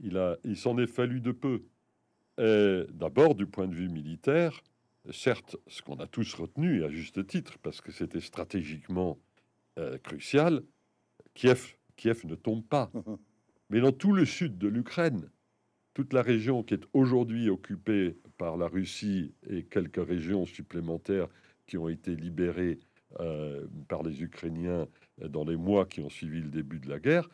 Il, 0.00 0.56
s'en 0.56 0.78
est 0.78 0.86
fallu 0.86 1.20
de 1.20 1.32
peu. 1.32 1.62
D'abord, 2.38 3.34
du 3.34 3.46
point 3.46 3.68
de 3.68 3.74
vue 3.74 3.88
militaire, 3.88 4.62
certes, 5.10 5.56
ce 5.66 5.82
qu'on 5.82 5.96
a 5.96 6.06
tous 6.06 6.34
retenu, 6.34 6.84
à 6.84 6.90
juste 6.90 7.26
titre, 7.26 7.58
parce 7.58 7.80
que 7.80 7.92
c'était 7.92 8.20
stratégiquement 8.20 9.18
euh, 9.78 9.98
crucial, 9.98 10.62
Kiev, 11.34 11.76
Kiev 11.96 12.26
ne 12.26 12.34
tombe 12.34 12.64
pas. 12.64 12.90
Mais 13.70 13.80
dans 13.80 13.92
tout 13.92 14.12
le 14.12 14.24
sud 14.24 14.58
de 14.58 14.68
l'Ukraine, 14.68 15.30
toute 15.94 16.12
la 16.12 16.22
région 16.22 16.62
qui 16.62 16.74
est 16.74 16.84
aujourd'hui 16.92 17.48
occupée 17.50 18.16
par 18.38 18.56
la 18.56 18.66
Russie 18.68 19.34
et 19.48 19.64
quelques 19.64 20.04
régions 20.04 20.46
supplémentaires 20.46 21.28
qui 21.66 21.78
ont 21.78 21.88
été 21.88 22.14
libérées 22.16 22.78
euh, 23.20 23.66
par 23.88 24.02
les 24.02 24.22
Ukrainiens 24.22 24.86
euh, 25.22 25.28
dans 25.28 25.44
les 25.44 25.56
mois 25.56 25.86
qui 25.86 26.00
ont 26.00 26.10
suivi 26.10 26.40
le 26.40 26.48
début 26.48 26.78
de 26.78 26.88
la 26.88 26.98
guerre, 27.00 27.28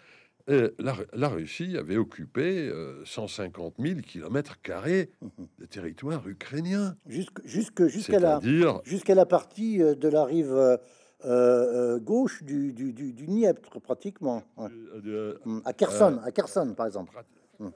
euh, 0.49 0.70
la, 0.79 0.94
la 1.12 1.29
Russie 1.29 1.77
avait 1.77 1.96
occupé 1.96 2.68
euh, 2.68 3.05
150 3.05 3.75
000 3.79 4.01
kilomètres 4.01 4.61
carrés 4.62 5.11
Mhm. 5.20 5.31
de 5.59 5.64
territoire 5.66 6.27
ukrainien. 6.29 6.96
Jusque- 7.07 7.44
jusque- 7.44 7.88
Jusqu'à 7.88 8.20
la, 8.20 8.40
jusqu'à 8.85 9.14
la 9.14 9.27
partie 9.27 9.79
de 9.79 10.09
la 10.09 10.25
rive 10.25 10.79
euh, 11.24 11.94
euh, 11.96 11.98
gauche 11.98 12.42
du, 12.42 12.72
du, 12.72 12.92
du, 12.92 13.12
du 13.12 13.26
Dniepr, 13.26 13.81
pratiquement. 13.81 14.42
Ouais. 14.57 14.68
euh, 15.07 15.38
Mm. 15.44 15.61
À 15.64 15.72
Kherson, 15.72 16.20
à 16.22 16.31
Kherson, 16.31 16.74
par 16.76 16.87
exemple. 16.87 17.12
prat- 17.12 17.24
Mm. 17.59 17.70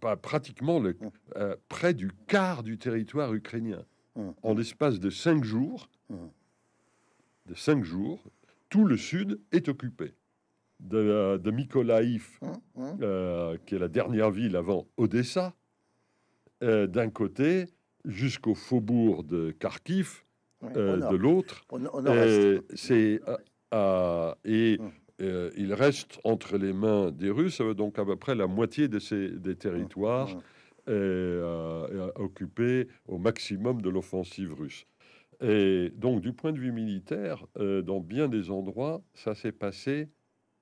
pas 0.00 0.16
pratiquement 0.16 0.80
le, 0.80 0.92
Mm. 0.94 1.54
près 1.68 1.94
du 1.94 2.10
quart 2.26 2.62
du 2.62 2.78
territoire 2.78 3.32
ukrainien. 3.34 3.84
En 4.44 4.54
l'espace 4.54 5.00
de 5.00 5.10
cinq 5.10 5.42
jours, 5.44 5.88
de 7.46 7.54
cinq 7.54 7.82
jours, 7.84 8.22
tout 8.70 8.84
le 8.84 8.96
sud 8.96 9.40
est 9.52 9.68
occupé. 9.68 10.14
De, 10.80 11.36
de 11.38 11.50
euh, 13.02 13.56
qui 13.66 13.74
est 13.74 13.78
la 13.78 13.88
dernière 13.88 14.30
ville 14.30 14.54
avant 14.56 14.86
Odessa, 14.96 15.54
euh, 16.62 16.86
d'un 16.86 17.10
côté, 17.10 17.66
jusqu'au 18.04 18.54
faubourg 18.54 19.24
de 19.24 19.50
Kharkiv, 19.52 20.24
euh, 20.76 21.00
de 21.10 21.16
l'autre. 21.16 21.64
Euh, 22.06 22.60
c'est 22.74 23.20
à- 23.70 24.36
et 24.44 24.78
Mm. 24.78 24.88
euh, 25.20 25.50
il 25.56 25.72
reste 25.74 26.20
entre 26.24 26.56
les 26.58 26.72
mains 26.72 27.10
des 27.10 27.30
Russes 27.30 27.60
donc 27.60 27.98
à 27.98 28.04
peu 28.04 28.16
près 28.16 28.34
la 28.34 28.46
moitié 28.46 28.88
de 28.88 28.98
ces 28.98 29.28
des 29.30 29.56
territoires 29.56 30.38
euh, 30.88 31.88
euh, 31.90 32.12
occupés 32.16 32.88
au 33.06 33.18
maximum 33.18 33.80
de 33.82 33.88
l'offensive 33.90 34.52
russe. 34.54 34.86
Et 35.40 35.90
donc 35.96 36.20
du 36.20 36.32
point 36.32 36.52
de 36.52 36.58
vue 36.58 36.72
militaire, 36.72 37.44
dans 37.56 38.00
bien 38.00 38.28
des 38.28 38.50
endroits, 38.50 39.02
ça 39.14 39.34
s'est 39.34 39.52
passé 39.52 40.08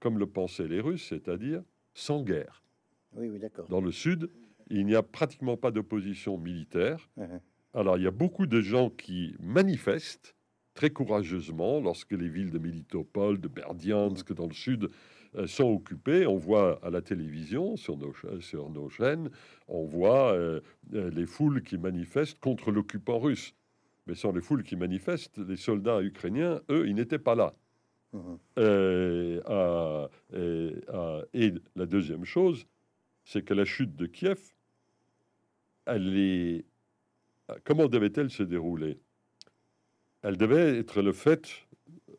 comme 0.00 0.18
le 0.18 0.26
pensaient 0.26 0.66
les 0.66 0.80
Russes, 0.80 1.06
c'est-à-dire 1.08 1.62
sans 1.94 2.22
guerre. 2.22 2.64
Oui, 3.14 3.28
oui, 3.28 3.38
d'accord. 3.38 3.68
Dans 3.68 3.80
le 3.80 3.92
sud, 3.92 4.30
il 4.70 4.86
n'y 4.86 4.94
a 4.94 5.02
pratiquement 5.02 5.56
pas 5.56 5.70
d'opposition 5.70 6.38
militaire. 6.38 7.10
Alors, 7.74 7.96
il 7.96 8.04
y 8.04 8.06
a 8.06 8.10
beaucoup 8.12 8.46
de 8.46 8.60
gens 8.60 8.90
qui 8.90 9.34
manifestent 9.40 10.34
très 10.74 10.90
courageusement 10.90 11.80
lorsque 11.80 12.12
les 12.12 12.28
villes 12.28 12.50
de 12.50 12.58
Militopol, 12.58 13.40
de 13.40 13.48
Berdiansk, 13.48 14.32
dans 14.32 14.46
le 14.46 14.54
sud, 14.54 14.88
euh, 15.36 15.46
sont 15.46 15.70
occupées. 15.70 16.26
On 16.26 16.36
voit 16.36 16.78
à 16.84 16.90
la 16.90 17.00
télévision, 17.00 17.76
sur 17.76 17.96
nos, 17.96 18.12
cha- 18.12 18.40
sur 18.40 18.70
nos 18.70 18.88
chaînes, 18.90 19.30
on 19.68 19.84
voit 19.84 20.32
euh, 20.32 20.60
euh, 20.94 21.10
les 21.10 21.26
foules 21.26 21.62
qui 21.62 21.78
manifestent 21.78 22.40
contre 22.40 22.70
l'occupant 22.70 23.18
russe. 23.18 23.54
Mais 24.06 24.14
sans 24.14 24.32
les 24.32 24.40
foules 24.40 24.64
qui 24.64 24.76
manifestent, 24.76 25.38
les 25.38 25.56
soldats 25.56 26.02
ukrainiens, 26.02 26.60
eux, 26.70 26.86
ils 26.88 26.94
n'étaient 26.94 27.18
pas 27.18 27.34
là. 27.34 27.54
Mhm. 28.12 28.38
Euh, 28.58 30.08
et, 31.34 31.46
et 31.46 31.54
la 31.76 31.86
deuxième 31.86 32.24
chose, 32.24 32.66
c'est 33.24 33.42
que 33.42 33.54
la 33.54 33.64
chute 33.64 33.96
de 33.96 34.06
Kiev, 34.06 34.40
elle 35.86 36.16
est. 36.18 36.64
Comment 37.64 37.86
devait-elle 37.86 38.30
se 38.30 38.42
dérouler? 38.42 38.98
Elle 40.22 40.36
devait 40.36 40.78
être 40.78 41.02
le 41.02 41.12
fait 41.12 41.48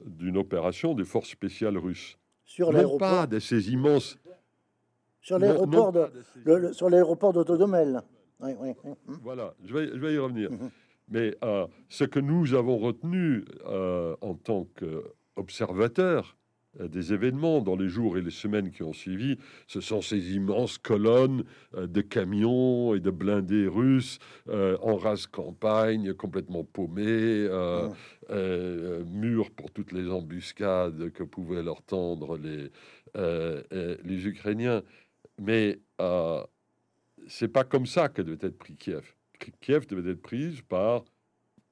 d'une 0.06 0.38
opération 0.38 0.93
des 0.93 1.06
forces 1.06 1.30
spéciales 1.30 1.78
russes. 1.78 2.17
Sur 2.46 2.72
l'aéroport, 2.72 3.00
pas 3.22 3.28
de 3.28 3.39
ces 3.39 3.72
immenses. 3.72 4.17
sur 5.22 5.39
l'aéroport 5.39 5.91
de, 5.93 6.00
pas 6.02 6.10
de 6.10 6.22
ces 6.22 6.39
le- 6.43 6.58
le- 6.60 6.74
sur 6.74 6.89
l'aéroport 6.89 7.32
d'Autodomel. 7.34 8.02
Oui, 8.41 8.52
oui. 8.60 8.74
Voilà, 9.22 9.54
je 9.63 9.74
vais, 9.74 9.88
je 9.88 9.98
vais 10.00 10.13
y 10.13 10.17
revenir. 10.17 10.52
Mhm. 10.52 10.69
Mais 11.10 11.36
euh, 11.43 11.65
ce 11.89 12.04
que 12.04 12.19
nous 12.19 12.54
avons 12.54 12.78
retenu 12.78 13.46
euh, 13.65 14.15
en 14.22 14.36
tant 14.36 14.67
qu'observateurs 15.36 16.38
des 16.79 17.13
événements 17.13 17.62
dans 17.62 17.75
les 17.75 17.88
jours 17.88 18.17
et 18.17 18.21
les 18.21 18.31
semaines 18.31 18.71
qui 18.71 18.83
ont 18.83 18.93
suivi. 18.93 19.38
Ce 19.67 19.79
sont 19.81 20.01
ces 20.01 20.33
immenses 20.36 20.77
colonnes 20.77 21.43
euh, 21.75 21.88
de 21.88 22.01
camions 22.01 22.95
et 22.95 22.99
de 22.99 23.12
blindés 23.12 23.67
russes 23.67 24.19
euh, 24.49 24.77
en 24.81 24.95
rase 24.95 25.27
campagne, 25.27 26.13
complètement 26.13 26.63
paumés, 26.63 27.47
mûrs 29.05 29.51
pour 29.51 29.71
toutes 29.71 29.91
les 29.91 30.09
embuscades 30.09 31.12
que 31.12 31.23
pouvaient 31.23 31.63
leur 31.63 31.83
tendre 31.83 32.38
les, 32.38 32.71
les 33.15 34.27
Ukrainiens. 34.27 34.81
Mais 35.39 35.79
c'est 37.27 37.47
pas 37.47 37.63
comme 37.63 37.86
ça 37.86 38.09
que 38.09 38.21
devait 38.21 38.47
être 38.47 38.57
pris 38.57 38.75
Kiev. 38.75 39.15
Kiev 39.62 39.86
devait 39.88 40.12
être 40.12 40.21
prise 40.21 40.62
par 40.62 41.03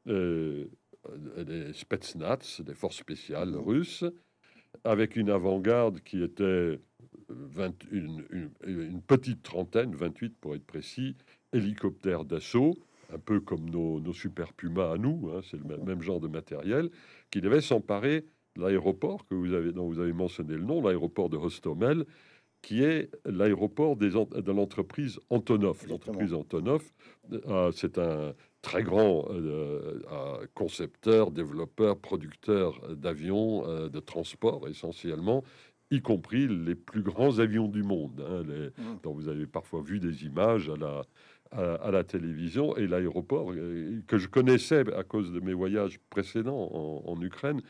les 0.05 1.73
Spetsnaz, 1.73 2.61
des 2.61 2.73
forces 2.75 2.97
spéciales 2.97 3.55
russes, 3.55 4.03
avec 4.83 5.15
une 5.15 5.29
avant-garde 5.29 5.99
qui 6.01 6.23
était 6.23 6.79
une, 7.91 9.01
petite 9.07 9.43
trentaine, 9.43 9.95
28 9.95 10.35
pour 10.39 10.55
être 10.55 10.65
précis, 10.65 11.15
hélicoptères 11.53 12.25
d'assaut, 12.25 12.77
un 13.13 13.19
peu 13.19 13.39
comme 13.39 13.69
nos, 13.69 14.13
super 14.13 14.53
Puma 14.53 14.91
à 14.91 14.97
nous, 14.97 15.29
hein, 15.33 15.41
c'est 15.49 15.57
le 15.57 15.77
même, 15.77 16.01
genre 16.01 16.19
de 16.19 16.27
matériel, 16.27 16.89
qui 17.29 17.41
devait 17.41 17.61
s'emparer 17.61 18.25
de 18.55 18.61
l'aéroport 18.61 19.25
que 19.27 19.35
vous 19.35 19.53
avez, 19.53 19.71
dont 19.71 19.87
vous 19.87 19.99
avez 19.99 20.13
mentionné 20.13 20.55
le 20.55 20.63
nom, 20.63 20.81
l'aéroport 20.81 21.29
de 21.29 21.37
Rostomel, 21.37 22.05
qui 22.61 22.83
est 22.83 23.09
l'aéroport 23.25 23.95
de 23.95 24.51
l'entreprise 24.51 25.19
Antonov. 25.29 25.85
L'entreprise 25.87 26.33
Antonov, 26.33 26.83
euh, 27.33 27.71
c'est 27.71 27.97
un 27.97 28.33
très 28.61 28.83
grand 28.83 29.25
euh, 29.31 29.99
euh, 30.11 30.45
concepteur, 30.53 31.31
développeur, 31.31 31.97
producteur 31.97 32.79
d'avions 32.95 33.63
de 33.89 33.99
transport 33.99 34.67
essentiellement, 34.67 35.43
y 35.89 36.01
compris 36.01 36.47
les 36.47 36.75
plus 36.75 37.01
grands 37.01 37.39
avions 37.39 37.67
du 37.67 37.83
monde, 37.83 38.23
hein, 38.27 38.43
mmh. 38.43 38.83
dont 39.03 39.13
vous 39.13 39.27
avez 39.27 39.47
parfois 39.47 39.81
vu 39.81 39.99
des 39.99 40.25
images 40.25 40.69
à 40.69 40.77
la, 40.77 41.01
à, 41.51 41.91
la 41.91 42.03
télévision, 42.03 42.77
et 42.77 42.87
l'aéroport 42.87 43.51
que 44.07 44.17
je 44.17 44.27
connaissais 44.27 44.83
à 44.93 45.03
cause 45.03 45.33
de 45.33 45.39
mes 45.39 45.53
voyages 45.53 45.99
précédents 46.09 46.69
en, 46.71 47.11
en 47.11 47.21
Ukraine. 47.21 47.61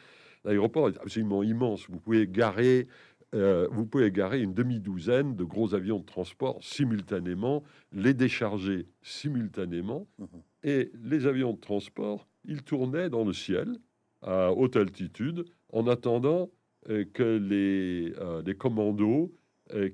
L'aéroport 0.43 0.89
est 0.89 0.99
absolument 0.99 1.43
immense. 1.43 1.87
Vous 1.87 1.99
pouvez 1.99 2.27
garer 2.27 2.87
euh, 3.33 3.67
vous 3.71 3.85
pouvez 3.85 4.11
garer 4.11 4.41
une 4.41 4.53
demi-douzaine 4.53 5.35
de 5.35 5.43
gros 5.43 5.73
avions 5.73 5.99
de 5.99 6.05
transport 6.05 6.61
simultanément, 6.61 7.63
les 7.93 8.13
décharger 8.13 8.87
simultanément, 9.01 10.07
mhm. 10.19 10.27
et 10.63 10.91
les 11.01 11.25
avions 11.27 11.53
de 11.53 11.59
transport, 11.59 12.27
ils 12.43 12.63
tournaient 12.63 13.09
dans 13.09 13.23
le 13.23 13.33
ciel 13.33 13.77
à 14.21 14.51
haute 14.51 14.75
altitude 14.75 15.45
en 15.71 15.87
attendant 15.87 16.49
euh, 16.89 17.05
que 17.13 17.37
les, 17.37 18.13
euh, 18.19 18.41
les 18.45 18.55
commandos 18.55 19.33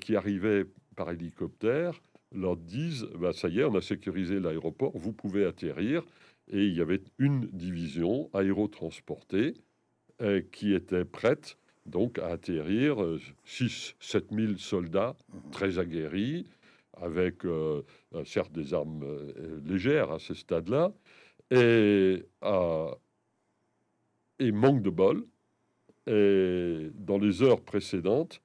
qui 0.01 0.15
arrivaient 0.15 0.65
par 0.95 1.11
hélicoptère 1.11 2.01
leur 2.33 2.57
disent 2.57 3.05
bah, 3.19 3.31
ça 3.31 3.47
y 3.47 3.59
est, 3.59 3.63
on 3.63 3.75
a 3.75 3.81
sécurisé 3.81 4.39
l'aéroport, 4.39 4.91
vous 4.97 5.13
pouvez 5.13 5.45
atterrir. 5.45 6.03
Et 6.51 6.65
il 6.65 6.75
y 6.75 6.81
avait 6.81 7.03
une 7.19 7.45
division 7.53 8.27
aérotransportée 8.33 9.53
qui 10.51 10.73
était 10.73 11.05
prête 11.05 11.59
donc 11.87 12.19
à 12.19 12.27
atterrir 12.27 12.97
6 13.45 13.95
7 13.99 14.25
000 14.31 14.53
soldats 14.57 15.15
mhm. 15.33 15.51
très 15.51 15.79
aguerris, 15.79 16.45
avec 17.01 17.45
euh, 17.45 17.81
euh, 18.15 18.23
certes 18.25 18.51
des 18.51 18.73
armes 18.73 19.03
euh, 19.03 19.59
légères 19.65 20.11
à 20.11 20.19
ce 20.19 20.33
stade-là, 20.33 20.91
et, 21.49 22.25
et 24.39 24.51
manque 24.51 24.81
de 24.81 24.89
bol. 24.89 25.25
Et 26.07 26.89
dans 26.93 27.17
les 27.17 27.41
heures 27.41 27.61
précédentes, 27.61 28.41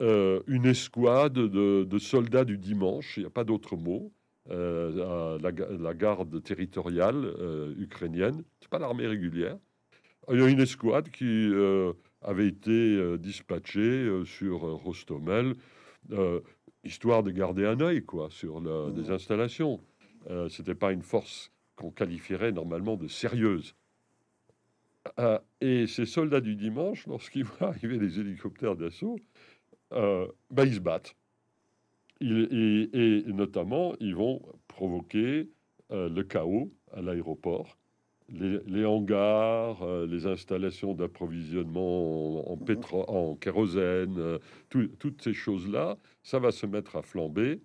une 0.00 0.66
escouade 0.66 1.32
de, 1.32 1.98
soldats 1.98 2.44
du 2.44 2.58
dimanche, 2.58 3.16
il 3.16 3.20
n'y 3.20 3.26
a 3.26 3.30
pas 3.30 3.44
d'autre 3.44 3.76
mot, 3.76 4.12
la, 4.50 5.38
la, 5.38 5.94
garde 5.94 6.42
territoriale 6.42 7.34
ukrainienne, 7.78 8.42
c'est 8.60 8.68
pas 8.68 8.78
l'armée 8.78 9.06
régulière. 9.06 9.56
Il 10.30 10.38
y 10.38 10.42
a 10.42 10.48
une 10.48 10.60
escouade 10.60 11.10
qui 11.10 11.50
avait 12.24 12.48
été 12.48 12.70
euh, 12.72 13.18
dispatché 13.18 13.80
euh, 13.80 14.24
sur 14.24 14.64
euh, 14.66 14.72
Rostomel, 14.72 15.54
histoire 16.82 17.22
de 17.22 17.30
garder 17.30 17.64
un 17.64 17.80
œil 17.80 18.04
quoi, 18.04 18.28
sur 18.30 18.60
la, 18.60 18.90
des 18.90 19.10
installations. 19.10 19.80
Ce 20.28 20.48
C'était 20.50 20.74
pas 20.74 20.92
une 20.92 21.02
force 21.02 21.50
qu'on 21.76 21.90
qualifierait 21.90 22.52
normalement 22.52 22.96
de 22.96 23.08
sérieuse. 23.08 23.74
et 25.62 25.86
ces 25.86 26.04
soldats 26.04 26.42
du 26.42 26.56
dimanche, 26.56 27.06
lorsqu'ils 27.06 27.44
voient 27.44 27.68
arriver 27.68 27.98
les 27.98 28.20
hélicoptères 28.20 28.76
d'assaut, 28.76 29.18
euh, 29.92 30.26
bah, 30.50 30.66
ils 30.66 30.74
se 30.74 30.80
battent. 30.80 31.16
et, 32.20 32.90
et, 32.92 33.32
notamment, 33.32 33.94
ils 34.00 34.14
vont 34.14 34.42
provoquer 34.68 35.48
le 35.90 36.22
chaos 36.22 36.70
à 36.92 37.00
l'aéroport 37.00 37.78
les, 38.28 38.84
hangars, 38.84 39.82
euh, 39.82 40.06
les 40.06 40.26
installations 40.26 40.94
d'approvisionnement 40.94 42.50
en, 42.50 42.56
mhm. 42.56 42.80
en 43.08 43.36
kérosène, 43.36 44.18
euh, 44.18 44.38
toutes 44.70 45.22
ces 45.22 45.34
choses-là, 45.34 45.98
ça 46.22 46.38
va 46.38 46.50
se 46.50 46.66
mettre 46.66 46.96
à 46.96 47.02
flamber. 47.02 47.60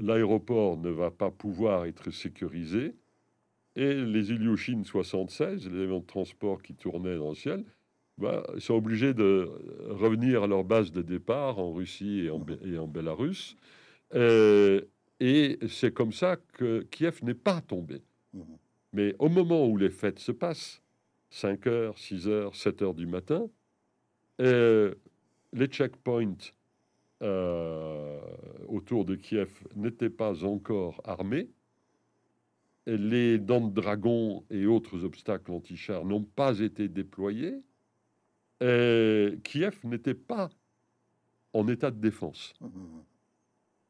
L'aéroport 0.00 0.78
ne 0.78 0.88
va 0.88 1.10
pas 1.10 1.30
pouvoir 1.30 1.84
être 1.84 2.10
sécurisé. 2.10 2.94
Et 3.76 3.94
les 3.94 4.30
Ilyushin 4.30 4.82
76, 4.84 5.68
les 5.70 5.82
avions 5.82 6.00
de 6.00 6.06
transport 6.06 6.62
qui 6.62 6.74
tournaient 6.74 7.16
dans 7.16 7.30
le 7.30 7.34
ciel, 7.34 7.64
bah, 8.18 8.42
sont 8.58 8.74
obligés 8.74 9.14
de 9.14 9.50
revenir 9.88 10.42
à 10.42 10.46
leur 10.46 10.64
base 10.64 10.92
de 10.92 11.02
départ 11.02 11.58
en 11.58 11.72
Russie 11.72 12.20
et 12.20 12.30
en, 12.30 12.44
et 12.64 12.78
en 12.78 12.86
Bélarus. 12.86 13.56
Euh, 14.14 14.82
et 15.20 15.58
c'est 15.68 15.92
comme 15.92 16.12
ça 16.12 16.36
que 16.54 16.82
Kiev 16.90 17.20
n'est 17.22 17.34
pas 17.34 17.60
tombé. 17.60 18.02
Mais 18.92 19.14
au 19.18 19.28
moment 19.28 19.66
où 19.66 19.76
les 19.76 19.90
fêtes 19.90 20.18
se 20.18 20.32
passent, 20.32 20.82
5 21.30 21.66
heures, 21.66 21.98
6 21.98 22.28
heures, 22.28 22.54
7 22.54 22.82
heures 22.82 22.94
du 22.94 23.06
matin, 23.06 23.48
euh, 24.40 24.94
les 25.52 25.66
checkpoints 25.66 26.52
euh, 27.22 28.20
autour 28.68 29.04
de 29.04 29.14
Kiev 29.14 29.50
n'étaient 29.76 30.10
pas 30.10 30.44
encore 30.44 31.00
armés. 31.04 31.48
les 32.86 33.38
dents 33.38 33.60
de 33.60 33.72
dragon 33.72 34.44
et 34.50 34.66
autres 34.66 35.04
obstacles 35.04 35.52
anti-chars 35.52 36.04
n'ont 36.04 36.24
pas 36.24 36.58
été 36.58 36.88
déployés. 36.88 37.62
Et 38.60 39.38
Kiev 39.44 39.78
n'était 39.84 40.14
pas 40.14 40.50
en 41.52 41.68
état 41.68 41.90
de 41.90 42.00
défense. 42.00 42.54
Mmh, 42.60 42.66
mmh, 42.66 42.68
mmh. 42.68 43.04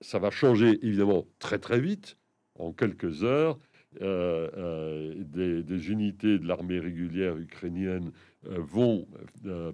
Ça 0.03 0.19
va 0.19 0.31
changer 0.31 0.79
évidemment 0.85 1.27
très 1.39 1.59
très 1.59 1.81
vite, 1.81 2.19
en 2.59 2.73
quelques 2.73 3.25
heures. 3.25 3.59
Euh, 4.01 4.49
euh, 4.57 5.15
des, 5.63 5.91
unités 5.91 6.39
de 6.39 6.47
l'armée 6.47 6.79
régulière 6.79 7.37
ukrainienne 7.37 8.11
euh, 8.47 8.57
vont 8.59 9.07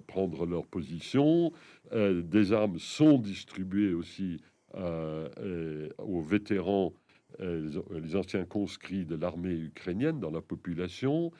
prendre 0.07 0.45
leur 0.45 0.65
position. 0.65 1.53
des 1.93 2.53
armes 2.53 2.79
sont 2.79 3.17
distribuées 3.17 3.93
aussi 3.93 4.41
aux 4.73 6.21
vétérans, 6.21 6.93
les 7.39 8.15
anciens 8.15 8.45
conscrits 8.45 9.05
de 9.05 9.15
l'armée 9.15 9.53
ukrainienne 9.53 10.19
dans 10.19 10.31
la 10.31 10.41
population. 10.41 11.31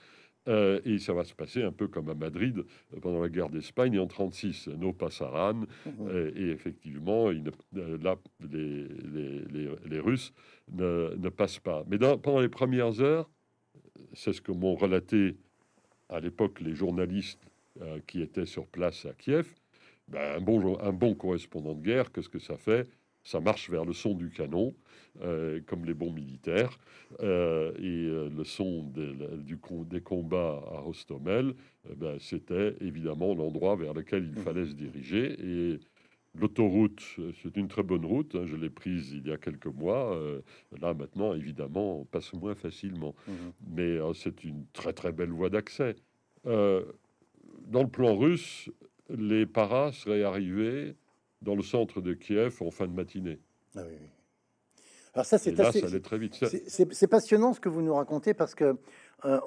Euh, 0.50 0.82
et 0.84 0.98
ça 0.98 1.14
va 1.14 1.24
se 1.24 1.34
passer 1.34 1.62
un 1.62 1.72
peu 1.72 1.88
comme 1.88 2.10
à 2.10 2.16
Madrid 2.16 2.58
euh, 2.58 3.00
pendant 3.00 3.22
la 3.22 3.30
guerre 3.30 3.50
d'Espagne 3.50 4.00
en 4.00 4.08
36, 4.08 4.70
nos 4.70 4.94
passaran. 4.94 5.54
Mhm. 5.54 5.68
Euh, 6.08 6.32
et 6.36 6.50
effectivement, 6.50 7.30
là, 7.30 8.16
les, 8.52 8.88
les, 8.88 9.70
les, 9.86 10.00
Russes 10.00 10.34
ne, 10.72 11.16
ne, 11.18 11.30
passent 11.30 11.60
pas. 11.60 11.84
Mais 11.88 11.98
dans, 11.98 12.18
pendant 12.18 12.40
les 12.40 12.50
premières 12.50 13.00
heures, 13.02 13.30
c'est 14.14 14.34
ce 14.34 14.42
que 14.42 14.52
m'ont 14.52 14.76
relaté 14.76 15.36
à 16.10 16.20
l'époque 16.20 16.62
les 16.62 16.74
journalistes 16.74 17.42
qui 18.08 18.22
étaient 18.22 18.46
sur 18.46 18.66
place 18.68 19.06
à 19.06 19.14
Kiev. 19.14 19.54
Ben, 20.10 20.38
un, 20.38 20.42
bon, 20.42 20.78
un 20.82 20.92
bon 20.92 21.14
correspondant 21.14 21.74
de 21.74 21.82
guerre, 21.82 22.12
qu'est-ce 22.12 22.28
que 22.28 22.40
ça 22.40 22.58
fait? 22.58 22.90
Ça 23.24 23.40
marche 23.40 23.70
vers 23.70 23.86
le 23.86 23.94
son 23.94 24.14
du 24.14 24.30
canon, 24.30 24.74
euh, 25.22 25.60
comme 25.66 25.86
les 25.86 25.94
bons 25.94 26.12
militaires. 26.12 26.78
Euh, 27.22 27.72
et 27.78 28.08
euh, 28.08 28.30
le 28.30 28.44
son 28.44 28.84
du, 28.84 29.60
des 29.86 30.02
combats 30.02 30.64
à 30.72 30.80
Rostomel, 30.80 31.54
ben, 31.96 32.18
c'était 32.20 32.76
évidemment 32.82 33.34
l'endroit 33.34 33.76
vers 33.76 33.94
lequel 33.94 34.26
il 34.26 34.42
fallait 34.42 34.66
se 34.66 34.74
diriger. 34.74 35.36
Et 35.40 35.80
l'autoroute, 36.40 37.02
c'est 37.42 37.58
une 37.58 37.68
très 37.68 37.84
bonne 37.84 38.06
route. 38.06 38.36
Hein, 38.36 38.46
je 38.46 38.56
l'ai 38.56 38.70
prise 38.70 39.12
il 39.12 39.28
y 39.28 39.32
a 39.32 39.38
quelques 39.38 39.68
mois. 39.68 40.18
là, 40.82 40.94
maintenant, 40.94 41.34
évidemment, 41.34 42.02
on 42.02 42.06
passe 42.06 42.34
moins 42.34 42.56
facilement. 42.56 43.16
Mmh 43.28 43.32
Mais 43.76 43.98
c'est 44.14 44.44
une 44.44 44.66
très, 44.74 44.94
très 44.94 45.12
belle 45.12 45.32
voie 45.32 45.50
d'accès. 45.50 45.96
dans 46.46 47.84
le 47.84 47.90
plan 47.90 48.16
russe, 48.16 48.70
les 49.10 49.46
paras 49.46 49.92
seraient 49.92 50.24
arrivés 50.24 50.96
dans 51.42 51.56
le 51.56 51.64
centre 51.64 52.02
de 52.02 52.14
Kiev 52.14 52.62
en 52.62 52.72
fin 52.72 52.88
de 52.88 52.94
matinée. 52.94 53.40
Ah 53.76 53.82
oui, 53.88 53.96
Alors 55.14 55.26
ça, 55.26 55.38
c'est 55.38 55.60
assez, 55.60 55.88
ça 55.88 56.00
très 56.00 56.18
vite. 56.18 56.44
C'est 56.68 57.08
passionnant 57.08 57.54
ce 57.54 57.60
que 57.60 57.70
vous 57.70 57.82
nous 57.82 57.94
racontez 57.94 58.34
parce 58.34 58.56
que 58.56 58.78
euh, 59.26 59.40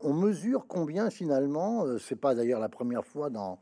on, 0.00 0.12
mesure 0.12 0.66
combien 0.68 1.10
finalement, 1.10 1.84
euh, 1.84 1.98
c'est 1.98 2.16
pas 2.16 2.34
d'ailleurs 2.34 2.60
la 2.60 2.68
première 2.68 3.04
fois 3.04 3.30
dans 3.30 3.58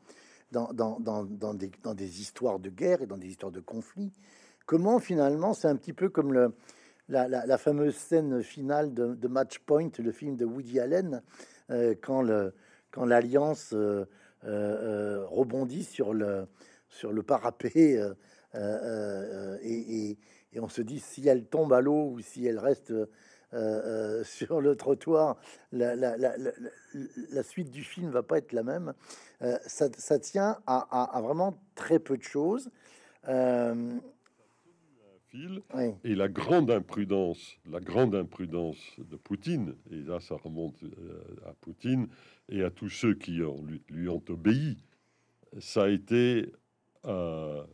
dans, 0.53 0.73
dans, 0.73 1.25
dans, 1.25 1.55
des, 1.55 1.71
dans 1.83 1.95
des 1.95 2.21
histoires 2.21 2.59
de 2.59 2.71
guerre 2.71 3.03
et 3.03 3.07
dans 3.07 3.19
des 3.19 3.29
histoires 3.29 3.53
de 3.53 3.61
conflits. 3.61 4.13
Comment 4.65 4.99
finalement, 5.01 5.55
c'est 5.55 5.69
un 5.69 5.77
petit 5.77 5.93
peu 5.93 6.09
comme 6.09 6.33
le, 6.33 6.55
la, 7.09 7.29
la, 7.29 7.59
fameuse 7.59 7.97
scène 7.97 8.43
finale 8.43 8.95
de, 8.95 9.15
de, 9.15 9.29
Match 9.29 9.59
Point, 9.61 9.91
le 9.99 10.13
film 10.13 10.37
de 10.37 10.45
Woody 10.45 10.81
Allen, 10.81 11.23
euh, 11.71 11.95
quand 12.01 12.23
le 12.23 12.53
quand 12.91 13.05
l'alliance 13.05 13.73
euh, 13.75 14.07
euh, 14.45 15.25
rebondit 15.27 15.85
sur 15.85 16.15
le 16.15 16.47
sur 16.97 17.13
le 17.13 17.23
parapet 17.23 17.99
et, 18.55 20.19
et, 20.53 20.61
on 20.61 20.69
se 20.69 20.81
dit 20.81 21.01
si 21.01 21.29
elle 21.29 21.45
tombe 21.45 21.73
à 21.75 21.81
l'eau 21.83 22.11
ou 22.13 22.21
si 22.21 22.47
elle 22.47 22.59
reste 22.59 22.93
sur 24.25 24.61
le 24.61 24.75
trottoir, 24.77 25.39
la, 25.73 25.95
la, 25.95 26.17
la, 26.17 26.35
la, 27.31 27.43
suite 27.43 27.71
du 27.71 27.85
film 27.85 28.11
va 28.11 28.23
pas 28.23 28.39
être 28.39 28.53
la 28.53 28.63
même. 28.63 28.95
Ça, 29.67 29.89
ça, 29.97 30.19
tient 30.19 30.59
à, 30.67 31.17
à, 31.17 31.21
vraiment 31.21 31.55
très 31.75 31.99
peu 31.99 32.17
de 32.17 32.23
choses. 32.23 32.71
Et 36.05 36.15
la 36.15 36.29
grande 36.29 36.71
imprudence, 36.71 37.57
la 37.71 37.81
grande 37.81 38.15
imprudence 38.15 38.79
de 38.99 39.17
Poutine, 39.17 39.75
et 39.91 39.97
là 39.97 40.21
ça 40.21 40.37
remonte 40.37 40.83
euh, 40.83 41.21
à 41.47 41.53
Poutine 41.55 42.09
et 42.49 42.63
à 42.63 42.71
tous 42.71 42.89
ceux 42.89 43.15
qui 43.15 43.43
ont, 43.43 43.63
lui, 43.89 44.09
ont 44.09 44.23
obéi, 44.29 44.79
ça 45.59 45.85
a 45.85 45.89
été 45.89 46.47
euh, 46.47 46.53
de 47.07 47.67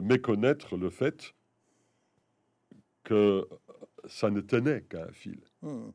méconnaître 0.00 0.76
le 0.76 0.90
fait 0.90 1.34
que 3.04 3.46
ça 4.06 4.30
ne 4.30 4.40
tenait 4.40 4.82
qu'à 4.82 5.04
un 5.04 5.12
fil. 5.12 5.40
Hmm. 5.62 5.90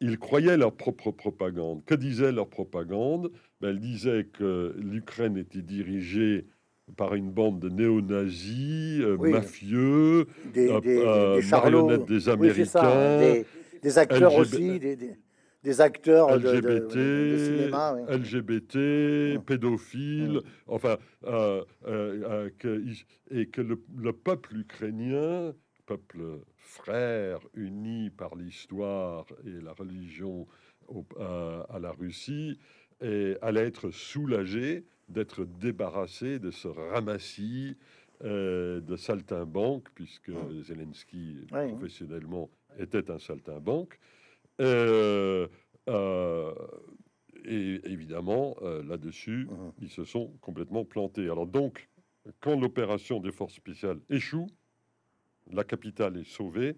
Ils 0.00 0.18
croyaient 0.18 0.56
leur 0.56 0.74
propre 0.74 1.12
propagande. 1.12 1.84
Que 1.84 1.94
disait 1.94 2.32
leur 2.32 2.48
propagande? 2.48 3.30
Ben, 3.60 3.68
Elle 3.68 3.80
disait 3.80 4.24
que 4.24 4.74
l'Ukraine 4.76 5.36
était 5.36 5.62
dirigée 5.62 6.46
par 6.96 7.14
une 7.14 7.30
bande 7.30 7.60
de 7.60 7.68
néo-nazis, 7.68 9.00
euh, 9.00 9.16
mafieux, 9.16 10.26
des, 10.52 10.68
euh, 10.68 10.80
des, 10.80 10.98
euh, 10.98 11.40
des 11.40 11.48
marionnettes 11.48 12.06
des 12.06 12.28
Américains, 12.28 13.42
des, 13.82 13.98
acteurs 13.98 14.34
aussi, 14.34 14.80
des, 15.62 15.80
acteurs 15.80 16.36
LGBT, 16.36 16.96
de, 16.96 17.36
cinéma, 17.38 17.96
LGBT, 18.08 19.44
pédophiles, 19.44 20.40
enfin, 20.66 20.96
que, 21.22 22.84
et 23.30 23.46
que 23.46 23.60
le, 23.60 24.12
peuple 24.12 24.56
ukrainien, 24.56 25.54
peuple 25.86 26.40
frère, 26.56 27.40
uni 27.54 28.10
par 28.10 28.34
l'histoire 28.34 29.26
et 29.46 29.62
la 29.62 29.72
religion 29.72 30.46
à 31.18 31.78
la 31.80 31.92
Russie, 31.92 32.58
et 33.02 33.36
allait 33.42 33.66
être 33.66 33.90
soulagé 33.90 34.84
d'être 35.08 35.44
débarrassé 35.44 36.38
de 36.38 36.50
ce 36.50 36.68
ramassis 36.68 37.76
euh, 38.24 38.80
de 38.80 38.96
saltimbanque, 38.96 39.88
puisque. 39.94 40.30
Zelensky, 40.62 41.38
professionnellement, 41.48 42.50
était 42.78 43.10
un 43.10 43.18
saltimbanque. 43.18 43.98
Euh, 44.60 45.48
euh, 45.88 46.54
et 47.44 47.80
évidemment, 47.90 48.56
là-dessus, 48.60 49.48
mmh. 49.50 49.72
ils 49.80 49.90
se 49.90 50.04
sont 50.04 50.28
complètement 50.40 50.84
plantés. 50.84 51.24
Alors 51.24 51.46
donc, 51.46 51.88
quand 52.40 52.58
l'opération 52.58 53.18
des 53.18 53.32
forces 53.32 53.54
spéciales 53.54 53.98
échoue, 54.10 54.46
la 55.50 55.64
capitale 55.64 56.16
est 56.18 56.28
sauvée, 56.28 56.76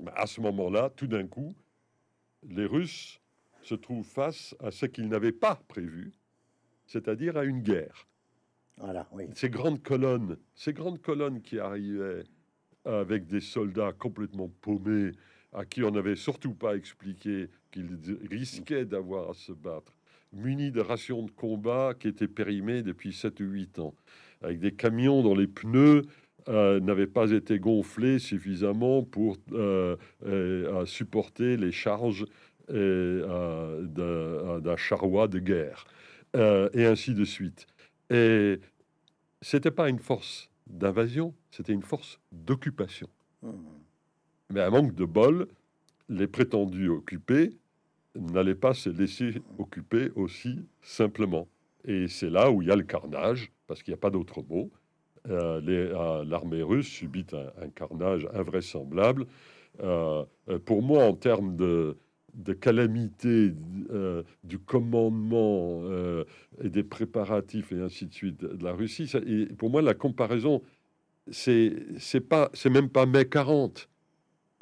ben, 0.00 0.12
à 0.16 0.26
ce 0.26 0.40
moment-là, 0.42 0.90
tout 0.90 1.06
d'un 1.06 1.26
coup, 1.26 1.54
les 2.42 2.66
Russes 2.66 3.20
se 3.62 3.74
trouvent 3.74 4.06
face 4.06 4.54
à 4.60 4.70
ce 4.70 4.86
qu'ils 4.86 5.08
n'avaient 5.08 5.32
pas 5.32 5.56
prévu, 5.68 6.12
c'est-à-dire 6.86 7.36
à 7.36 7.44
une 7.44 7.62
guerre. 7.62 8.06
Voilà, 8.76 9.08
oui. 9.12 9.24
Ces 9.34 9.48
grandes 9.48 9.82
colonnes, 9.82 10.36
ces 10.54 10.72
grandes 10.72 11.00
colonnes 11.00 11.40
qui 11.40 11.58
arrivaient 11.58 12.24
avec 12.84 13.26
des 13.26 13.40
soldats 13.40 13.92
complètement 13.92 14.50
paumés, 14.60 15.12
à 15.54 15.64
qui 15.64 15.82
on 15.82 15.90
n'avait 15.90 16.16
surtout 16.16 16.52
pas 16.54 16.76
expliqué 16.76 17.48
qu'ils 17.70 17.98
risquaient 18.30 18.84
d'avoir 18.84 19.30
à 19.30 19.34
se 19.34 19.52
battre, 19.52 19.94
munis 20.32 20.70
de 20.72 20.80
rations 20.80 21.22
de 21.22 21.30
combat 21.30 21.94
qui 21.98 22.08
étaient 22.08 22.28
périmées 22.28 22.82
depuis 22.82 23.12
7 23.12 23.40
ou 23.40 23.44
8 23.44 23.78
ans, 23.78 23.94
avec 24.42 24.58
des 24.60 24.72
camions 24.72 25.22
dont 25.22 25.34
les 25.34 25.46
pneus 25.46 26.02
euh, 26.48 26.80
n'avaient 26.80 27.06
pas 27.06 27.30
été 27.30 27.58
gonflés 27.58 28.18
suffisamment 28.18 29.02
pour 29.02 29.36
euh, 29.52 29.96
supporter 30.84 31.56
les 31.56 31.72
charges 31.72 32.26
d'un 32.68 33.86
charroi 34.76 35.28
de 35.28 35.38
guerre. 35.38 35.86
Euh, 36.36 36.68
et 36.72 36.84
ainsi 36.84 37.14
de 37.14 37.24
suite. 37.24 37.66
Et 38.10 38.58
c'était 39.40 39.70
pas 39.70 39.88
une 39.88 40.00
force 40.00 40.50
d'invasion, 40.66 41.32
c'était 41.50 41.72
une 41.72 41.82
force 41.82 42.18
d'occupation. 42.32 43.08
Mmh. 43.42 43.52
Mais 44.50 44.60
à 44.60 44.70
manque 44.70 44.94
de 44.94 45.04
bol, 45.04 45.48
les 46.08 46.26
prétendus 46.26 46.88
occupés 46.88 47.56
n'allaient 48.14 48.54
pas 48.54 48.74
se 48.74 48.90
laisser 48.90 49.42
occuper 49.58 50.10
aussi 50.14 50.60
simplement. 50.82 51.48
Et 51.84 52.08
c'est 52.08 52.30
là 52.30 52.50
où 52.50 52.62
il 52.62 52.68
y 52.68 52.70
a 52.70 52.76
le 52.76 52.82
carnage, 52.82 53.50
parce 53.66 53.82
qu'il 53.82 53.92
n'y 53.92 53.98
a 53.98 54.00
pas 54.00 54.10
d'autre 54.10 54.42
mot. 54.48 54.70
Euh, 55.30 55.60
euh, 55.66 56.24
l'armée 56.24 56.62
russe 56.62 56.86
subit 56.86 57.26
un, 57.32 57.68
carnage 57.70 58.28
invraisemblable. 58.34 59.26
pour 60.64 60.82
moi, 60.82 61.04
en 61.04 61.14
termes 61.14 61.56
de, 61.56 61.96
calamité 62.60 63.54
euh, 63.90 64.22
du 64.42 64.58
commandement 64.58 65.82
euh, 65.84 66.24
et 66.62 66.68
des 66.68 66.82
préparatifs 66.82 67.72
et 67.72 67.80
ainsi 67.80 68.06
de 68.06 68.12
suite 68.12 68.40
de 68.40 68.64
la 68.64 68.72
Russie. 68.72 69.10
pour 69.58 69.70
moi, 69.70 69.82
la 69.82 69.94
comparaison, 69.94 70.62
c'est 71.30 71.72
même 72.70 72.88
pas 72.88 73.06
mai 73.06 73.26
40 73.26 73.88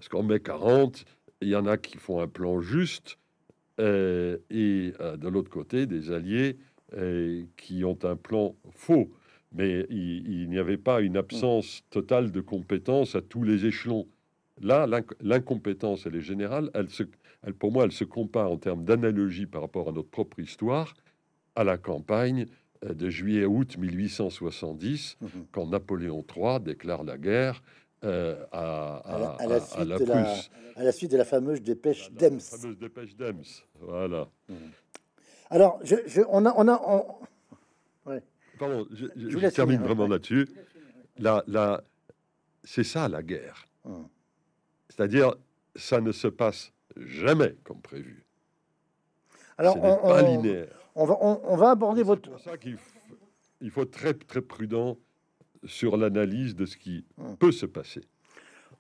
parce 0.03 0.09
qu'en 0.09 0.25
mai 0.25 0.41
40, 0.41 1.05
il 1.43 1.49
y 1.49 1.55
en 1.55 1.65
a 1.65 1.77
qui 1.77 1.97
font 1.97 2.21
un 2.21 2.27
plan 2.27 2.61
juste 2.61 3.19
euh, 3.79 4.37
et 4.51 4.95
de 4.99 5.29
l'autre 5.29 5.49
côté 5.49 5.87
des 5.87 6.11
alliés 6.11 6.59
qui 7.57 7.85
ont 7.85 7.99
un 8.03 8.17
plan 8.17 8.57
faux. 8.73 9.13
Mais 9.53 9.87
il, 9.91 10.27
il 10.29 10.49
n'y 10.49 10.59
avait 10.59 10.77
pas 10.77 11.03
une 11.03 11.17
absence 11.17 11.85
totale 11.91 12.33
de 12.33 12.41
compétences 12.41 13.15
à 13.15 13.23
tous 13.23 13.45
les 13.45 13.65
échelons. 13.65 14.09
Là, 14.61 14.89
l'incompétence, 15.21 16.05
elle 16.05 16.17
est 16.17 16.21
générale. 16.21 16.69
Elle 16.75 16.91
se, 16.91 17.05
elle, 17.45 17.55
pour 17.55 17.71
moi, 17.71 17.85
elle 17.85 17.93
se 17.93 18.03
compare 18.03 18.51
en 18.51 18.57
termes 18.57 18.85
d'analogie 18.85 19.47
par 19.47 19.61
rapport 19.61 19.89
à 19.89 19.93
notre 19.93 20.11
propre 20.11 20.41
histoire 20.41 20.95
à 21.55 21.63
la 21.63 21.79
campagne 21.79 22.47
euh, 22.85 22.93
de 22.93 23.09
juillet-août 23.09 23.79
1870, 23.79 25.19
mhm. 25.21 25.29
quand 25.53 25.69
Napoléon 25.69 26.25
III 26.37 26.59
déclare 26.59 27.05
la 27.05 27.19
guerre 27.19 27.63
euh, 28.05 28.45
à, 28.53 29.03
la, 29.49 29.61
suite 29.61 29.89
de 29.89 30.05
la, 30.05 30.35
à 30.77 30.83
la 30.83 30.93
suite 30.93 31.13
de 31.13 31.17
la 31.17 31.25
fameuse 31.25 31.63
dépêche 31.63 32.11
d'Ems. 32.11 32.41
Fameuse 32.41 32.79
dépêche 32.79 33.15
d'Ems, 33.15 33.45
voilà. 33.81 34.29
Mhm. 34.49 34.57
Alors, 35.51 35.79
je, 35.85 35.97
on 36.29 36.47
a... 36.47 36.55
On 36.57 36.69
a 36.69 37.09
Pardon, 38.59 38.87
je, 38.93 39.49
termine 39.49 39.83
vraiment 39.83 40.07
là-dessus. 40.07 40.49
Là, 41.19 41.43
là, 41.47 41.83
c'est 42.63 42.85
ça 42.85 43.09
la 43.09 43.23
guerre. 43.23 43.67
Mhm. 43.85 44.07
C'est-à-dire, 44.89 45.35
ça 45.75 46.01
ne 46.01 46.13
se 46.13 46.29
passe 46.29 46.73
jamais 46.97 47.57
comme 47.65 47.81
prévu. 47.81 48.25
Alors, 49.59 49.77
on, 49.77 49.97
pas 49.97 50.23
linéaire. 50.23 50.79
On 50.95 51.05
va, 51.07 51.17
on, 51.21 51.57
va 51.57 51.71
aborder 51.71 52.03
votre. 52.03 52.31
pour 52.31 52.41
ça 52.41 52.57
qu'il 52.57 52.77
il 53.61 53.71
faut 53.71 53.85
très, 53.85 54.13
très 54.13 54.43
prudent 54.43 54.99
sur 55.65 55.97
l'analyse 55.97 56.55
de 56.55 56.67
ce 56.67 56.77
qui 56.77 57.05
hum. 57.19 57.37
peut 57.37 57.53
se 57.53 57.67
passer. 57.67 58.03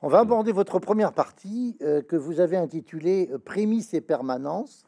On 0.00 0.08
va 0.08 0.20
aborder 0.20 0.52
votre 0.52 0.78
première 0.80 1.12
partie 1.12 1.76
euh, 1.80 2.02
que 2.02 2.16
vous 2.16 2.40
avez 2.40 2.56
intitulée 2.56 3.28
euh, 3.32 3.38
Prémices 3.38 3.94
et 3.94 4.00
permanence. 4.00 4.84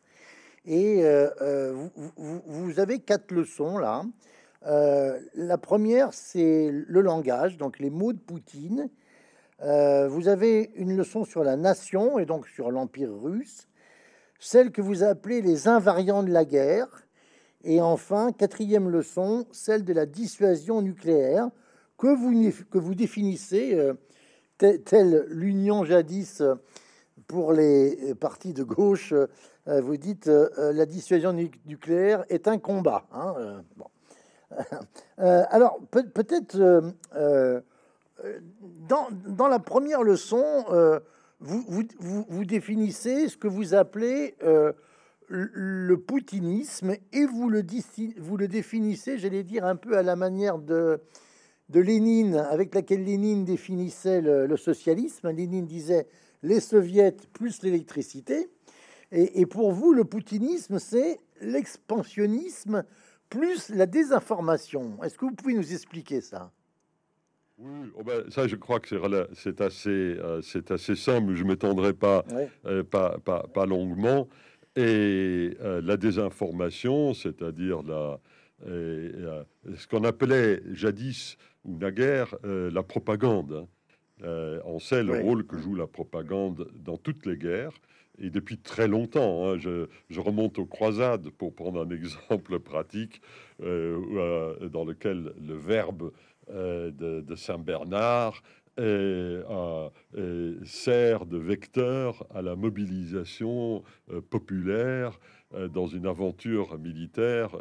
Et 0.66 1.04
euh, 1.04 1.74
vous, 2.16 2.40
vous, 2.46 2.80
avez 2.80 2.98
quatre 2.98 3.33
leçons 3.33 3.76
là. 3.76 4.02
la 4.64 5.59
première, 5.59 6.14
c'est 6.14 6.70
le 6.72 7.00
langage, 7.02 7.59
donc 7.59 7.78
les 7.78 7.90
mots 7.90 8.14
de 8.14 8.18
Poutine. 8.18 8.88
Euh, 9.62 10.09
vous 10.09 10.28
avez 10.28 10.72
une 10.74 10.96
leçon 10.96 11.24
sur 11.24 11.44
la 11.44 11.57
nation 11.57 12.18
et 12.18 12.26
donc 12.26 12.46
sur 12.48 12.70
l'Empire 12.70 13.11
russe, 13.14 13.68
celle 14.38 14.72
que 14.72 14.83
vous 14.83 15.02
appelez 15.02 15.40
les 15.40 15.68
invariants 15.68 16.22
de 16.22 16.30
la 16.30 16.44
guerre, 16.44 17.07
et 17.62 17.80
enfin, 17.80 18.33
quatrième 18.33 18.90
leçon, 18.90 19.47
celle 19.53 19.84
de 19.84 19.92
la 19.95 20.05
dissuasion 20.05 20.82
nucléaire, 20.82 21.49
que 22.05 22.14
vous, 22.14 22.64
que 22.70 22.78
vous 22.78 22.94
définissez, 22.94 23.74
euh, 23.74 23.94
telle 24.59 25.24
l'union 25.28 25.84
jadis 25.84 26.42
pour 27.26 27.52
les 27.52 28.14
partis 28.20 28.52
de 28.52 28.62
gauche, 28.62 29.12
euh, 29.12 29.80
vous 29.80 29.96
dites 29.96 30.26
la 30.26 30.84
dissuasion 30.84 31.32
nucléaire 31.32 32.24
est 32.28 32.46
un 32.46 32.59
combat. 32.59 33.07
Hein, 33.12 33.62
alors, 35.18 35.80
peut-être 35.90 36.92
euh, 38.24 38.38
dans, 38.88 39.09
dans, 39.26 39.48
la 39.48 39.59
première 39.59 40.02
leçon, 40.02 40.64
euh, 40.70 41.00
vous, 41.40 41.64
vous, 41.98 42.24
vous, 42.28 42.44
définissez 42.44 43.28
ce 43.28 43.36
que 43.36 43.48
vous 43.48 43.74
appelez 43.74 44.36
euh, 44.44 44.72
le 45.28 45.96
poutinisme 45.96 46.94
et 47.12 47.24
vous 47.24 47.48
le, 47.48 47.64
vous 48.18 48.36
le 48.36 48.46
définissez, 48.46 49.18
j'allais 49.18 49.42
dire, 49.42 49.64
un 49.64 49.76
peu 49.76 49.96
à 49.96 50.02
la 50.02 50.16
manière 50.16 50.59
de, 50.59 51.00
de 51.68 51.80
Lénine, 51.80 52.36
avec 52.36 52.74
laquelle 52.74 53.04
Lénine 53.04 53.44
définissait 53.44 54.20
le, 54.20 54.56
socialisme. 54.56 55.30
Lénine 55.30 55.66
disait 55.66 56.06
les 56.42 56.60
soviets 56.60 57.16
plus 57.32 57.62
l'électricité. 57.62 58.48
Et, 59.12 59.46
pour 59.46 59.72
vous, 59.72 59.92
le 59.92 60.04
poutinisme, 60.04 60.78
c'est 60.78 61.20
l'expansionnisme 61.40 62.84
plus 63.30 63.70
la 63.70 63.86
désinformation. 63.86 65.02
Est-ce 65.02 65.16
que 65.16 65.24
vous 65.24 65.34
pouvez 65.34 65.54
nous 65.54 65.72
expliquer 65.72 66.20
ça? 66.20 66.50
Oui, 67.58 67.92
oh 67.94 68.02
ben, 68.02 68.28
ça 68.30 68.48
je 68.48 68.56
crois 68.56 68.80
que 68.80 68.88
c'est 69.34 69.60
assez, 69.60 69.88
euh, 69.88 70.42
c'est 70.42 70.72
assez 70.72 70.96
simple, 70.96 71.34
je 71.34 71.44
ne 71.44 71.50
m'étendrai 71.50 71.92
pas, 71.92 72.24
euh, 72.66 72.82
pas, 72.82 73.18
pas, 73.24 73.44
pas, 73.54 73.64
longuement. 73.64 74.28
Et 74.74 75.56
euh, 75.60 75.80
la 75.80 75.96
désinformation, 75.96 77.14
c'est-à-dire 77.14 77.82
la, 77.84 78.18
ce 78.66 79.86
qu'on 79.86 80.02
appelait 80.02 80.60
jadis 80.72 81.36
ou 81.64 81.76
naguère 81.76 82.34
la 82.44 82.82
propagande. 82.82 83.66
Hein. 84.22 84.60
on 84.64 84.78
sait 84.78 85.02
le 85.02 85.20
rôle 85.20 85.46
que 85.46 85.58
joue 85.58 85.74
la 85.74 85.86
propagande 85.86 86.68
dans 86.74 86.96
toutes 86.96 87.26
les 87.26 87.36
guerres 87.36 87.72
et 88.18 88.30
depuis 88.30 88.58
très 88.58 88.86
longtemps. 88.86 89.48
Hein, 89.48 89.58
je, 89.58 90.20
remonte 90.20 90.58
aux 90.58 90.66
croisades 90.66 91.30
pour 91.30 91.54
prendre 91.54 91.84
un 91.84 91.90
exemple 91.96 92.58
pratique 92.60 93.20
dans 93.58 94.84
lequel 94.84 95.32
le 95.40 95.54
verbe 95.54 96.12
euh, 96.50 96.90
de, 96.90 97.34
Saint-Bernard 97.36 98.42
euh, 98.78 99.88
sert 100.64 101.26
de 101.26 101.38
vecteur 101.38 102.26
à 102.34 102.42
la 102.42 102.54
mobilisation 102.54 103.82
euh, 104.10 104.20
populaire 104.20 105.18
dans 105.72 105.86
une 105.86 106.07
aventure 106.07 106.78
militaire 106.78 107.57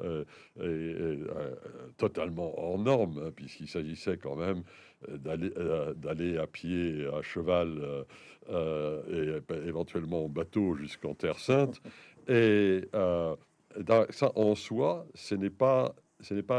totalement 1.98 2.58
hors 2.58 2.80
norme, 2.80 3.22
hein, 3.24 3.32
puisqu'il 3.36 3.68
s'agissait 3.68 4.18
quand 4.18 4.36
même 4.36 4.64
d'aller 5.08 6.38
à 6.38 6.48
pied, 6.48 7.06
à 7.14 7.22
cheval 7.22 8.06
et 8.50 9.68
éventuellement 9.68 10.26
en 10.26 10.30
bateau 10.30 10.76
jusqu'en 10.76 11.14
Terre 11.14 11.40
Sainte. 11.40 11.82
Et 12.28 12.82
ça, 12.92 14.32
en 14.36 14.56
soi, 14.56 15.06
ce 15.14 15.36
n'est 15.36 15.50
pas 15.50 15.96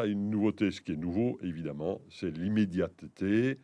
une 0.07 0.31
nouveauté. 0.31 0.71
Ce 0.71 0.81
qui 0.81 0.93
est 0.93 0.97
nouveau, 0.97 1.39
évidemment, 1.43 2.01
c'est 2.11 2.31
l'immédiateté 2.37 3.59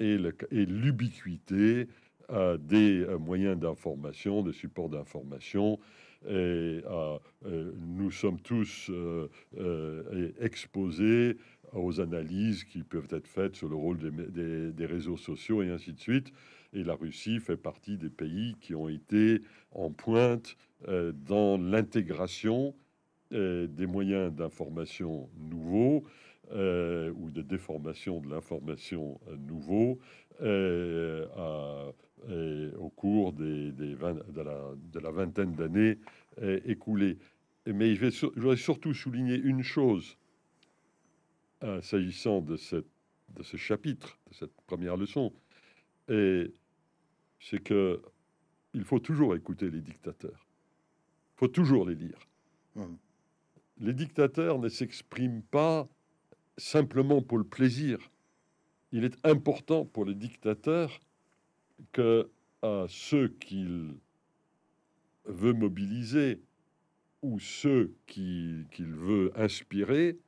et 0.00 0.18
l'ubiquité 0.50 1.88
euh, 2.30 2.58
des 2.58 3.02
euh, 3.02 3.18
moyens 3.18 3.56
d'information, 3.56 4.42
des 4.42 4.52
supports 4.52 4.88
d'information. 4.88 5.78
Et 6.28 6.82
euh, 6.84 7.18
nous 7.78 8.10
sommes 8.10 8.40
tous 8.40 8.90
exposés 10.40 11.36
aux 11.72 12.00
analyses 12.00 12.64
qui 12.64 12.82
peuvent 12.82 13.08
être 13.10 13.28
faites 13.28 13.56
sur 13.56 13.68
le 13.68 13.76
rôle 13.76 13.98
des, 13.98 14.86
réseaux 14.86 15.16
sociaux 15.16 15.62
et 15.62 15.70
ainsi 15.70 15.92
de 15.92 16.00
suite. 16.00 16.32
Et 16.72 16.84
la 16.84 16.94
Russie 16.94 17.38
fait 17.38 17.56
partie 17.56 17.96
des 17.96 18.10
pays 18.10 18.56
qui 18.60 18.74
ont 18.74 18.88
été 18.88 19.42
en 19.72 19.90
pointe 19.90 20.56
dans 20.86 21.58
l'intégration 21.58 22.74
euh, 23.32 23.66
des 23.66 23.86
moyens 23.86 24.32
d'information 24.32 25.28
nouveaux 25.36 26.04
euh, 26.52 27.12
ou 27.16 27.28
de 27.32 27.42
déformation 27.42 28.20
de 28.20 28.30
l'information 28.30 29.18
euh, 30.40 31.26
nouveau 32.24 32.76
au 32.78 32.88
cours 32.90 33.32
des, 33.32 33.72
de, 33.72 35.00
la, 35.00 35.10
vingtaine 35.10 35.54
d'années 35.54 35.98
écoulées. 36.64 37.18
Mais 37.66 37.94
je, 37.94 38.26
voudrais 38.36 38.56
surtout 38.56 38.94
souligner 38.94 39.36
une 39.36 39.62
chose 39.62 40.16
s'agissant 41.82 42.40
de, 42.40 42.56
de 43.34 43.42
ce 43.42 43.56
chapitre, 43.56 44.18
de 44.28 44.34
cette 44.34 44.54
première 44.66 44.96
leçon, 44.96 45.32
et 46.08 46.52
c'est 47.40 47.62
que 47.62 48.00
il 48.74 48.84
faut 48.84 48.98
toujours 48.98 49.34
écouter 49.34 49.70
les 49.70 49.80
dictateurs. 49.80 50.46
Il 51.34 51.38
faut 51.38 51.48
toujours 51.48 51.88
les 51.88 51.94
lire. 51.94 52.18
Mmh 52.74 52.94
les 53.78 53.92
dictateurs 53.92 54.58
ne 54.58 54.68
s'expriment 54.68 55.42
pas 55.42 55.88
simplement 56.56 57.20
pour 57.22 57.38
le 57.38 57.44
plaisir. 57.44 57.98
Il 58.92 59.04
est 59.04 59.16
important 59.26 59.84
pour 59.84 60.04
les 60.04 60.14
dictateurs 60.14 61.00
que 61.92 62.30
ceux 62.88 63.28
qu'il 63.28 63.94
veut 65.24 65.52
mobiliser 65.52 66.40
ou 67.22 67.38
ceux 67.38 67.94
qu'il 68.06 68.66
veut 68.78 69.32
inspirer 69.36 70.18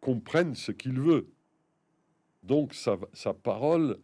comprennent 0.00 0.54
ce 0.54 0.72
qu'il 0.72 0.98
veut. 1.00 1.28
Donc 2.42 2.74
sa, 2.74 2.96
parole, 3.34 3.98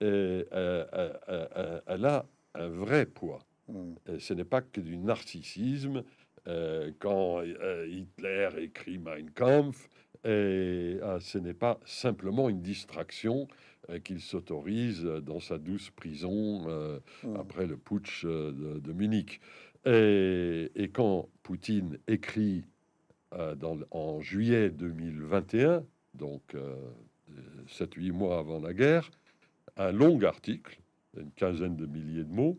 elle 0.00 0.44
a 0.52 2.26
un 2.54 2.68
vrai 2.68 3.06
poids. 3.06 3.40
Mmh. 3.68 4.18
ce 4.18 4.32
n'est 4.32 4.44
pas 4.44 4.62
que 4.62 4.80
du 4.80 4.96
narcissisme, 4.96 6.02
euh, 6.46 6.90
quand 6.98 7.42
euh, 7.42 7.86
Hitler 7.86 8.48
écrit 8.58 8.98
Mein 8.98 9.30
Kampf, 9.30 9.90
et 10.24 10.98
ce 11.20 11.38
n'est 11.38 11.54
pas 11.54 11.78
simplement 11.84 12.48
une 12.48 12.62
distraction 12.62 13.46
euh, 13.46 13.67
qu'il 14.04 14.20
s'autorise 14.20 15.02
dans 15.04 15.40
sa 15.40 15.58
douce 15.58 15.90
prison 15.90 16.68
mmh. 17.24 17.36
après 17.36 17.66
le 17.66 17.76
putsch 17.76 18.24
de, 18.24 18.92
Munich. 18.92 19.40
Et, 19.86 20.90
quand 20.92 21.28
Poutine 21.42 21.98
écrit 22.06 22.64
dans, 23.32 23.78
en 23.90 24.20
juillet 24.20 24.70
2021, 24.70 25.84
donc 26.14 26.54
7-8 27.68 28.12
mois 28.12 28.38
avant 28.38 28.60
la 28.60 28.74
guerre, 28.74 29.10
un 29.76 29.92
long 29.92 30.22
article, 30.22 30.78
une 31.16 31.30
quinzaine 31.32 31.76
de 31.76 31.86
milliers 31.86 32.24
de 32.24 32.32
mots, 32.32 32.58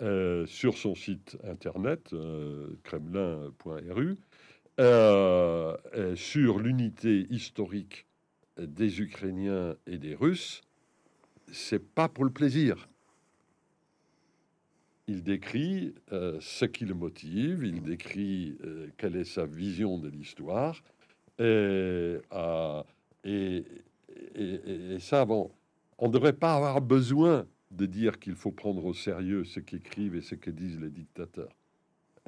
euh, 0.00 0.46
sur 0.46 0.76
son 0.78 0.94
site 0.94 1.36
internet, 1.44 2.12
euh, 2.12 2.68
kremlin.ru, 2.82 4.18
euh, 4.80 5.76
sur 6.16 6.58
l'unité 6.58 7.26
historique 7.30 8.06
des 8.58 9.00
Ukrainiens 9.00 9.76
et 9.86 9.98
des 9.98 10.14
Russes, 10.14 10.62
c'est 11.50 11.82
pas 11.82 12.08
pour 12.08 12.24
le 12.24 12.30
plaisir. 12.30 12.88
Il 15.08 15.22
décrit 15.22 15.94
ce 16.10 16.64
qui 16.64 16.84
le 16.84 16.94
motive, 16.94 17.64
il 17.64 17.82
décrit 17.82 18.56
quelle 18.96 19.16
est 19.16 19.24
sa 19.24 19.46
vision 19.46 19.98
de 19.98 20.08
l'histoire, 20.08 20.82
et, 21.38 22.18
et, 24.34 24.98
ça, 25.00 25.24
bon, 25.24 25.50
on 25.98 26.08
ne 26.08 26.12
devrait 26.12 26.32
pas 26.32 26.54
avoir 26.54 26.80
besoin 26.80 27.46
de 27.70 27.86
dire 27.86 28.18
qu'il 28.18 28.34
faut 28.34 28.52
prendre 28.52 28.84
au 28.84 28.94
sérieux 28.94 29.44
ce 29.44 29.60
qu'écrivent 29.60 30.14
et 30.14 30.20
ce 30.20 30.34
que 30.34 30.50
disent 30.50 30.80
les 30.80 30.90
dictateurs. 30.90 31.54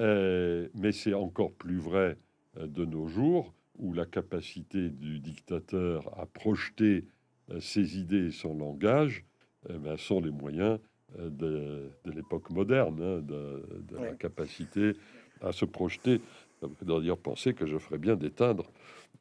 Euh, 0.00 0.68
mais 0.74 0.92
c'est 0.92 1.14
encore 1.14 1.52
plus 1.52 1.78
vrai 1.78 2.16
euh, 2.56 2.66
de 2.66 2.84
nos 2.84 3.06
jours, 3.06 3.54
où 3.78 3.92
la 3.92 4.06
capacité 4.06 4.88
du 4.90 5.18
dictateur 5.18 6.10
à 6.18 6.26
projeter 6.26 7.06
euh, 7.50 7.60
ses 7.60 7.98
idées 7.98 8.28
et 8.28 8.32
son 8.32 8.56
langage 8.56 9.24
eh 9.68 9.78
ben, 9.78 9.96
sont 9.96 10.20
les 10.20 10.30
moyens 10.30 10.78
de, 11.18 11.90
l'époque 12.06 12.50
moderne, 12.50 13.00
hein, 13.00 13.20
de, 13.22 13.96
la 13.96 14.14
capacité 14.14 14.94
à 15.40 15.52
se 15.52 15.64
projeter. 15.64 16.20
Ça 16.60 17.00
dire 17.00 17.16
penser 17.16 17.54
que 17.54 17.66
je 17.66 17.78
ferais 17.78 17.98
bien 17.98 18.16
d'éteindre 18.16 18.64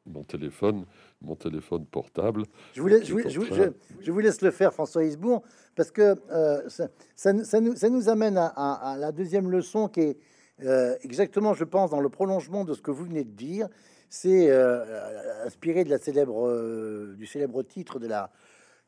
mon 0.06 0.22
téléphone, 0.22 0.84
mon 1.22 1.34
téléphone 1.34 1.86
portable. 1.86 2.44
Je 2.74 2.80
vous, 2.80 2.88
laisse, 2.88 3.04
je, 3.04 4.10
vous 4.10 4.18
laisse 4.20 4.42
le 4.42 4.50
faire, 4.50 4.72
François 4.72 5.04
Isbourg, 5.04 5.42
parce 5.76 5.90
que 5.90 6.16
euh, 6.30 6.68
ça, 6.68 6.88
ça, 7.16 7.32
nous, 7.32 7.74
ça, 7.74 7.88
nous, 7.88 8.08
amène 8.08 8.36
à, 8.36 8.96
la 8.98 9.12
deuxième 9.12 9.50
leçon 9.50 9.88
qui 9.88 10.00
est 10.00 10.18
euh, 10.62 10.94
exactement, 11.02 11.54
je 11.54 11.64
pense, 11.64 11.90
dans 11.90 12.00
le 12.00 12.08
prolongement 12.08 12.64
de 12.64 12.74
ce 12.74 12.82
que 12.82 12.90
vous 12.90 13.04
venez 13.04 13.24
de 13.24 13.30
dire. 13.30 13.68
C'est 14.16 14.48
euh, 14.48 15.44
inspiré 15.44 15.82
de 15.82 15.90
la 15.90 15.98
célèbre, 15.98 17.14
du 17.16 17.26
célèbre 17.26 17.64
titre 17.64 17.98
de 17.98 18.06
la 18.06 18.30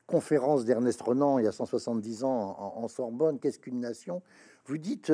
conférence 0.07 0.65
d'Ernest 0.65 1.03
Renan 1.03 1.41
il 1.41 1.47
y 1.47 1.49
a 1.49 1.53
170 1.53 2.23
ans 2.23 2.57
en, 2.77 2.87
Sorbonne, 2.87 3.41
Qu'est-ce 3.41 3.59
qu'une 3.59 3.81
nation? 3.81 4.23
Vous 4.67 4.79
dites, 4.79 5.11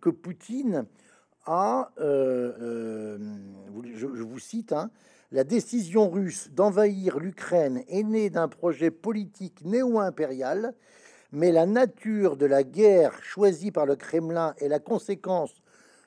que 0.00 0.08
Poutine 0.08 0.86
a, 1.44 1.92
je, 1.98 3.18
je, 3.96 4.22
vous 4.22 4.38
cite, 4.38 4.72
hein, 4.72 4.90
la 5.30 5.44
décision 5.44 6.08
russe 6.08 6.48
d'envahir 6.52 7.18
l'Ukraine 7.18 7.84
est 7.86 8.02
née 8.02 8.30
d'un 8.30 8.48
projet 8.48 8.90
politique 8.90 9.62
néo-impérial, 9.66 10.72
mais 11.32 11.52
la 11.52 11.66
nature 11.66 12.38
de 12.38 12.46
la 12.46 12.62
guerre 12.62 13.22
choisie 13.22 13.72
par 13.72 13.84
le 13.84 13.96
Kremlin 13.96 14.54
est 14.56 14.68
la 14.68 14.78
conséquence 14.78 15.52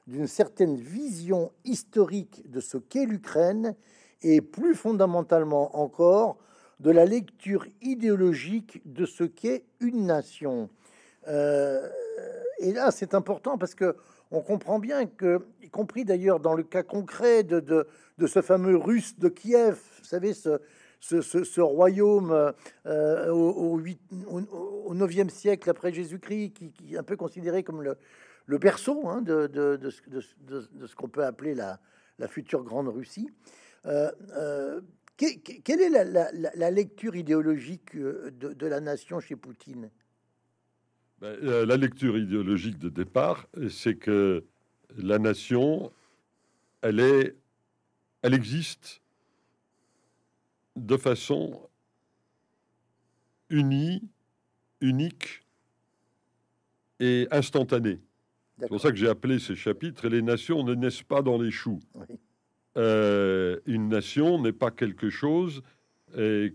d'une 0.07 0.27
certaine 0.27 0.75
vision 0.75 1.51
historique 1.65 2.49
de 2.49 2.59
ce 2.59 2.77
qu'est 2.77 3.05
l'Ukraine 3.05 3.75
et 4.21 4.41
plus 4.41 4.75
fondamentalement 4.75 5.77
encore 5.79 6.37
de 6.79 6.91
la 6.91 7.05
lecture 7.05 7.65
idéologique 7.81 8.81
de 8.85 9.05
ce 9.05 9.23
qu'est 9.23 9.63
une 9.79 10.05
nation. 10.05 10.69
Euh, 11.27 11.87
et 12.59 12.73
là, 12.73 12.91
c'est 12.91 13.13
important 13.13 13.57
parce 13.57 13.75
que 13.75 13.95
on 14.31 14.41
comprend 14.41 14.79
bien 14.79 15.05
que, 15.05 15.45
y 15.61 15.69
compris 15.69 16.05
d'ailleurs 16.05 16.39
dans 16.39 16.55
le 16.55 16.63
cas 16.63 16.81
concret 16.81 17.43
de, 17.43 17.59
de, 17.59 17.87
de 18.17 18.27
ce 18.27 18.41
fameux 18.41 18.75
russe 18.75 19.17
de 19.19 19.29
Kiev, 19.29 19.79
vous 19.99 20.05
savez, 20.05 20.33
ce, 20.33 20.59
ce, 20.99 21.21
ce, 21.21 21.61
royaume 21.61 22.53
euh, 22.85 23.29
au, 23.29 23.77
8, 23.77 23.99
au, 24.27 24.95
9e 24.95 25.29
siècle 25.29 25.69
après 25.69 25.93
Jésus-Christ, 25.93 26.53
qui, 26.53 26.95
est 26.95 26.97
un 26.97 27.03
peu 27.03 27.15
considéré 27.15 27.61
comme 27.63 27.81
le, 27.83 27.97
le 28.45 28.57
berceau 28.57 29.07
hein, 29.07 29.21
de, 29.21 29.79
ce 29.89 30.95
qu'on 30.95 31.09
peut 31.09 31.25
appeler 31.25 31.55
la, 31.55 31.79
future 32.27 32.63
Grande 32.63 32.87
Russie. 32.87 33.29
Euh, 33.85 34.11
euh, 34.37 34.81
quelle 35.17 35.81
est 35.81 35.89
la, 35.89 36.71
lecture 36.71 37.15
idéologique 37.15 37.95
de, 37.95 38.65
la 38.65 38.79
nation 38.79 39.19
chez 39.19 39.35
Poutine? 39.35 39.89
Ben, 41.19 41.37
La 41.39 41.77
lecture 41.77 42.17
idéologique 42.17 42.79
de 42.79 42.89
départ, 42.89 43.47
c'est 43.69 43.95
que 43.95 44.43
la 44.97 45.19
nation, 45.19 45.91
elle 46.81 47.43
existe 48.23 49.01
de 50.75 50.97
façon 50.97 51.69
unie, 53.49 54.01
unique 54.81 55.45
et 56.99 57.27
instantanée. 57.31 57.99
C'est 58.59 58.67
pour 58.67 58.79
ça 58.79 58.91
que 58.91 58.97
j'ai 58.97 59.09
appelé 59.09 59.39
ces 59.39 59.55
chapitres 59.55 60.07
Les 60.07 60.21
nations 60.21 60.63
ne 60.63 60.75
naissent 60.75 61.03
pas 61.03 61.21
dans 61.21 61.41
les 61.41 61.51
choux. 61.51 61.79
Euh, 62.77 63.59
une 63.65 63.89
nation 63.89 64.41
n'est 64.41 64.53
pas 64.53 64.71
quelque 64.71 65.09
chose 65.09 65.61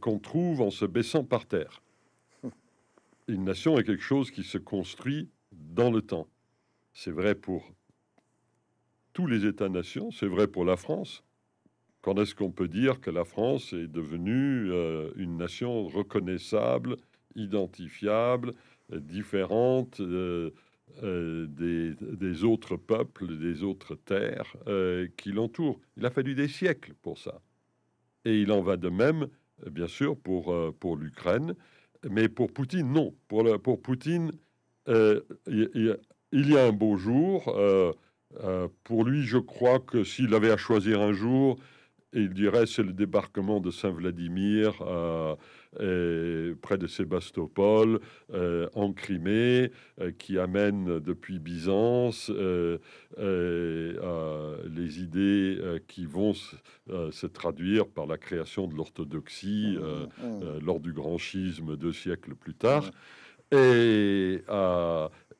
qu'on 0.00 0.18
trouve 0.20 0.60
en 0.60 0.70
se 0.70 0.84
baissant 0.84 1.24
par 1.24 1.46
terre. 1.46 1.82
Une 3.28 3.44
nation 3.44 3.76
est 3.76 3.82
quelque 3.82 4.02
chose 4.02 4.30
qui 4.30 4.44
se 4.44 4.56
construit 4.56 5.28
dans 5.52 5.90
le 5.90 6.00
temps. 6.00 6.28
C'est 6.92 7.10
vrai 7.10 7.34
pour 7.34 7.72
tous 9.12 9.26
les 9.26 9.46
États-nations, 9.46 10.12
c'est 10.12 10.28
vrai 10.28 10.46
pour 10.46 10.64
la 10.64 10.76
France, 10.76 11.24
quand 12.02 12.18
est-ce 12.20 12.34
qu'on 12.34 12.50
peut 12.50 12.68
dire 12.68 13.00
que 13.00 13.10
la 13.10 13.24
France 13.24 13.72
est 13.72 13.88
devenue 13.88 14.70
euh, 14.70 15.10
une 15.16 15.36
nation 15.36 15.86
reconnaissable, 15.86 16.96
identifiable, 17.34 18.54
différente 18.90 20.00
euh, 20.00 20.50
euh, 21.02 21.46
des, 21.48 22.44
autres 22.44 22.76
peuples, 22.76 23.38
des 23.38 23.62
autres 23.62 23.94
terres 23.94 24.56
qui 25.16 25.32
l'entourent 25.32 25.80
Il 25.96 26.06
a 26.06 26.10
fallu 26.10 26.34
des 26.34 26.48
siècles 26.48 26.94
pour 27.02 27.18
ça. 27.18 27.40
Et 28.24 28.40
il 28.40 28.52
en 28.52 28.62
va 28.62 28.76
de 28.76 28.88
même, 28.88 29.28
bien 29.70 29.86
sûr, 29.86 30.16
pour, 30.16 30.54
pour 30.78 30.96
l'Ukraine. 30.96 31.54
Mais 32.08 32.28
pour 32.28 32.52
Poutine, 32.52 32.92
non. 32.92 33.14
Pour, 33.28 33.44
pour 33.60 33.80
Poutine, 33.80 34.32
il 34.86 35.96
y, 36.32 36.56
a 36.56 36.64
un 36.64 36.72
beau 36.72 36.96
jour. 36.96 37.54
pour 38.84 39.04
lui, 39.04 39.22
je 39.22 39.38
crois 39.38 39.80
que 39.80 40.04
s'il 40.04 40.34
avait 40.34 40.50
à 40.50 40.56
choisir 40.56 41.00
un 41.00 41.12
jour, 41.12 41.58
il 42.12 42.30
dirait 42.34 42.66
c'est 42.66 42.82
le 42.82 42.92
débarquement 42.92 43.60
de 43.60 43.70
Saint-Vladimir 43.70 44.82
euh, 45.80 46.54
près 46.62 46.78
de 46.78 46.86
Sébastopol, 46.86 48.00
euh, 48.32 48.68
en 48.74 48.92
Crimée, 48.92 49.70
euh, 50.00 50.12
qui 50.16 50.38
amène 50.38 50.98
depuis 50.98 51.38
Byzance 51.38 52.30
les 54.70 55.00
idées 55.00 55.58
qui 55.86 56.06
vont 56.06 56.32
se 56.34 57.26
traduire 57.26 57.86
par 57.86 58.06
la 58.06 58.16
création 58.16 58.66
de 58.66 58.74
l'orthodoxie 58.74 59.76
mmh, 59.78 60.24
mmh, 60.24 60.28
mmh. 60.28 60.58
lors 60.64 60.80
du 60.80 60.92
grand 60.92 61.18
schisme 61.18 61.76
deux 61.76 61.92
siècles 61.92 62.34
plus 62.34 62.54
tard. 62.54 62.90
Et, 63.52 64.42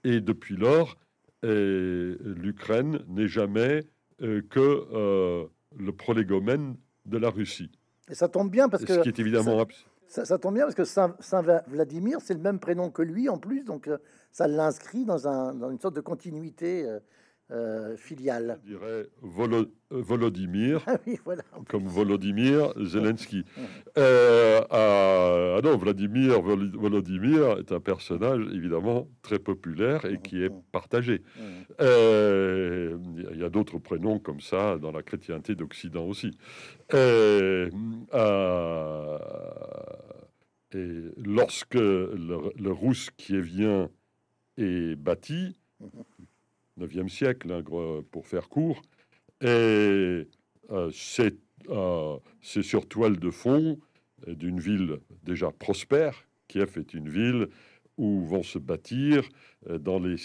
et 0.05 0.21
depuis 0.21 0.57
lors, 0.57 0.97
l'Ukraine 1.43 3.01
n'est 3.09 3.29
jamais 3.29 3.85
que 4.19 5.49
le 5.79 5.93
prolégomène 5.93 6.77
de 7.07 7.19
la 7.19 7.31
Russie. 7.31 7.71
Et 8.11 8.15
ça 8.15 8.29
tombe 8.29 8.51
bien 8.51 8.69
parce 8.69 8.85
que. 8.85 8.95
Ce 8.95 9.01
qui 9.01 9.09
est 9.09 9.19
évidemment. 9.19 9.67
Ça, 9.67 9.67
ça, 10.09 10.39
tombe 10.39 10.55
bien 10.55 10.65
parce 10.65 10.75
que 10.75 10.85
Saint, 10.85 11.15
Vladimir, 11.69 12.19
c'est 12.23 12.35
le 12.35 12.41
même 12.41 12.59
prénom 12.59 12.91
que 12.91 13.03
lui 13.03 13.29
en 13.29 13.39
plus, 13.39 13.63
donc 13.63 13.89
euh, 13.89 13.99
ça 14.33 14.49
l'inscrit 14.49 15.05
dans, 15.05 15.29
un, 15.29 15.55
dans, 15.55 15.71
une 15.71 15.79
sorte 15.79 15.95
de 15.95 16.01
continuité 16.01 16.89
euh, 17.51 17.79
euh, 17.89 17.97
filiale. 17.97 18.59
Je 18.65 18.71
dirais 18.71 19.07
Volo, 19.23 19.67
Volodymyr, 19.91 20.83
ah 20.87 20.99
oui, 21.07 21.19
voilà. 21.25 21.43
comme 21.69 21.87
Volodymyr 21.87 22.73
Zelensky. 22.85 23.45
Euh, 23.97 24.61
ah 24.71 25.61
non, 25.63 25.77
Vladimir 25.77 26.41
Volodymyr 26.43 27.59
est 27.59 27.73
un 27.73 27.81
personnage 27.81 28.43
évidemment 28.53 29.09
très 29.23 29.39
populaire 29.39 30.05
et 30.05 30.19
qui 30.19 30.43
est 30.43 30.53
partagé. 30.73 31.23
Euh, 31.81 32.99
il 33.33 33.39
y 33.39 33.45
a 33.45 33.51
d'autres 33.51 33.79
prénoms 33.79 34.19
comme 34.19 34.41
ça 34.41 34.79
dans 34.79 34.93
la 34.93 35.03
chrétienté 35.03 35.55
d'Occident 35.55 36.05
aussi. 36.05 36.39
Euh, 36.95 37.71
et 40.75 41.01
lorsque 41.17 41.75
le, 41.75 42.53
le 42.59 42.73
russe 42.73 43.11
qui 43.17 43.41
vient 43.41 43.89
est 44.59 44.97
bâti, 44.97 45.57
9e 46.79 47.09
siècle, 47.09 47.53
hein, 47.53 47.63
pour 48.11 48.27
faire 48.27 48.49
court. 48.49 48.83
Et 49.41 49.47
euh, 50.71 50.91
euh, 51.71 52.19
c'est 52.43 52.63
sur 52.63 52.87
toile 52.89 53.19
de 53.19 53.31
fond 53.31 53.79
d'une 54.27 54.61
ville 54.61 54.99
déjà 55.23 55.51
prospère. 55.51 56.25
Kiev 56.49 56.79
est 56.79 56.95
une 56.95 57.09
ville 57.09 57.49
où 57.99 58.25
vont 58.25 58.45
se 58.45 58.59
bâtir 58.59 59.29
euh, 59.69 59.79
dans 59.79 59.99
les, 59.99 60.17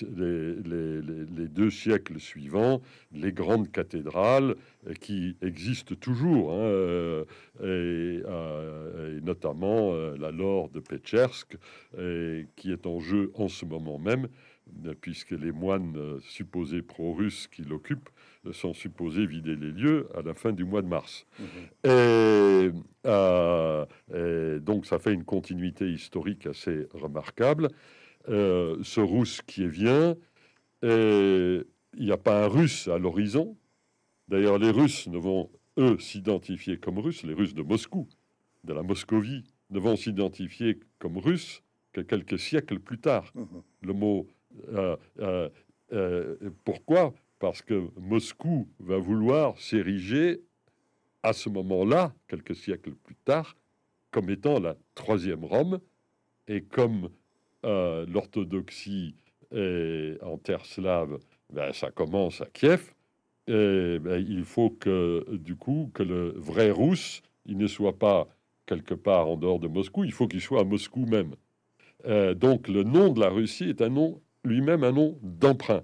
deux 1.47 1.70
siècles 1.70 2.20
suivants 2.20 2.82
les 3.12 3.32
grandes 3.32 3.72
cathédrales 3.72 4.56
qui 4.99 5.38
existent 5.41 5.95
toujours, 5.95 6.54
hein, 6.54 7.24
et, 7.64 8.22
notamment 9.22 9.93
la 9.93 10.32
Laure 10.32 10.70
de 10.70 10.80
Pechersk, 10.80 11.58
qui 12.56 12.72
est 12.72 12.86
en 12.86 12.99
jeu 12.99 13.32
en 13.36 13.47
ce 13.47 13.66
moment 13.66 13.99
même 13.99 14.28
puisque 15.01 15.32
les 15.32 15.51
moines 15.51 15.95
euh, 15.97 16.20
supposés 16.22 16.82
pro-russes 16.82 17.47
qui 17.47 17.64
l'occupent 17.64 18.09
euh, 18.45 18.53
sont 18.53 18.74
supposés 18.74 19.26
vider 19.26 19.55
les 19.55 19.72
lieux 19.72 20.07
à 20.16 20.22
la 20.22 20.34
fin 20.34 20.51
du 20.51 20.64
mois 20.64 20.82
de 20.82 20.88
mars. 20.88 21.26
Mhm. 21.39 21.45
Euh, 21.86 22.72
et, 24.14 24.59
donc 24.59 24.86
ça 24.86 24.99
fait 24.99 25.14
une 25.14 25.24
continuité 25.24 25.89
historique 25.89 26.47
assez 26.47 26.88
remarquable. 26.93 27.70
ce 28.28 28.99
russe 28.99 29.41
qui 29.41 29.64
est 29.64 29.68
vient, 29.68 30.16
il 30.82 31.66
n'y 31.99 32.11
a 32.11 32.18
pas 32.18 32.45
un 32.45 32.47
russe 32.47 32.88
à 32.88 32.97
l'horizon. 32.97 33.57
D'ailleurs, 34.30 34.57
les 34.57 34.72
Russes 34.72 35.07
ne 35.07 35.18
vont, 35.18 35.49
eux, 35.78 35.97
s'identifier 35.99 36.78
comme 36.78 36.99
Russes, 36.99 37.24
les 37.24 37.34
Russes 37.34 37.53
de 37.53 37.61
Moscou, 37.61 38.07
de 38.64 38.74
la 38.74 38.82
Moscovie, 38.82 39.43
ne 39.70 39.80
vont 39.80 39.97
s'identifier 39.97 40.80
comme 40.99 41.18
Russes 41.18 41.61
que 41.91 42.01
quelques 42.01 42.39
siècles 42.39 42.80
plus 42.80 42.99
tard. 42.99 43.32
Mhm. 43.36 43.61
Le 43.82 43.93
mot 43.93 44.28
euh, 44.28 44.28
euh, 44.28 44.28
euh, 44.28 44.43
pourquoi? 46.64 47.14
Parce 47.39 47.62
que 47.62 47.89
Moscou 47.99 48.68
va 48.80 48.97
vouloir 48.97 49.58
s'ériger 49.60 50.41
à 51.24 51.34
ce 51.34 51.49
moment-là, 51.49 52.14
quelques 52.28 52.56
siècles 52.56 52.93
plus 52.95 53.16
tard, 53.16 53.56
comme 54.12 54.30
étant 54.30 54.60
la 54.60 54.76
troisième 54.95 55.45
Rome, 55.45 55.80
et 56.47 56.62
comme 56.62 57.10
l'orthodoxie 57.64 59.16
en 59.51 60.38
terre 60.38 60.66
slave, 60.66 61.20
ben, 61.51 61.72
ça 61.74 61.91
commence 61.91 62.41
à 62.41 62.45
Kiev, 62.45 62.93
et, 63.47 63.99
ben, 63.99 64.26
il 64.26 64.43
faut 64.43 64.70
que, 64.70 65.26
du 65.36 65.56
coup, 65.56 65.91
que 65.93 66.04
le 66.04 66.30
vrai 66.38 66.72
russe, 66.72 67.22
il 67.45 67.58
ne 67.58 67.68
soit 67.68 67.97
pas 67.97 68.28
quelque 68.66 68.93
part 68.93 69.28
en 69.28 69.36
dehors 69.38 69.60
de 69.60 69.68
Moscou, 69.68 70.06
il 70.06 70.14
faut 70.14 70.28
qu'il 70.28 70.41
soit 70.41 70.62
à 70.62 70.64
Moscou 70.64 71.06
même. 71.06 71.36
donc 72.36 72.68
le 72.68 72.84
nom 72.84 73.12
de 73.12 73.20
la 73.20 73.30
Russie 73.30 73.70
est 73.70 73.82
un 73.82 73.89
nom 73.89 74.22
lui-même 74.44 74.84
un 74.84 74.91
nom 74.91 75.18
d'emprunt. 75.22 75.84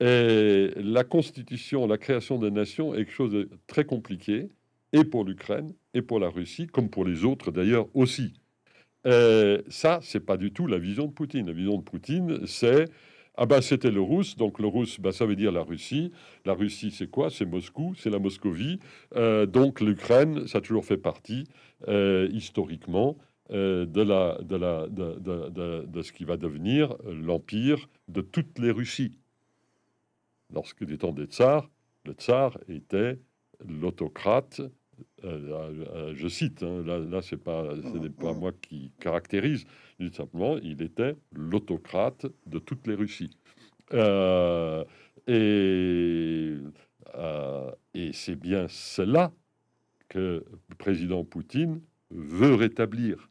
Et 0.00 0.70
la 0.76 1.04
constitution, 1.04 1.86
la 1.86 1.98
création 1.98 2.38
des 2.38 2.50
nations 2.50 2.94
est 2.94 2.98
quelque 2.98 3.12
chose 3.12 3.32
de 3.32 3.48
très 3.66 3.84
compliqué, 3.84 4.50
et 4.92 5.04
pour 5.04 5.24
l'Ukraine, 5.24 5.72
et 5.94 6.02
pour 6.02 6.20
la 6.20 6.28
Russie, 6.28 6.66
comme 6.66 6.90
pour 6.90 7.04
les 7.04 7.24
autres 7.24 7.50
d'ailleurs 7.50 7.88
aussi. 7.94 8.34
Et 9.04 9.58
ça, 9.68 10.00
c'est 10.02 10.20
pas 10.20 10.36
du 10.36 10.52
tout 10.52 10.66
la 10.66 10.78
vision 10.78 11.06
de 11.06 11.12
Poutine. 11.12 11.46
La 11.46 11.52
vision 11.52 11.78
de 11.78 11.82
Poutine, 11.82 12.46
c'est 12.46 12.86
ah 13.38 13.44
ben 13.44 13.60
c'était 13.60 13.90
le 13.90 14.00
russe, 14.00 14.36
donc 14.36 14.58
le 14.58 14.66
russe, 14.66 14.98
ben, 14.98 15.12
ça 15.12 15.26
veut 15.26 15.36
dire 15.36 15.52
la 15.52 15.62
Russie. 15.62 16.10
La 16.46 16.54
Russie, 16.54 16.90
c'est 16.90 17.08
quoi? 17.08 17.28
C'est 17.28 17.44
Moscou, 17.44 17.94
c'est 17.96 18.08
la 18.08 18.18
Moscovie. 18.18 18.78
Euh, 19.14 19.44
donc 19.44 19.80
l'Ukraine, 19.82 20.46
ça 20.46 20.58
a 20.58 20.60
toujours 20.62 20.86
fait 20.86 20.96
partie 20.96 21.44
euh, 21.88 22.28
historiquement 22.32 23.10
euh, 23.10 23.25
de, 23.50 24.02
la, 24.02 24.38
de, 24.42 24.56
la, 24.56 24.86
de, 24.88 26.02
ce 26.02 26.12
qui 26.12 26.24
va 26.24 26.36
devenir 26.36 26.96
l'empire 27.04 27.88
de 28.08 28.20
toutes 28.20 28.58
les 28.58 28.70
Russies. 28.70 29.18
Lorsque 30.52 30.84
du 30.84 30.98
temps 30.98 31.12
des 31.12 31.26
tsars, 31.26 31.70
le 32.04 32.12
tsar 32.12 32.58
était 32.68 33.18
l'autocrate 33.66 34.60
je 35.22 36.28
cite, 36.28 36.62
hein, 36.62 36.82
là, 36.86 36.98
là 36.98 37.20
ce 37.22 37.34
n'est 37.98 38.10
pas 38.10 38.32
moi 38.32 38.52
qui 38.52 38.92
caractérise, 38.98 39.64
tout 39.98 40.12
simplement, 40.12 40.56
il 40.58 40.82
était 40.82 41.16
l'autocrate 41.32 42.26
de 42.46 42.58
toutes 42.58 42.86
les 42.86 42.94
Russies. 42.94 43.36
et 45.26 46.56
et 47.94 48.12
c'est 48.12 48.36
bien 48.36 48.66
cela 48.68 49.32
que 50.08 50.44
le 50.68 50.74
président 50.76 51.24
Poutine 51.24 51.80
veut 52.10 52.54
rétablir. 52.54 53.30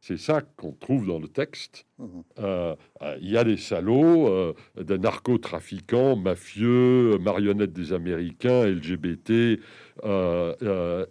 C'est 0.00 0.16
ça 0.16 0.42
qu'on 0.56 0.72
trouve 0.72 1.06
dans 1.06 1.18
le 1.18 1.28
texte. 1.28 1.84
Mmh 1.98 2.04
euh, 2.38 2.76
euh, 3.02 3.16
il 3.20 3.30
y 3.30 3.36
a 3.36 3.42
des 3.42 3.56
salauds, 3.56 4.28
euh, 4.28 4.54
des 4.80 4.98
narcotrafiquants, 4.98 6.14
mafieux, 6.14 7.18
marionnettes 7.18 7.72
des 7.72 7.92
Américains, 7.92 8.64
LGBT 8.64 9.58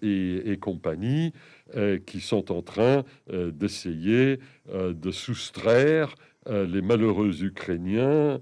et, 0.01 0.57
compagnie, 0.61 1.33
qui 2.05 2.21
sont 2.21 2.51
en 2.51 2.61
train 2.61 3.03
d'essayer 3.29 4.39
de 4.73 5.11
soustraire 5.11 6.15
les 6.49 6.81
malheureux 6.81 7.43
Ukrainiens 7.43 8.39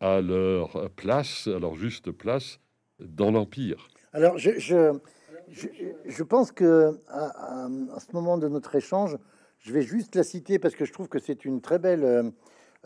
à 0.00 0.20
leur 0.20 0.90
place, 0.96 1.46
à 1.46 1.60
leur 1.60 1.76
juste 1.76 2.10
place 2.10 2.58
dans 2.98 3.30
l'Empire. 3.30 3.88
Alors, 4.12 4.36
je, 4.36 4.50
je, 4.58 6.22
pense 6.24 6.50
que 6.50 6.98
à, 7.08 7.68
ce 8.00 8.12
moment 8.12 8.38
de 8.38 8.48
notre 8.48 8.74
échange, 8.74 9.16
je 9.60 9.72
vais 9.72 9.82
juste 9.82 10.14
la 10.14 10.24
citer 10.24 10.58
parce 10.58 10.74
que 10.74 10.84
je 10.84 10.92
trouve 10.92 11.08
que 11.08 11.18
c'est 11.18 11.44
une 11.44 11.60
très 11.60 11.78
belle 11.78 12.04
euh, 12.04 12.30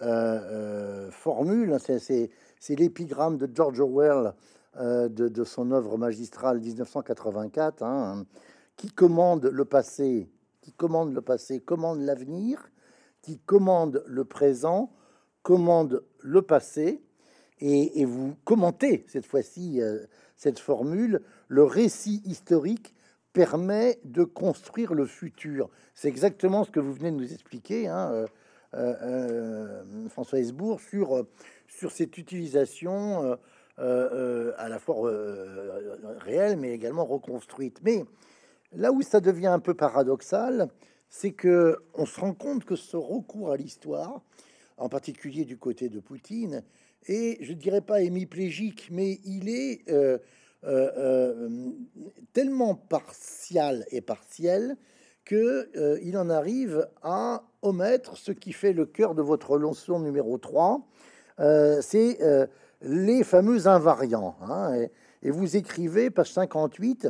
euh, 0.01 1.11
formule. 1.11 1.77
C'est 1.79 2.31
l'épigramme 2.69 3.37
de 3.37 3.49
George 3.53 3.81
Orwell 3.81 4.33
euh, 4.79 5.09
de, 5.09 5.45
son 5.45 5.71
œuvre 5.73 5.99
magistrale 5.99 6.61
1984, 6.61 7.83
hein, 7.83 8.25
qui 8.77 8.91
commande 8.91 9.47
le 9.47 9.65
passé, 9.65 10.31
qui 10.61 10.73
commande 10.73 11.13
le 11.13 11.21
passé, 11.21 11.61
commande 11.61 12.01
l'avenir, 12.01 12.71
qui 13.21 13.39
commande 13.39 14.03
le 14.07 14.25
présent, 14.25 14.93
commande 15.43 16.03
le 16.21 16.43
passé, 16.43 17.03
et, 17.65 18.05
vous 18.05 18.35
commentez 18.45 19.05
cette 19.07 19.27
fois-ci 19.27 19.81
cette 20.35 20.59
formule, 20.59 21.23
le 21.47 21.63
récit 21.63 22.21
historique 22.25 22.93
permet 23.33 23.99
de 24.05 24.25
construire 24.25 24.95
le 24.95 25.07
futur. 25.07 25.71
C'est 25.95 26.09
exactement 26.09 26.65
ce 26.65 26.71
que 26.71 26.81
vous 26.81 26.93
venez 26.93 27.11
de 27.11 27.17
nous 27.17 27.33
expliquer, 27.33 27.89
hein, 27.89 28.11
euh, 28.13 28.27
euh, 28.75 28.95
euh, 29.03 30.09
François 30.09 30.39
Hesbourg, 30.39 30.81
sur, 30.81 31.27
sur 31.69 31.93
cette 31.93 32.19
utilisation 32.19 33.39
à 33.79 34.69
la 34.69 34.79
fois 34.79 35.11
réelle, 36.19 36.57
mais 36.57 36.73
également 36.73 37.05
reconstruite. 37.05 37.81
Mais 37.83 38.05
là 38.73 38.93
où 38.93 39.03
ça 39.03 39.21
devient 39.21 39.49
un 39.49 39.59
peu 39.59 39.75
paradoxal, 39.75 40.69
c'est 41.09 41.33
que 41.33 41.79
on 41.95 42.07
se 42.07 42.21
rend 42.21 42.33
compte 42.33 42.65
que 42.65 42.77
ce 42.77 42.97
recours 42.97 43.51
à 43.51 43.57
l'histoire, 43.57 44.23
en 44.77 44.89
particulier 44.89 45.45
du 45.45 45.59
côté 45.59 45.89
de 45.89 46.01
Poutine, 46.01 46.63
est, 47.07 47.43
je 47.43 47.53
dirais 47.53 47.81
pas 47.81 48.03
hémiplégique, 48.03 48.89
mais 48.91 49.19
il 49.25 49.49
est 49.49 49.85
tellement 52.33 52.75
partial 52.75 53.85
et 53.91 54.01
partiel 54.01 54.77
que 55.25 55.71
euh, 55.77 55.99
il 56.03 56.17
en 56.17 56.31
arrive 56.31 56.89
à 57.03 57.45
omettre 57.63 58.17
ce 58.17 58.33
qui 58.33 58.53
fait 58.53 58.73
le 58.73 58.87
cœur 58.87 59.15
de 59.15 59.23
votre 59.23 59.57
leçon 59.57 60.01
numéro 60.01 60.39
3, 60.39 60.87
c'est 61.81 62.19
les 62.83 63.25
fameux 63.25 63.67
invariants. 63.67 64.37
Hein, 64.43 64.87
et, 65.23 65.31
vous 65.31 65.57
écrivez, 65.57 66.11
page 66.11 66.33
58, 66.33 67.09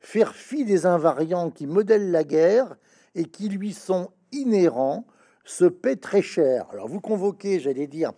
faire 0.00 0.34
fi 0.34 0.64
des 0.64 0.86
invariants 0.86 1.50
qui 1.50 1.66
modèlent 1.66 2.10
la 2.10 2.24
guerre 2.24 2.76
et 3.14 3.24
qui 3.24 3.48
lui 3.48 3.72
sont 3.72 4.10
inhérents 4.32 5.06
se 5.44 5.64
paie 5.64 5.96
très 5.96 6.22
cher. 6.22 6.66
Alors 6.72 6.88
vous 6.88 7.00
convoquez, 7.00 7.60
j'allais 7.60 7.86
dire, 7.86 8.12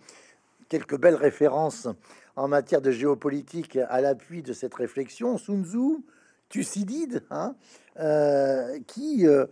quelques 0.69 0.97
belles 0.97 1.15
références 1.15 1.87
en 2.35 2.47
matière 2.47 2.81
de 2.81 2.91
géopolitique 2.91 3.77
à 3.89 4.01
l'appui 4.01 4.41
de 4.41 4.53
cette 4.53 4.73
réflexion, 4.73 5.37
Sun 5.37 5.63
Tzu, 5.63 6.03
Thucydide, 6.49 7.23
hein, 7.31 7.55
euh, 7.99 8.79
qui 8.87 9.27
euh, 9.27 9.45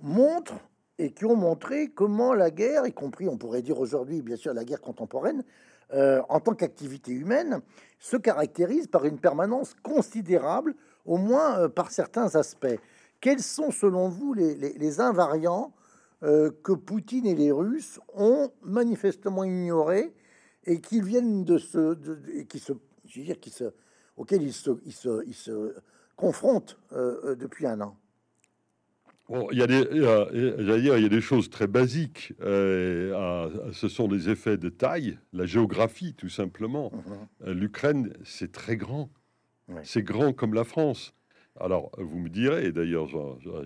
montrent 0.00 0.58
et 0.98 1.12
qui 1.12 1.24
ont 1.24 1.36
montré 1.36 1.88
comment 1.88 2.34
la 2.34 2.50
guerre, 2.50 2.86
y 2.86 2.92
compris, 2.92 3.28
on 3.28 3.36
pourrait 3.36 3.62
dire 3.62 3.78
aujourd'hui, 3.78 4.22
bien 4.22 4.36
sûr, 4.36 4.52
la 4.52 4.64
guerre 4.64 4.80
contemporaine, 4.80 5.44
euh, 5.92 6.20
en 6.28 6.40
tant 6.40 6.54
qu'activité 6.54 7.12
humaine, 7.12 7.60
se 7.98 8.16
caractérise 8.16 8.86
par 8.86 9.04
une 9.04 9.18
permanence 9.18 9.74
considérable, 9.82 10.74
au 11.06 11.16
moins 11.16 11.68
par 11.68 11.90
certains 11.90 12.36
aspects. 12.36 12.78
Quels 13.20 13.42
sont, 13.42 13.70
selon 13.70 14.08
vous, 14.08 14.34
les, 14.34 14.54
les 14.54 15.00
invariants 15.00 15.72
que 16.22 16.72
Poutine 16.72 17.24
et 17.24 17.34
les 17.34 17.50
Russes 17.50 17.98
ont 18.12 18.50
manifestement 18.62 19.42
ignorés 19.42 20.12
et 20.64 20.80
qui 20.80 21.00
viennent 21.00 21.44
de 21.44 21.58
ce, 21.58 21.96
et 22.34 22.46
qui 22.46 22.58
se, 22.58 22.72
je 23.06 23.20
veux 23.20 23.26
dire, 23.26 23.40
qui 23.40 23.50
se, 23.50 23.64
auquel 24.16 24.42
ils 24.42 24.52
se, 24.52 24.70
ils 24.84 24.92
se, 24.92 25.24
ils 25.26 25.34
se 25.34 25.74
confrontent 26.16 26.78
euh, 26.92 27.20
euh, 27.24 27.34
depuis 27.34 27.66
un 27.66 27.80
an. 27.80 27.96
Bon, 29.28 29.48
il 29.52 29.58
y 29.58 29.62
a 29.62 29.68
des, 29.68 29.86
il 29.92 30.84
y 30.84 31.04
a 31.04 31.08
des 31.08 31.20
choses 31.20 31.50
très 31.50 31.68
basiques. 31.68 32.32
Euh, 32.40 33.70
ce 33.72 33.86
sont 33.86 34.08
des 34.08 34.28
effets 34.28 34.56
de 34.56 34.68
taille, 34.68 35.18
la 35.32 35.46
géographie, 35.46 36.14
tout 36.14 36.28
simplement. 36.28 36.90
Mhm. 37.40 37.52
L'Ukraine, 37.52 38.12
c'est 38.24 38.50
très 38.50 38.76
grand. 38.76 39.08
C'est 39.84 40.02
grand 40.02 40.32
comme 40.32 40.52
la 40.52 40.64
France. 40.64 41.14
Alors, 41.60 41.92
vous 41.96 42.18
me 42.18 42.28
direz, 42.28 42.66
et 42.66 42.72
d'ailleurs, 42.72 43.06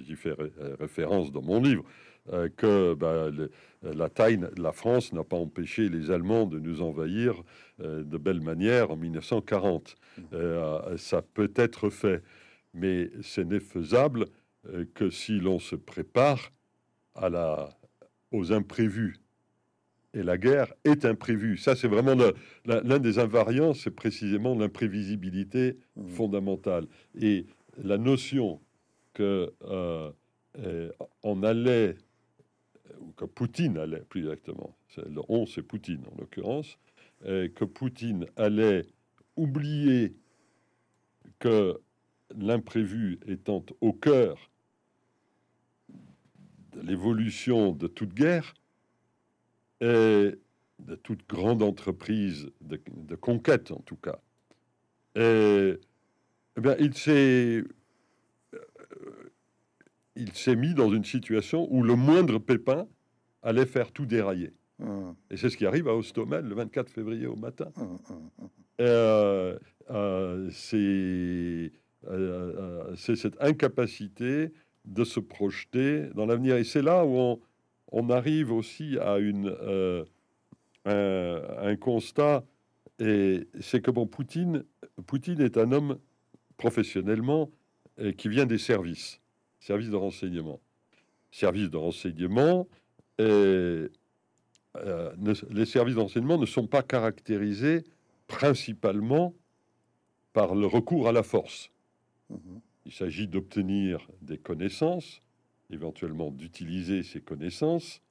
j'y 0.07 0.17
fais 0.17 0.37
référence 0.79 1.33
dans 1.33 1.41
mon 1.41 1.63
livre, 1.63 1.83
euh, 2.33 2.49
que 2.57 2.95
bah, 2.95 3.31
la 3.83 4.09
taille 4.09 4.39
de 4.39 4.63
la 4.63 4.73
France 4.73 5.13
n'a 5.13 5.25
pas 5.25 5.37
empêché 5.37 5.91
les 5.91 6.11
Allemands 6.11 6.47
de 6.47 6.59
nous 6.59 6.81
envahir 6.81 7.43
euh, 7.81 8.03
de 8.03 8.17
belle 8.17 8.41
manière 8.41 8.91
en 8.91 8.97
1940. 8.97 9.95
Mmh. 10.17 10.23
Euh, 10.33 10.97
ça 10.97 11.21
peut 11.21 11.53
être 11.55 11.91
fait, 11.91 12.23
mais 12.73 13.11
ce 13.21 13.43
n'est 13.43 13.61
faisable 13.61 14.27
que 14.95 15.11
si 15.11 15.39
l'on 15.39 15.59
se 15.59 15.77
prépare 15.77 16.51
à 17.15 17.29
la, 17.29 17.69
aux 18.33 18.55
imprévus. 18.55 19.19
Et 20.15 20.23
la 20.23 20.39
guerre 20.39 20.73
est 20.85 21.05
imprévue. 21.05 21.59
Ça, 21.59 21.77
c'est 21.77 21.89
vraiment 21.89 22.15
l'un 22.65 22.99
des 22.99 23.19
invariants, 23.19 23.75
c'est 23.75 23.91
précisément 23.91 24.55
l'imprévisibilité 24.55 25.77
mmh. 25.97 26.09
fondamentale. 26.09 26.87
Et 27.21 27.45
la 27.77 27.99
notion 27.99 28.63
que 29.13 29.53
on 31.23 31.43
allait 31.43 31.97
ou 33.01 33.13
que 33.13 33.25
Poutine 33.25 33.79
allait, 33.79 34.03
plus 34.09 34.23
exactement, 34.23 34.77
le 34.97 35.21
11 35.29 35.53
c'est 35.53 35.63
Poutine 35.63 36.03
en 36.13 36.21
l'occurrence, 36.21 36.79
que 37.23 37.65
Poutine 37.65 38.27
allait 38.37 38.87
oublier 39.37 40.15
que 41.39 41.81
l'imprévu 42.37 43.19
étant 43.27 43.65
au 43.81 43.93
cœur 43.93 44.51
de 46.73 46.81
l'évolution 46.81 47.73
de 47.73 47.87
toute 47.87 48.15
guerre 48.15 48.55
et 49.81 50.35
de 50.81 50.95
toute 50.97 51.29
grande 51.29 51.63
entreprise 51.63 52.51
de, 52.61 53.15
conquête 53.17 53.71
en 53.71 53.81
tout 53.81 53.97
cas, 53.97 54.19
et, 55.17 55.79
eh 56.57 56.61
bien, 56.61 56.77
il 56.79 56.95
s'est 56.95 57.63
il 60.17 60.33
s'est 60.33 60.57
mis 60.57 60.75
dans 60.75 60.91
une 60.91 61.05
situation 61.05 61.67
où 61.71 61.83
le 61.83 61.97
moindre 61.97 62.39
pépin 62.39 62.87
allait 63.43 63.67
faire 63.67 63.93
tout 63.93 64.07
dérailler. 64.07 64.53
Mmh. 64.79 65.13
Et 65.31 65.37
c'est 65.37 65.51
ce 65.51 65.57
qui 65.57 65.67
arrive 65.67 65.89
à 65.89 65.95
Ostomel 65.95 66.45
le 66.47 66.55
24 66.55 66.91
février 66.91 67.27
au 67.27 67.37
matin. 67.37 67.71
Euh, 68.81 69.59
euh, 69.91 70.51
euh, 72.07 72.95
c'est 72.97 73.17
cette 73.17 73.41
incapacité 73.41 74.53
de 74.85 75.05
se 75.05 75.21
projeter 75.21 76.09
dans 76.15 76.27
l'avenir. 76.27 76.57
Et 76.57 76.65
c'est 76.65 76.83
là 76.83 77.05
où 77.05 77.41
on, 77.93 78.11
arrive 78.11 78.53
aussi 78.53 78.99
à 78.99 79.19
une, 79.19 79.55
un, 80.85 81.77
constat, 81.77 82.45
et 82.99 83.49
c'est 83.61 83.81
que 83.81 83.91
bon, 83.91 84.07
Poutine, 84.07 84.65
Poutine 85.07 85.41
est 85.41 85.57
un 85.57 85.73
homme 85.73 85.99
professionnellement 86.57 87.51
qui 88.17 88.29
vient 88.29 88.47
des 88.47 88.59
services 88.59 89.21
services 89.65 89.89
de 89.89 89.97
renseignement. 89.97 90.61
Services 91.31 91.71
de 91.71 91.77
renseignement, 91.79 92.69
et, 93.19 93.23
euh, 93.23 93.89
les 95.51 95.65
services 95.65 95.95
de 95.95 96.01
renseignement 96.01 96.37
ne 96.37 96.47
sont 96.47 96.67
pas 96.67 96.83
caractérisés 96.83 97.85
principalement 98.27 99.35
par 100.33 100.55
le 100.55 100.67
recours 100.67 101.09
à 101.09 101.13
la 101.13 101.23
force. 101.23 101.71
Mhm. 102.29 102.61
Il 102.85 102.93
s'agit 102.93 103.27
d'obtenir 103.27 104.07
des 104.21 104.37
connaissances, 104.37 105.23
éventuellement 105.71 106.31
d'utiliser 106.31 107.03
ces 107.03 107.23
connaissances, 107.23 108.03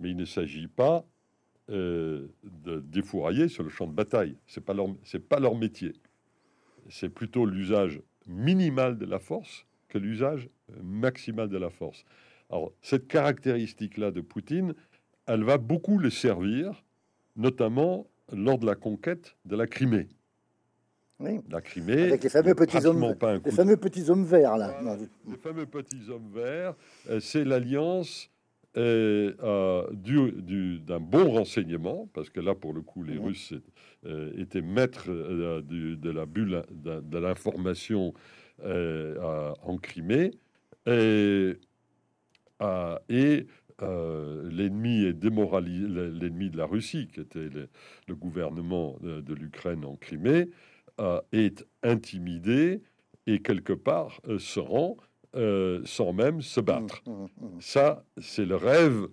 mais 0.00 0.10
il 0.10 0.16
ne 0.16 0.24
s'agit 0.24 0.66
pas 0.66 1.06
euh, 1.70 2.26
de 2.42 2.80
défourailler 2.80 3.48
sur 3.48 3.62
le 3.62 3.70
champ 3.70 3.86
de 3.86 3.92
bataille. 3.92 4.36
C'est 4.48 4.64
pas 4.64 4.74
leur, 4.74 4.88
c'est 5.04 5.28
pas 5.28 5.38
leur 5.38 5.54
métier. 5.54 5.92
C'est 6.88 7.08
plutôt 7.08 7.46
l'usage 7.46 8.00
minimal 8.26 8.98
de 8.98 9.04
la 9.04 9.20
force 9.20 9.66
que 9.98 10.02
l'usage 10.02 10.48
maximal 10.82 11.48
de 11.48 11.56
la 11.58 11.70
force. 11.70 12.04
Alors, 12.50 12.72
cette 12.82 13.08
caractéristique-là 13.08 14.10
de 14.10 14.20
Poutine, 14.20 14.74
elle 15.26 15.42
va 15.42 15.58
beaucoup 15.58 15.98
le 15.98 16.10
servir, 16.10 16.84
notamment 17.36 18.06
lors 18.32 18.58
de 18.58 18.66
la 18.66 18.74
conquête 18.74 19.36
de 19.44 19.56
la 19.56 19.66
Crimée. 19.66 20.08
Oui. 21.18 21.40
La 21.50 21.60
Crimée, 21.62 22.02
Avec 22.02 22.22
les 22.24 22.28
fameux 22.28 22.54
petits 22.54 22.84
hommes, 22.84 23.14
pas 23.16 23.30
un 23.32 23.34
les 23.34 23.40
de 23.40 23.50
fameux 23.50 23.76
petits 23.78 24.10
hommes 24.10 24.24
verts 24.24 24.58
là. 24.58 24.80
Non, 24.82 24.96
les 25.28 25.36
fameux 25.38 25.64
petits 25.66 26.10
hommes 26.10 26.30
verts, 26.34 26.74
euh, 27.08 27.20
c'est 27.20 27.44
l'alliance 27.44 28.30
euh, 28.76 29.32
euh, 29.42 29.86
du- 29.94 30.32
du- 30.42 30.78
d'un 30.80 31.00
bon 31.00 31.30
renseignement, 31.30 32.10
parce 32.12 32.28
que 32.28 32.40
là, 32.40 32.54
pour 32.54 32.74
le 32.74 32.82
coup, 32.82 33.02
les. 33.02 33.16
Russes 33.16 33.54
euh, 34.04 34.30
étaient 34.36 34.60
maîtres 34.60 35.06
euh, 35.08 35.62
du- 35.62 35.96
de 35.96 36.10
la 36.10 36.26
bulle 36.26 36.62
de, 36.70 37.00
de 37.00 37.18
l'information 37.18 38.12
euh, 38.12 38.20
en 38.64 39.76
Crimée, 39.78 40.32
et, 40.86 41.56
euh, 43.82 44.48
l'ennemi 44.50 45.04
est 45.04 45.12
démoralisé, 45.12 45.86
l'ennemi 45.86 46.50
de 46.50 46.56
la 46.56 46.66
Russie, 46.66 47.08
qui 47.12 47.20
était 47.20 47.50
le, 47.50 47.68
le 48.08 48.14
gouvernement 48.14 48.96
de, 49.02 49.20
de 49.20 49.34
l'Ukraine 49.34 49.84
en 49.84 49.96
Crimée, 49.96 50.48
euh, 50.98 51.20
est 51.32 51.66
intimidé 51.82 52.82
et 53.26 53.42
quelque 53.42 53.74
part 53.74 54.20
euh, 54.28 54.38
se 54.38 54.60
rend 54.60 54.96
euh, 55.34 55.82
sans 55.84 56.14
même 56.14 56.40
se 56.40 56.60
battre. 56.60 57.02
Mmh, 57.06 57.12
mmh, 57.12 57.24
mmh. 57.24 57.60
Ça, 57.60 58.04
c'est 58.16 58.46
le 58.46 58.56
rêve. 58.56 59.08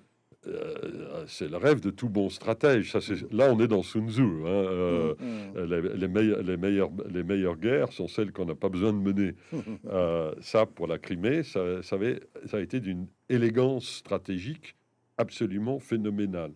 Euh, 0.47 1.23
c'est 1.27 1.49
le 1.49 1.57
rêve 1.57 1.79
de 1.79 1.89
tout 1.89 2.09
bon 2.09 2.29
stratège. 2.29 2.91
Ça, 2.91 2.99
là, 3.31 3.51
on 3.53 3.59
est 3.59 3.67
dans 3.67 3.83
Sun 3.83 4.09
Tzu. 4.09 4.21
hein, 4.21 4.45
euh, 4.47 5.13
euh, 5.55 5.65
les, 5.81 5.97
les 5.97 6.07
meilleures, 6.07 6.41
les, 6.43 6.57
meilleures, 6.57 6.89
les 7.09 7.23
meilleures 7.23 7.57
guerres 7.57 7.91
sont 7.93 8.07
celles 8.07 8.31
qu'on 8.31 8.45
n'a 8.45 8.55
pas 8.55 8.69
besoin 8.69 8.93
de 8.93 8.99
mener. 8.99 9.35
Euh, 9.89 10.33
ça, 10.41 10.65
pour 10.65 10.87
la 10.87 10.97
Crimée, 10.97 11.43
ça, 11.43 11.81
ça, 11.83 11.95
avait- 11.95 12.21
ça 12.45 12.57
a 12.57 12.59
été 12.61 12.79
d'une 12.79 13.07
élégance 13.29 13.85
stratégique 13.85 14.75
absolument 15.17 15.79
phénoménale. 15.79 16.51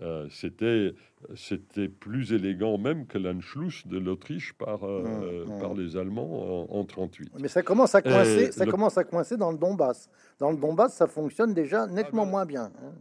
Euh, 0.00 0.26
c'était, 0.30 0.94
c'était 1.36 1.88
plus 1.88 2.32
élégant 2.32 2.76
même 2.76 3.06
que 3.06 3.18
l'Anschluss 3.18 3.86
de 3.86 3.98
l'Autriche 3.98 4.52
par, 4.54 4.82
euh, 4.84 5.04
euh, 5.06 5.44
mmh. 5.46 5.60
par 5.60 5.74
les 5.74 5.96
Allemands 5.96 6.66
en, 6.72 6.78
en 6.80 6.84
38. 6.84 7.30
Mais 7.40 7.46
ça 7.48 7.62
commence 7.62 7.94
à 7.94 8.02
coincer, 8.02 8.48
Euh, 8.48 8.50
ça 8.52 8.64
le- 8.64 8.70
commence 8.72 8.98
à 8.98 9.04
coincer 9.04 9.36
dans 9.36 9.52
le 9.52 9.58
Donbass. 9.58 10.08
Dans 10.38 10.50
le 10.50 10.56
Donbass, 10.56 10.94
ça 10.94 11.06
fonctionne 11.06 11.54
déjà 11.54 11.86
nettement 11.86 12.24
ben- 12.24 12.30
moins 12.30 12.46
bien. 12.46 12.64
hein. 12.82 12.92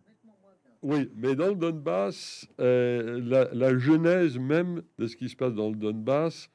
Oui, 0.82 1.10
mais 1.16 1.36
dans 1.36 1.50
le 1.50 1.56
Donbass, 1.56 2.48
euh, 2.60 3.22
la, 3.24 3.50
la 3.54 3.78
genèse 3.78 4.38
même 4.40 4.82
de 4.98 5.08
ce 5.08 5.16
qui 5.16 5.30
se 5.30 5.36
passe 5.36 5.54
dans 5.54 5.70
le 5.70 5.76
Donbass 5.76 6.50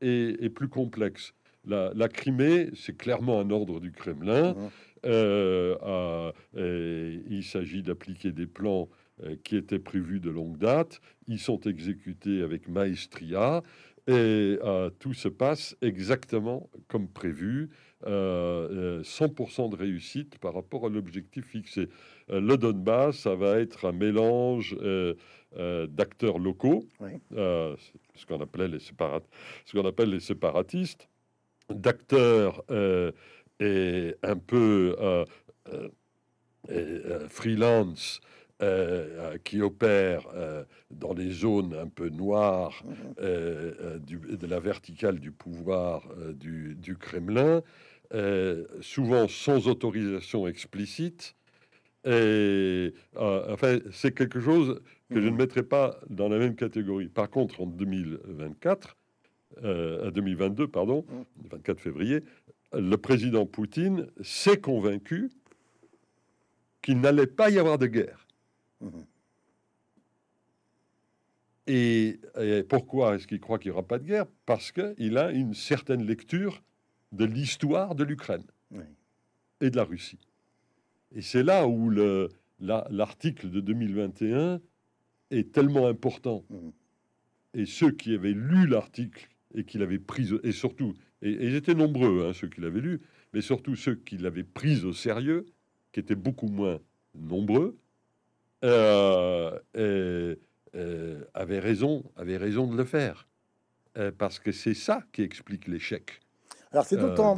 est, 0.00 0.42
est 0.42 0.50
plus 0.50 0.68
complexe. 0.68 1.34
La, 1.64 1.92
la 1.94 2.08
Crimée, 2.08 2.70
c'est 2.74 2.96
clairement 2.96 3.40
un 3.40 3.50
ordre 3.50 3.80
du 3.80 3.92
Kremlin. 3.92 4.54
Mhm. 4.54 4.70
Euh, 5.04 5.76
à- 5.82 6.32
il 6.54 7.42
s'agit 7.42 7.82
d'appliquer 7.82 8.30
des 8.30 8.46
plans 8.46 8.88
euh, 9.24 9.34
qui 9.42 9.56
étaient 9.56 9.80
prévus 9.80 10.20
de 10.20 10.30
longue 10.30 10.58
date. 10.58 11.00
Ils 11.26 11.40
sont 11.40 11.60
exécutés 11.60 12.42
avec 12.42 12.68
maestria 12.68 13.62
et 14.06 14.58
euh, 14.64 14.90
tout 15.00 15.14
se 15.14 15.28
passe 15.28 15.76
exactement 15.82 16.70
comme 16.88 17.08
prévu. 17.08 17.70
Euh, 18.06 19.00
euh, 19.00 19.02
100% 19.02 19.70
de 19.70 19.76
réussite 19.76 20.38
par 20.38 20.54
rapport 20.54 20.86
à 20.86 20.88
l'objectif 20.88 21.44
fixé. 21.46 21.88
Euh, 22.30 22.40
le 22.40 22.56
Donbass, 22.56 23.16
ça 23.18 23.34
va 23.34 23.58
être 23.58 23.86
un 23.86 23.92
mélange 23.92 24.76
euh, 24.80 25.14
euh, 25.56 25.86
d'acteurs 25.86 26.38
locaux, 26.38 26.84
Oui. 27.00 27.12
euh, 27.36 27.76
ce 28.14 28.26
qu'on 28.26 28.40
appelait 28.40 28.68
les 28.68 28.78
séparat- 28.78 29.22
ce 29.64 29.76
qu'on 29.76 29.86
appelle 29.86 30.10
les 30.10 30.20
séparatistes, 30.20 31.08
d'acteurs 31.70 32.62
euh, 32.70 33.12
et 33.60 34.14
un 34.22 34.36
peu 34.36 34.96
euh, 35.00 35.24
euh, 35.72 35.88
et, 36.68 36.72
euh, 36.74 37.28
freelance 37.28 38.20
euh, 38.62 39.32
euh, 39.34 39.38
qui 39.42 39.60
opèrent 39.60 40.28
euh, 40.34 40.64
dans 40.90 41.12
les 41.14 41.30
zones 41.30 41.74
un 41.74 41.88
peu 41.88 42.08
noires 42.08 42.82
Mhm. 42.84 42.94
euh, 43.20 43.74
euh, 43.80 43.98
du- 43.98 44.36
de 44.36 44.46
la 44.46 44.60
verticale 44.60 45.18
du 45.18 45.32
pouvoir 45.32 46.06
euh, 46.18 46.32
du, 46.32 46.74
du 46.76 46.96
Kremlin, 46.96 47.62
euh, 48.14 48.66
souvent 48.80 49.28
sans 49.28 49.68
autorisation 49.68 50.46
explicite. 50.46 51.34
Et 52.04 52.08
euh, 52.10 52.92
enfin, 53.52 53.78
c'est 53.92 54.12
quelque 54.12 54.40
chose 54.40 54.80
que 55.10 55.20
je 55.20 55.26
ne 55.26 55.30
Mhm. 55.30 55.36
mettrai 55.38 55.62
pas 55.62 56.00
dans 56.10 56.28
la 56.28 56.38
même 56.38 56.56
catégorie. 56.56 57.08
Par 57.08 57.30
contre, 57.30 57.60
en 57.60 57.66
2024, 57.66 58.96
euh, 59.62 60.08
à 60.08 60.10
2022, 60.10 60.66
pardon, 60.68 61.04
Mhm. 61.08 61.24
24 61.50 61.80
février, 61.80 62.20
le 62.72 62.96
président 62.96 63.46
Poutine 63.46 64.08
s'est 64.22 64.60
convaincu 64.60 65.30
qu'il 66.82 67.00
n'allait 67.00 67.26
pas 67.26 67.50
y 67.50 67.58
avoir 67.58 67.78
de 67.78 67.86
guerre. 67.86 68.26
Mhm. 68.80 69.04
Et, 71.68 72.18
et 72.40 72.62
pourquoi 72.64 73.14
est-ce 73.14 73.26
qu'il 73.28 73.38
croit 73.40 73.58
qu'il 73.58 73.70
n'y 73.70 73.76
aura 73.76 73.86
pas 73.86 73.98
de 73.98 74.04
guerre? 74.04 74.26
Parce 74.46 74.72
qu'il 74.72 75.16
a 75.16 75.30
une 75.30 75.54
certaine 75.54 76.04
lecture 76.04 76.62
de 77.12 77.24
l'histoire 77.24 77.94
de 77.94 78.04
l'Ukraine 78.04 78.44
Oui. 78.70 78.84
et 79.60 79.70
de 79.70 79.76
la 79.76 79.84
Russie. 79.84 80.18
Et 81.14 81.22
c'est 81.22 81.42
là 81.42 81.66
où 81.68 81.90
le- 81.90 82.28
la- 82.58 82.86
l'article 82.90 83.50
de 83.50 83.60
2021 83.60 84.60
est 85.30 85.52
tellement 85.52 85.86
important. 85.86 86.44
Mhm. 86.50 86.72
Et 87.54 87.66
ceux 87.66 87.90
qui 87.90 88.14
avaient 88.14 88.32
lu 88.32 88.66
l'article 88.66 89.28
et 89.54 89.64
qui 89.64 89.76
l'avaient 89.78 89.98
pris, 89.98 90.30
et 90.42 90.52
surtout, 90.52 90.94
et, 91.20 91.30
et 91.30 91.46
ils 91.48 91.54
étaient 91.54 91.74
nombreux, 91.74 92.24
hein, 92.26 92.32
ceux 92.32 92.48
qui 92.48 92.60
l'avaient 92.62 92.80
lu, 92.80 93.00
mais 93.34 93.42
surtout 93.42 93.76
ceux 93.76 93.94
qui 93.96 94.16
l'avaient 94.16 94.42
pris 94.44 94.84
au 94.84 94.94
sérieux, 94.94 95.44
qui 95.92 96.00
étaient 96.00 96.14
beaucoup 96.14 96.48
moins 96.48 96.80
nombreux, 97.14 97.76
euh, 98.64 99.58
et, 99.74 100.38
euh, 100.74 101.24
avaient 101.34 101.58
raison, 101.58 102.02
avaient 102.16 102.38
raison 102.38 102.66
de 102.70 102.76
le 102.76 102.84
faire. 102.84 103.28
Euh, 103.98 104.10
parce 104.16 104.38
que 104.38 104.52
c'est 104.52 104.72
ça 104.74 105.04
qui 105.12 105.20
explique 105.20 105.66
l'échec. 105.68 106.21
Alors 106.72 106.84
c'est 106.86 106.98
euh, 106.98 107.08
d'autant, 107.08 107.36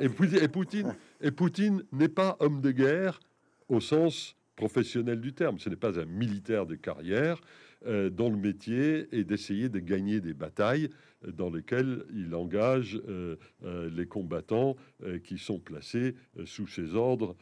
Et 0.00 0.08
Poutine, 0.08 0.38
et 0.42 0.48
Poutine, 0.48 0.94
et 1.20 1.30
Poutine 1.30 1.82
n'est 1.92 2.08
pas 2.08 2.36
homme 2.40 2.60
de 2.60 2.70
guerre 2.72 3.20
au 3.68 3.80
sens 3.80 4.36
professionnel 4.56 5.20
du 5.20 5.32
terme. 5.32 5.58
Ce 5.58 5.68
n'est 5.68 5.76
pas 5.76 5.98
un 6.00 6.04
militaire 6.04 6.66
de 6.66 6.74
carrière 6.74 7.40
euh, 7.86 8.10
dont 8.10 8.30
le 8.30 8.36
métier 8.36 9.08
est 9.16 9.24
d'essayer 9.24 9.68
de 9.68 9.78
gagner 9.78 10.20
des 10.20 10.34
batailles 10.34 10.90
dans 11.26 11.50
lesquelles 11.50 12.04
il 12.12 12.34
engage 12.34 13.00
euh, 13.08 13.36
euh, 13.64 13.88
les 13.94 14.06
combattants 14.06 14.76
qui 15.24 15.38
sont 15.38 15.58
placés 15.60 16.16
sous 16.44 16.66
ses 16.66 16.94
ordres 16.96 17.36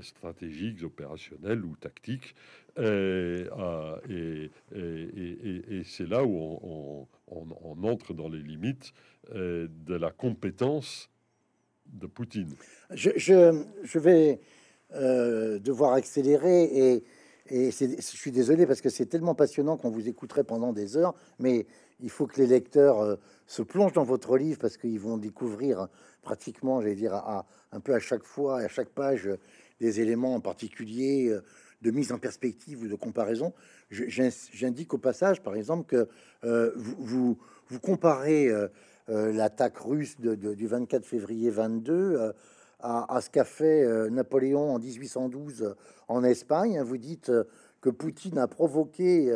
stratégiques, 0.00 0.82
opérationnels 0.82 1.64
ou 1.64 1.76
tactiques. 1.76 2.34
Ah, 2.76 3.96
et 4.08 4.50
et- 4.74 4.80
et- 4.80 5.38
et- 5.44 5.76
et 5.78 5.84
c'est 5.84 6.06
là 6.08 6.24
où 6.24 6.34
on, 6.36 6.60
on- 6.62 7.08
on- 7.36 7.84
entre 7.84 8.14
dans 8.14 8.28
les 8.28 8.40
limites 8.40 8.92
euh, 9.34 9.68
de 9.86 9.94
la 9.94 10.10
compétence 10.10 11.10
de 11.86 12.06
Poutine. 12.06 12.54
je, 12.90 13.98
vais 13.98 14.40
euh, 14.94 15.58
devoir 15.58 15.94
accélérer 15.94 16.64
et, 16.64 17.04
je 17.50 18.00
suis 18.00 18.30
désolé 18.30 18.66
parce 18.66 18.80
que 18.80 18.88
c'est 18.88 19.06
tellement 19.06 19.34
passionnant 19.34 19.76
qu'on 19.76 19.90
vous 19.90 20.08
écouterait 20.08 20.44
pendant 20.44 20.72
des 20.72 20.96
heures, 20.96 21.14
mais 21.38 21.66
il 22.00 22.08
faut 22.08 22.26
que 22.26 22.40
les 22.40 22.46
lecteurs 22.46 23.00
euh, 23.00 23.16
se 23.46 23.62
plongent 23.62 23.92
dans 23.92 24.04
votre 24.04 24.38
livre 24.38 24.58
parce 24.60 24.76
qu'ils 24.76 25.00
vont 25.00 25.18
découvrir 25.18 25.88
pratiquement, 26.22 26.80
j'allais 26.80 26.94
dire, 26.94 27.14
un 27.72 27.80
peu 27.80 27.94
à 27.94 27.98
chaque 27.98 28.22
fois, 28.22 28.60
à 28.60 28.68
chaque 28.68 28.90
page, 28.90 29.28
des 29.80 30.00
éléments 30.00 30.34
en 30.36 30.40
particulier 30.40 31.36
de 31.82 31.90
mise 31.90 32.12
en 32.12 32.18
perspective 32.18 32.82
ou 32.82 32.88
de 32.88 32.94
comparaison. 32.94 33.52
J'indique 33.92 34.94
au 34.94 34.98
passage, 34.98 35.42
par 35.42 35.54
exemple, 35.54 35.84
que 35.84 36.08
euh, 36.44 36.72
vous, 36.76 37.36
comparez 37.82 38.48
euh, 38.48 38.68
euh, 39.08 39.32
l'attaque 39.32 39.78
russe 39.78 40.16
du 40.18 40.66
24 40.66 41.04
février 41.04 41.50
22 41.50 41.92
euh, 41.92 42.32
à, 42.80 43.20
ce 43.20 43.30
qu'a 43.30 43.44
fait 43.44 44.10
Napoléon 44.10 44.74
en 44.74 44.78
1812 44.78 45.62
euh, 45.62 45.74
en 46.08 46.24
Espagne. 46.24 46.80
Vous 46.82 46.98
dites 46.98 47.30
que 47.80 47.90
Poutine 47.90 48.38
a 48.38 48.46
provoqué 48.46 49.32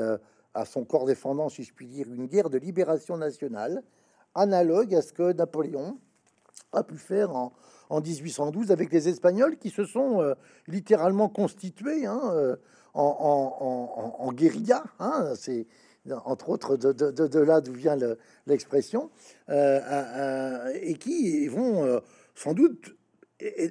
à 0.54 0.64
son 0.64 0.84
corps 0.84 1.04
défendant, 1.04 1.48
si 1.48 1.62
je 1.62 1.72
puis 1.72 1.86
dire, 1.86 2.06
une 2.12 2.26
guerre 2.26 2.48
de 2.48 2.58
libération 2.58 3.16
nationale, 3.16 3.82
analogue 4.34 4.94
à 4.94 5.02
ce 5.02 5.12
que 5.12 5.32
Napoléon 5.32 5.98
a 6.72 6.82
pu 6.82 6.96
faire 6.96 7.34
en, 7.34 7.52
en 7.88 8.00
1812 8.00 8.70
avec 8.70 8.92
les 8.92 9.08
Espagnols 9.08 9.58
qui 9.58 9.70
se 9.70 9.84
sont 9.84 10.34
littéralement 10.68 11.28
constitués 11.28 12.06
hein, 12.06 12.56
en, 12.96 14.32
guérilla. 14.32 14.84
hein. 14.98 15.32
C'est 15.36 15.66
entre 16.24 16.50
autres 16.50 16.76
de, 16.76 17.38
là 17.40 17.60
d'où 17.60 17.72
vient 17.72 17.96
le- 17.96 18.18
l'expression, 18.46 19.10
euh, 19.48 19.80
euh, 19.90 20.72
et 20.80 20.94
qui 20.94 21.48
vont 21.48 21.84
euh, 21.84 22.00
sans 22.34 22.54
doute 22.54 22.94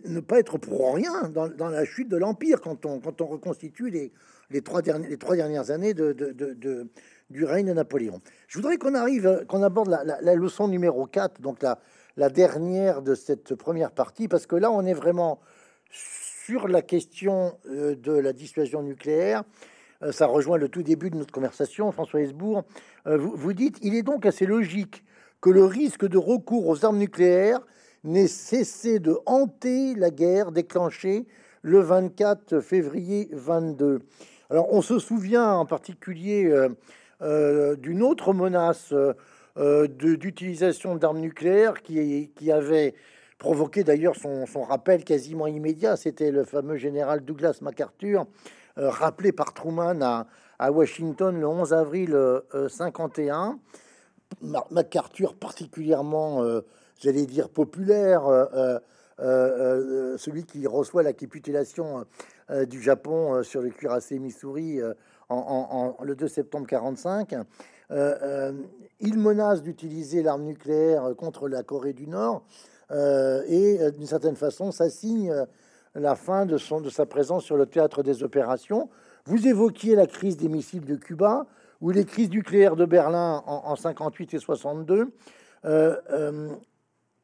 ne 0.05 0.19
pas 0.19 0.39
être 0.39 0.57
pour 0.57 0.93
rien 0.93 1.29
dans, 1.29 1.69
la 1.69 1.85
chute 1.85 2.07
de 2.07 2.17
l'Empire 2.17 2.61
quand 2.61 2.85
on, 2.85 2.99
reconstitue 2.99 3.89
les, 3.89 4.11
les, 4.51 4.61
trois 4.61 4.81
les 4.81 5.17
trois 5.17 5.35
dernières 5.35 5.71
années 5.71 5.95
du 5.95 7.45
règne 7.45 7.67
de 7.67 7.73
Napoléon. 7.73 8.21
Je 8.47 8.59
voudrais 8.59 8.77
qu'on 8.77 8.93
arrive, 8.93 9.43
qu'on 9.47 9.63
aborde 9.63 9.89
la, 9.89 10.35
leçon 10.35 10.67
numéro 10.67 11.07
4, 11.07 11.41
donc 11.41 11.63
la, 11.63 11.79
la 12.15 12.29
dernière 12.29 13.01
de 13.01 13.15
cette 13.15 13.55
première 13.55 13.91
partie, 13.91 14.27
parce 14.27 14.45
que 14.45 14.55
là, 14.55 14.69
on 14.69 14.85
est 14.85 14.93
vraiment 14.93 15.39
sur 16.45 16.67
la 16.67 16.83
question 16.83 17.57
euh, 17.69 17.95
de 17.95 18.11
la 18.11 18.31
dissuasion 18.31 18.83
nucléaire. 18.83 19.43
Euh, 20.03 20.11
ça 20.11 20.27
rejoint 20.27 20.57
le 20.57 20.69
tout 20.69 20.83
début 20.83 21.09
de 21.09 21.15
notre 21.15 21.31
conversation, 21.31 21.91
François 21.91 22.21
Hesbourg. 22.21 22.63
Euh, 23.07 23.17
vous, 23.17 23.53
dites, 23.53 23.79
il 23.81 23.95
est 23.95 24.03
donc 24.03 24.27
assez 24.27 24.45
logique 24.45 25.03
que 25.41 25.49
le 25.49 25.65
risque 25.65 26.07
de 26.07 26.19
recours 26.19 26.67
aux 26.67 26.85
armes 26.85 26.99
nucléaires 26.99 27.61
n'ait 28.03 28.27
cessé 28.27 28.99
de 28.99 29.17
hanter 29.25 29.95
la 29.95 30.11
guerre 30.11 30.51
déclenchée 30.51 31.25
le 31.63 31.79
24 31.79 32.59
février 32.59 33.27
22. 33.31 34.01
Alors 34.51 34.71
on 34.71 34.83
se 34.83 34.99
souvient 34.99 35.53
en 35.53 35.65
particulier 35.65 36.53
d'une 37.21 38.03
autre 38.03 38.33
menace 38.33 38.93
d'utilisation 39.57 40.95
d'armes 40.95 41.19
nucléaires 41.19 41.81
qui, 41.81 42.31
qui 42.35 42.51
avait 42.51 42.93
provoqué 43.37 43.83
d'ailleurs 43.83 44.15
son, 44.15 44.45
rappel 44.63 45.03
quasiment 45.03 45.47
immédiat. 45.47 45.95
C'était 45.95 46.31
le 46.31 46.43
fameux 46.43 46.77
général 46.77 47.23
Douglas 47.23 47.59
MacArthur, 47.61 48.25
euh, 48.77 48.89
rappelé 48.89 49.31
par 49.31 49.53
Truman 49.53 50.01
à, 50.01 50.71
Washington 50.71 51.37
le 51.37 51.47
11 51.47 51.73
avril 51.73 52.17
51. 52.69 53.59
Euh, 54.43 54.59
MacArthur 54.71 55.35
particulièrement, 55.35 56.43
euh, 56.43 56.61
j'allais 56.99 57.25
dire, 57.25 57.49
populaire, 57.49 58.23
celui 59.19 60.45
qui 60.45 60.65
reçoit 60.67 61.03
la 61.03 61.13
capitulation 61.13 62.05
du 62.67 62.81
Japon 62.81 63.43
sur 63.43 63.61
le 63.61 63.69
cuirassé 63.69 64.19
Missouri 64.19 64.79
en, 65.29 65.95
le 66.03 66.15
2 66.15 66.27
septembre 66.27 66.67
45. 66.67 67.35
il 67.91 69.17
menace 69.17 69.61
d'utiliser 69.61 70.23
l'arme 70.23 70.43
nucléaire 70.43 71.13
contre 71.17 71.47
la 71.49 71.63
Corée 71.63 71.93
du 71.93 72.07
Nord. 72.07 72.43
Euh, 72.91 73.43
et 73.47 73.81
euh, 73.81 73.91
d'une 73.91 74.05
certaine 74.05 74.35
façon, 74.35 74.71
ça 74.71 74.89
signe 74.89 75.31
euh, 75.31 75.45
la 75.95 76.15
fin 76.15 76.45
de, 76.45 76.57
son, 76.57 76.81
de 76.81 76.89
sa 76.89 77.05
présence 77.05 77.43
sur 77.43 77.57
le 77.57 77.65
théâtre 77.65 78.03
des 78.03 78.23
opérations. 78.23 78.89
Vous 79.25 79.47
évoquiez 79.47 79.95
la 79.95 80.07
crise 80.07 80.37
des 80.37 80.49
missiles 80.49 80.85
de 80.85 80.95
Cuba 80.95 81.45
ou 81.81 81.91
les 81.91 82.05
crises 82.05 82.29
nucléaires 82.29 82.75
de 82.75 82.85
Berlin 82.85 83.43
en, 83.45 83.75
58 83.75 84.33
et 84.35 84.39
62. 84.39 85.11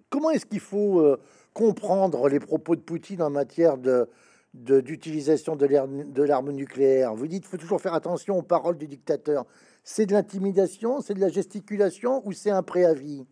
comment 0.10 0.32
est-ce 0.32 0.46
qu'il 0.46 0.60
faut 0.60 1.16
comprendre 1.54 2.28
les 2.28 2.40
propos 2.40 2.76
de 2.76 2.82
Poutine 2.82 3.22
en 3.22 3.30
matière 3.30 3.78
de, 3.78 4.08
d'utilisation 4.54 5.56
de 5.56 6.24
l'arme 6.24 6.52
nucléaire? 6.52 7.14
Vous 7.14 7.28
dites 7.28 7.44
qu'il 7.44 7.52
faut 7.52 7.58
toujours 7.58 7.82
faire 7.82 7.94
attention 7.94 8.40
aux 8.40 8.44
paroles 8.44 8.78
du 8.78 8.88
dictateur. 8.88 9.46
C'est 9.84 10.08
de 10.08 10.14
l'intimidation, 10.14 11.02
c'est 11.02 11.14
de 11.14 11.22
la 11.22 11.30
gesticulation 11.30 12.22
ou 12.26 12.34
c'est 12.34 12.52
un 12.52 12.64
préavis? 12.64 13.26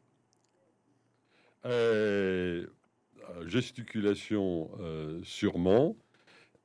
Euh, 1.65 2.65
gesticulation 3.47 4.69
euh, 4.79 5.19
sûrement, 5.23 5.95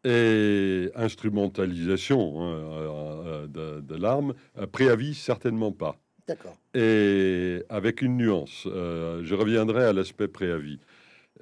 et 0.05 0.91
instrumentalisation 0.95 2.41
hein, 2.41 2.55
euh, 2.63 3.47
de, 3.47 3.81
de 3.81 3.95
l'arme, 3.97 4.35
préavis 4.71 5.15
certainement 5.15 5.73
pas. 5.73 5.97
D'accord. 6.29 6.57
Et 6.75 7.63
avec 7.69 8.03
une 8.03 8.17
nuance, 8.17 8.63
je 8.67 9.35
reviendrai 9.35 9.85
à 9.85 9.93
l'aspect 9.93 10.29
préavis. 10.29 10.79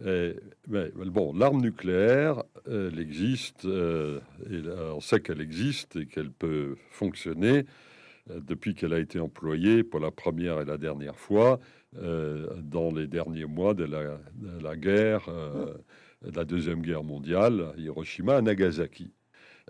mais, 0.00 0.90
bon, 0.94 1.32
l'arme 1.34 1.61
nucléaire, 1.61 2.42
elle 2.66 2.98
existe, 2.98 3.64
et 3.64 4.62
on 4.92 5.00
sait 5.00 5.20
qu'elle 5.20 5.40
existe 5.40 5.96
et 5.96 6.07
qu'elle 6.07 6.30
peut 6.30 6.76
fonctionner 6.90 7.64
depuis 8.28 8.74
qu'elle 8.74 8.92
a 8.92 8.98
été 8.98 9.20
employée 9.20 9.84
pour 9.84 10.00
la 10.00 10.11
première 10.11 10.61
et 10.61 10.64
la 10.64 10.78
dernière 10.78 11.16
fois 11.16 11.61
euh, 11.61 11.81
dans 11.95 12.90
les 12.90 13.07
derniers 13.07 13.45
mois 13.45 13.74
de 13.74 13.84
la, 13.84 14.76
guerre, 14.76 15.28
euh, 15.28 15.74
de 16.24 16.34
la 16.34 16.45
Deuxième 16.45 16.80
Guerre 16.80 17.05
mondiale, 17.05 17.74
Hiroshima, 17.76 18.36
à 18.36 18.43
Nagasaki. 18.43 19.11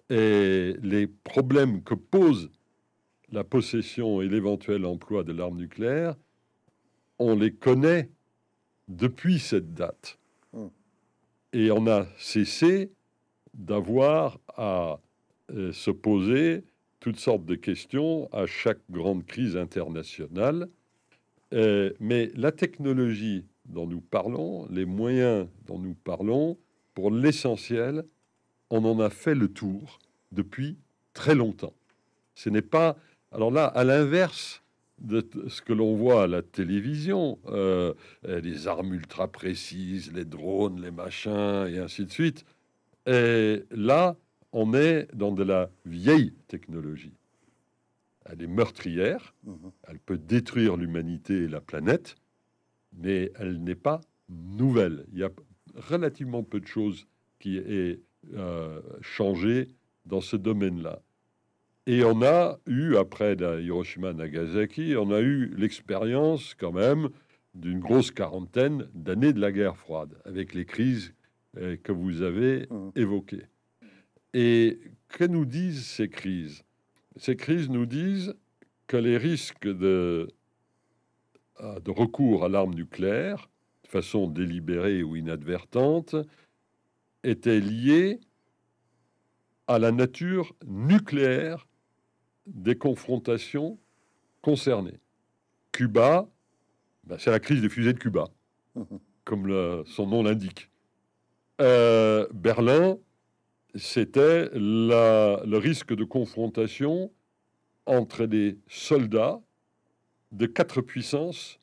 Et 0.08 0.74
les 0.82 1.06
problèmes 1.06 1.82
que 1.82 1.94
pose 1.94 2.50
la 3.30 3.44
possession 3.44 4.20
et 4.20 4.28
l'éventuel 4.28 4.84
emploi 4.84 5.24
de 5.24 5.32
l'arme 5.32 5.56
nucléaire, 5.56 6.14
on 7.18 7.34
les 7.34 7.52
connaît 7.52 8.10
depuis 8.88 9.38
cette 9.38 9.74
date. 9.74 10.18
Hum. 10.52 10.70
Et 11.52 11.70
on 11.70 11.86
a 11.86 12.06
cessé 12.18 12.92
d'avoir 13.54 14.38
à 14.56 15.00
euh, 15.50 15.72
se 15.72 15.90
poser 15.90 16.64
toutes 17.00 17.18
sortes 17.18 17.44
de 17.44 17.56
questions 17.56 18.28
à 18.32 18.46
chaque 18.46 18.80
grande 18.90 19.24
crise 19.26 19.56
internationale 19.56 20.68
euh, 21.52 21.92
mais 22.00 22.30
la 22.34 22.52
technologie 22.52 23.44
dont 23.66 23.86
nous 23.86 24.00
parlons, 24.00 24.66
les 24.70 24.84
moyens 24.84 25.46
dont 25.66 25.78
nous 25.78 25.94
parlons, 25.94 26.58
pour 26.94 27.10
l'essentiel, 27.10 28.04
on 28.70 28.84
en 28.84 29.00
a 29.00 29.10
fait 29.10 29.34
le 29.34 29.48
tour 29.48 29.98
depuis 30.30 30.78
très 31.14 31.34
longtemps. 31.34 31.74
Ce 32.34 32.50
n'est 32.50 32.62
pas... 32.62 32.96
Alors 33.30 33.50
là, 33.50 33.66
à 33.66 33.84
l'inverse 33.84 34.62
de 34.98 35.26
ce 35.48 35.62
que 35.62 35.72
l'on 35.72 35.96
voit 35.96 36.24
à 36.24 36.26
la 36.26 36.42
télévision, 36.42 37.38
euh, 37.46 37.94
les 38.24 38.68
armes 38.68 38.94
ultra 38.94 39.30
précises, 39.30 40.12
les 40.12 40.24
drones, 40.24 40.80
les 40.80 40.90
machins, 40.90 41.66
et 41.68 41.78
ainsi 41.78 42.04
de 42.04 42.10
suite, 42.10 42.44
et 43.06 43.64
là, 43.70 44.16
on 44.52 44.74
est 44.74 45.08
dans 45.14 45.32
de 45.32 45.42
la 45.42 45.70
vieille 45.86 46.32
technologie 46.46 47.12
elle 48.26 48.42
est 48.42 48.48
meurtrière, 48.48 49.34
mhm. 49.44 49.72
elle 49.88 49.98
peut 49.98 50.18
détruire 50.18 50.76
l'humanité 50.76 51.44
et 51.44 51.48
la 51.48 51.60
planète, 51.60 52.16
mais 52.92 53.32
elle 53.36 53.62
n'est 53.62 53.74
pas 53.74 54.00
nouvelle. 54.28 55.06
Il 55.12 55.18
y 55.18 55.24
a 55.24 55.30
relativement 55.74 56.42
peu 56.42 56.60
de 56.60 56.66
choses 56.66 57.06
qui 57.38 57.56
aient 57.56 58.00
euh, 58.34 58.80
changé 59.00 59.68
dans 60.06 60.20
ce 60.20 60.36
domaine-là. 60.36 61.00
Et 61.86 62.04
on 62.04 62.22
a 62.22 62.58
eu, 62.68 62.96
après 62.96 63.34
Hiroshima 63.34 64.12
Nagasaki, 64.12 64.94
on 64.96 65.10
a 65.10 65.20
eu 65.20 65.52
l'expérience 65.56 66.54
quand 66.54 66.72
même 66.72 67.08
d'une 67.54 67.80
grosse 67.80 68.10
quarantaine 68.10 68.88
d'années 68.94 69.32
de 69.32 69.40
la 69.40 69.50
guerre 69.50 69.76
froide, 69.76 70.16
avec 70.24 70.54
les 70.54 70.64
crises 70.64 71.12
euh, 71.56 71.76
que 71.82 71.92
vous 71.92 72.22
avez 72.22 72.66
mhm. 72.70 72.92
évoquées. 72.94 73.46
Et 74.32 74.80
que 75.08 75.24
nous 75.24 75.44
disent 75.44 75.84
ces 75.84 76.08
crises? 76.08 76.64
Ces 77.16 77.36
crises 77.36 77.68
nous 77.68 77.86
disent 77.86 78.34
que 78.86 78.96
les 78.96 79.16
risques 79.16 79.68
de, 79.68 80.28
euh, 81.60 81.80
de 81.80 81.90
recours 81.90 82.44
à 82.44 82.48
l'arme 82.48 82.74
nucléaire, 82.74 83.48
de 83.84 83.88
façon 83.88 84.28
délibérée 84.28 85.02
ou 85.02 85.16
inadvertante, 85.16 86.16
étaient 87.24 87.60
liés 87.60 88.20
à 89.66 89.78
la 89.78 89.92
nature 89.92 90.54
nucléaire 90.66 91.66
des 92.46 92.76
confrontations 92.76 93.78
concernées. 94.40 94.98
Cuba, 95.70 96.28
ben, 97.04 97.16
c'est 97.18 97.30
la 97.30 97.40
crise 97.40 97.62
des 97.62 97.68
fusées 97.68 97.92
de 97.92 97.98
Cuba, 97.98 98.24
comme 99.24 99.84
son 99.86 100.06
nom 100.06 100.22
l'indique. 100.22 100.68
Euh, 101.60 102.26
Berlin, 102.34 102.98
c'était 103.74 104.48
le 104.52 105.56
risque 105.56 105.94
de 105.94 106.04
confrontation 106.04 107.10
entre 107.86 108.26
des 108.26 108.58
soldats 108.68 109.40
de 110.30 110.46
quatre 110.46 110.80
puissances 110.80 111.58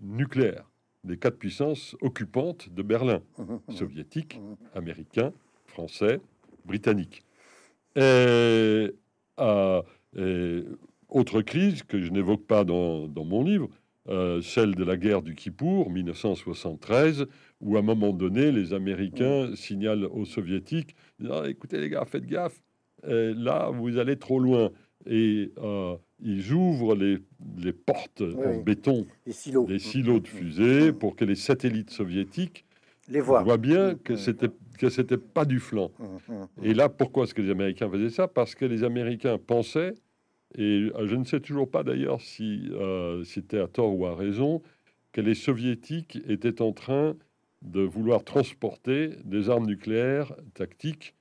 nucléaires, 0.00 0.70
des 1.04 1.16
quatre 1.16 1.38
puissances 1.38 1.96
occupantes 2.00 2.68
de 2.72 2.82
Berlin, 2.82 3.22
soviétiques, 3.70 4.40
américains, 4.74 5.32
français, 5.66 6.20
britanniques. 6.64 7.24
Et, 7.96 8.92
euh, 9.40 9.82
autre 11.08 11.42
crise 11.42 11.82
que 11.82 12.00
je 12.00 12.10
n'évoque 12.10 12.44
pas 12.46 12.64
dans, 12.64 13.08
mon 13.24 13.44
livre, 13.44 13.68
euh, 14.08 14.42
celle 14.42 14.74
de 14.74 14.84
la 14.84 14.96
guerre 14.96 15.22
du 15.22 15.34
Kippour, 15.34 15.90
1973, 15.90 17.26
où 17.60 17.76
à 17.76 17.80
un 17.80 17.82
moment 17.82 18.12
donné, 18.12 18.52
les 18.52 18.72
Américains 18.72 19.54
signalent 19.54 20.08
aux 20.12 20.24
Soviétiques 20.24 20.94
ah, 21.30 21.44
écoutez 21.48 21.78
les 21.78 21.88
gars, 21.88 22.04
faites 22.04 22.26
gaffe, 22.26 22.60
euh, 23.06 23.34
là, 23.36 23.70
vous 23.70 23.98
allez 23.98 24.16
trop 24.16 24.38
loin. 24.38 24.70
Et 25.06 25.52
euh, 25.58 25.96
ils 26.22 26.52
ouvrent 26.52 26.94
les, 26.94 27.18
portes 27.72 28.22
en 28.22 28.62
béton 28.62 29.06
des 29.26 29.32
silos. 29.32 29.68
silos 29.78 30.20
de 30.20 30.28
fusées 30.28 30.92
pour 30.92 31.14
que 31.14 31.24
les 31.24 31.34
satellites 31.34 31.90
soviétiques 31.90 32.64
les 33.08 33.20
voient. 33.20 33.58
bien 33.58 33.96
que 33.96 34.16
c'était 34.16 34.48
que 34.78 34.88
c'était 34.88 35.18
pas 35.18 35.44
du 35.44 35.60
flanc. 35.60 35.90
Et 36.62 36.74
là, 36.74 36.88
pourquoi 36.88 37.24
est-ce 37.24 37.34
que 37.34 37.42
les 37.42 37.50
Américains 37.50 37.88
faisaient 37.90 38.10
ça? 38.10 38.26
Parce 38.26 38.54
que 38.54 38.64
les 38.64 38.82
Américains 38.82 39.38
pensaient, 39.38 39.94
et 40.56 40.90
euh, 40.96 41.06
je 41.06 41.14
ne 41.14 41.24
sais 41.24 41.38
toujours 41.38 41.70
pas 41.70 41.84
d'ailleurs 41.84 42.20
si 42.20 42.70
c'était 43.24 43.60
à 43.60 43.68
tort 43.68 43.96
ou 43.96 44.06
à 44.06 44.16
raison, 44.16 44.62
que 45.12 45.20
les 45.20 45.34
Soviétiques 45.34 46.18
étaient 46.26 46.62
en 46.62 46.72
train 46.72 47.14
de 47.64 47.80
vouloir 47.80 48.22
transporter 48.24 49.16
des 49.24 49.50
armes 49.50 49.66
nucléaires 49.66 50.32
tactiques 50.54 51.14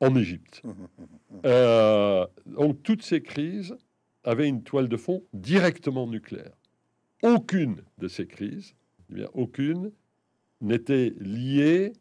en 0.00 0.14
Égypte. 0.14 0.62
Euh, 1.44 2.26
donc 2.46 2.82
toutes 2.82 3.02
ces 3.02 3.22
crises 3.22 3.76
avait 4.24 4.48
une 4.48 4.62
toile 4.62 4.88
de 4.88 4.96
fond 4.96 5.22
directement 5.32 6.06
nucléaire. 6.06 6.56
Aucune 7.22 7.82
de 7.98 8.08
ces 8.08 8.26
crises, 8.26 8.74
eh 9.10 9.14
bien, 9.14 9.28
aucune, 9.34 9.92
n'était 10.60 11.14
liée 11.18 11.92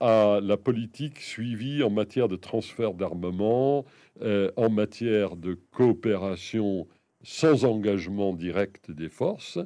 à 0.00 0.40
la 0.42 0.56
politique 0.56 1.20
suivie 1.20 1.82
en 1.82 1.90
matière 1.90 2.28
de 2.28 2.36
transfert 2.36 2.94
d'armement, 2.94 3.84
euh, 4.22 4.50
en 4.56 4.70
matière 4.70 5.36
de 5.36 5.58
coopération 5.72 6.86
sans 7.22 7.66
engagement 7.66 8.32
direct 8.32 8.90
des 8.90 9.10
forces 9.10 9.58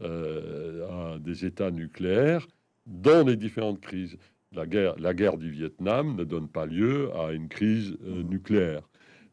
euh, 0.00 1.14
à 1.14 1.18
des 1.18 1.44
États 1.44 1.72
nucléaires 1.72 2.46
dans 2.86 3.26
les 3.26 3.36
différentes 3.36 3.80
crises. 3.80 4.16
La 4.52 4.66
guerre, 4.66 4.96
la 4.98 5.14
guerre 5.14 5.38
du 5.38 5.50
Vietnam 5.50 6.16
ne 6.16 6.24
donne 6.24 6.48
pas 6.48 6.66
lieu 6.66 7.10
à 7.14 7.32
une 7.32 7.48
crise 7.48 7.96
euh, 8.04 8.22
nucléaire. 8.22 8.82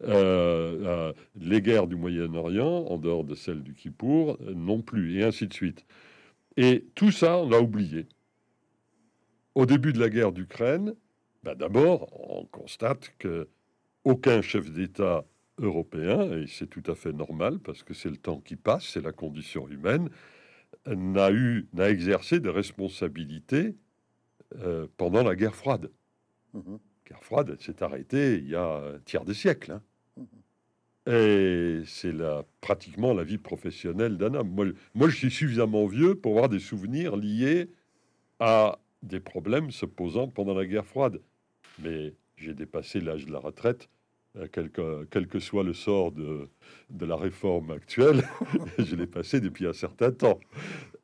les 0.01 1.61
guerres 1.61 1.87
du 1.87 1.95
Moyen-Orient, 1.95 2.85
en 2.85 2.97
dehors 2.97 3.23
de 3.23 3.33
celle 3.33 3.63
du 3.63 3.73
Kippour, 3.73 4.37
non 4.53 4.81
plus, 4.81 5.17
et 5.17 5.23
ainsi 5.23 5.47
de 5.47 5.53
suite. 5.53 5.85
Et 6.55 6.85
tout 6.93 7.11
ça, 7.11 7.37
on 7.39 7.49
l'a 7.49 7.59
oublié 7.59 8.05
au 9.57 9.65
début 9.65 9.91
de 9.91 9.99
la 9.99 10.09
guerre 10.09 10.31
d'Ukraine, 10.31 10.93
ben 11.41 11.55
d'abord, 11.55 12.09
on 12.29 12.45
constate 12.45 13.11
que 13.17 13.47
aucun 14.03 14.43
chef 14.43 14.71
d'État 14.71 15.25
européen, 15.57 16.31
et 16.31 16.45
c'est 16.45 16.67
tout 16.67 16.83
à 16.85 16.93
fait 16.93 17.11
normal 17.11 17.57
parce 17.57 17.81
que 17.81 17.95
c'est 17.95 18.11
le 18.11 18.17
temps 18.17 18.39
qui 18.39 18.55
passe, 18.55 18.85
c'est 18.85 19.01
la 19.01 19.11
condition 19.11 19.67
humaine, 19.67 20.11
n'a 20.85 21.31
eu, 21.31 21.67
n'a 21.73 21.89
exercé 21.89 22.39
de 22.39 22.49
responsabilités 22.49 23.75
euh, 24.57 24.87
pendant 24.97 25.23
la 25.23 25.35
guerre 25.35 25.55
froide. 25.55 25.91
La 26.53 26.59
mmh 26.59 26.79
guerre 27.09 27.23
froide, 27.23 27.49
elle 27.51 27.61
s'est 27.61 27.81
arrêtée 27.83 28.35
il 28.35 28.49
y 28.49 28.55
a 28.55 28.65
un 28.65 28.99
tiers 29.05 29.23
de 29.23 29.31
siècle. 29.31 29.71
Hein. 29.71 29.81
Mmh 30.17 30.23
et 31.09 31.83
c'est 31.85 32.11
la, 32.11 32.43
pratiquement 32.59 33.13
la 33.13 33.23
vie 33.23 33.37
professionnelle 33.37 34.17
d'un 34.17 34.33
homme. 34.33 34.49
Moi, 34.49 34.65
moi, 34.93 35.07
je 35.07 35.15
suis 35.15 35.31
suffisamment 35.31 35.85
vieux 35.85 36.15
pour 36.15 36.33
avoir 36.33 36.49
des 36.49 36.59
souvenirs 36.59 37.15
liés 37.15 37.71
à 38.39 38.77
des 39.03 39.21
problèmes 39.21 39.71
se 39.71 39.85
posant 39.85 40.27
pendant 40.27 40.53
la 40.53 40.65
guerre 40.65 40.85
froide. 40.85 41.21
Mais 41.79 42.13
j'ai 42.35 42.53
dépassé 42.53 42.99
l'âge 42.99 43.25
de 43.25 43.31
la 43.31 43.39
retraite, 43.39 43.87
quel 44.51 44.69
que, 44.69 45.05
quel 45.05 45.27
que, 45.27 45.39
soit 45.39 45.63
le 45.63 45.73
sort 45.73 46.11
de, 46.11 46.47
de 46.89 47.05
la 47.05 47.15
réforme 47.15 47.71
actuelle, 47.71 48.23
je 48.79 48.95
l'ai 48.95 49.07
passé 49.07 49.39
depuis 49.39 49.65
un 49.65 49.73
certain 49.73 50.11
temps. 50.11 50.39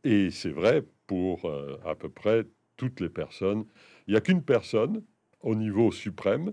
Et 0.04 0.30
c'est 0.32 0.52
vrai 0.52 0.84
pour 1.08 1.46
euh, 1.46 1.78
à 1.86 1.96
peu 1.96 2.10
près 2.10 2.46
toutes 2.78 3.00
les 3.00 3.10
personnes. 3.10 3.66
Il 4.08 4.12
n'y 4.12 4.18
a 4.18 4.22
qu'une 4.22 4.44
personne 4.44 5.02
au 5.42 5.56
niveau 5.56 5.92
suprême 5.92 6.52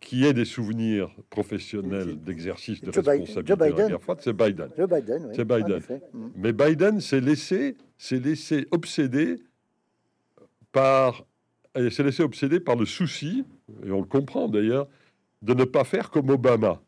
qui 0.00 0.24
ait 0.24 0.32
des 0.32 0.44
souvenirs 0.44 1.10
professionnels 1.30 2.22
d'exercice 2.22 2.80
de 2.80 2.90
responsabilité 2.90 3.54
de 3.54 3.60
la 3.60 3.88
guerre 3.88 4.00
froide, 4.00 4.18
c'est 4.20 4.32
Biden. 4.32 4.68
Biden, 4.76 5.30
C'est 5.34 5.44
Biden. 5.44 5.80
Mm. 6.12 6.26
Mais 6.36 6.52
Biden 6.52 7.00
s'est 7.00 7.20
laissé, 7.20 7.76
s'est 7.98 8.20
laissé 8.20 8.66
obséder 8.70 9.36
par, 10.70 11.24
elle 11.74 11.90
s'est 11.90 12.04
laissé 12.04 12.22
obséder 12.22 12.60
par 12.60 12.76
le 12.76 12.86
souci, 12.86 13.44
et 13.84 13.90
on 13.90 14.00
le 14.00 14.06
comprend 14.06 14.48
d'ailleurs, 14.48 14.88
de 15.42 15.54
ne 15.54 15.64
pas 15.64 15.84
faire 15.84 16.10
comme 16.10 16.30
Obama, 16.30 16.80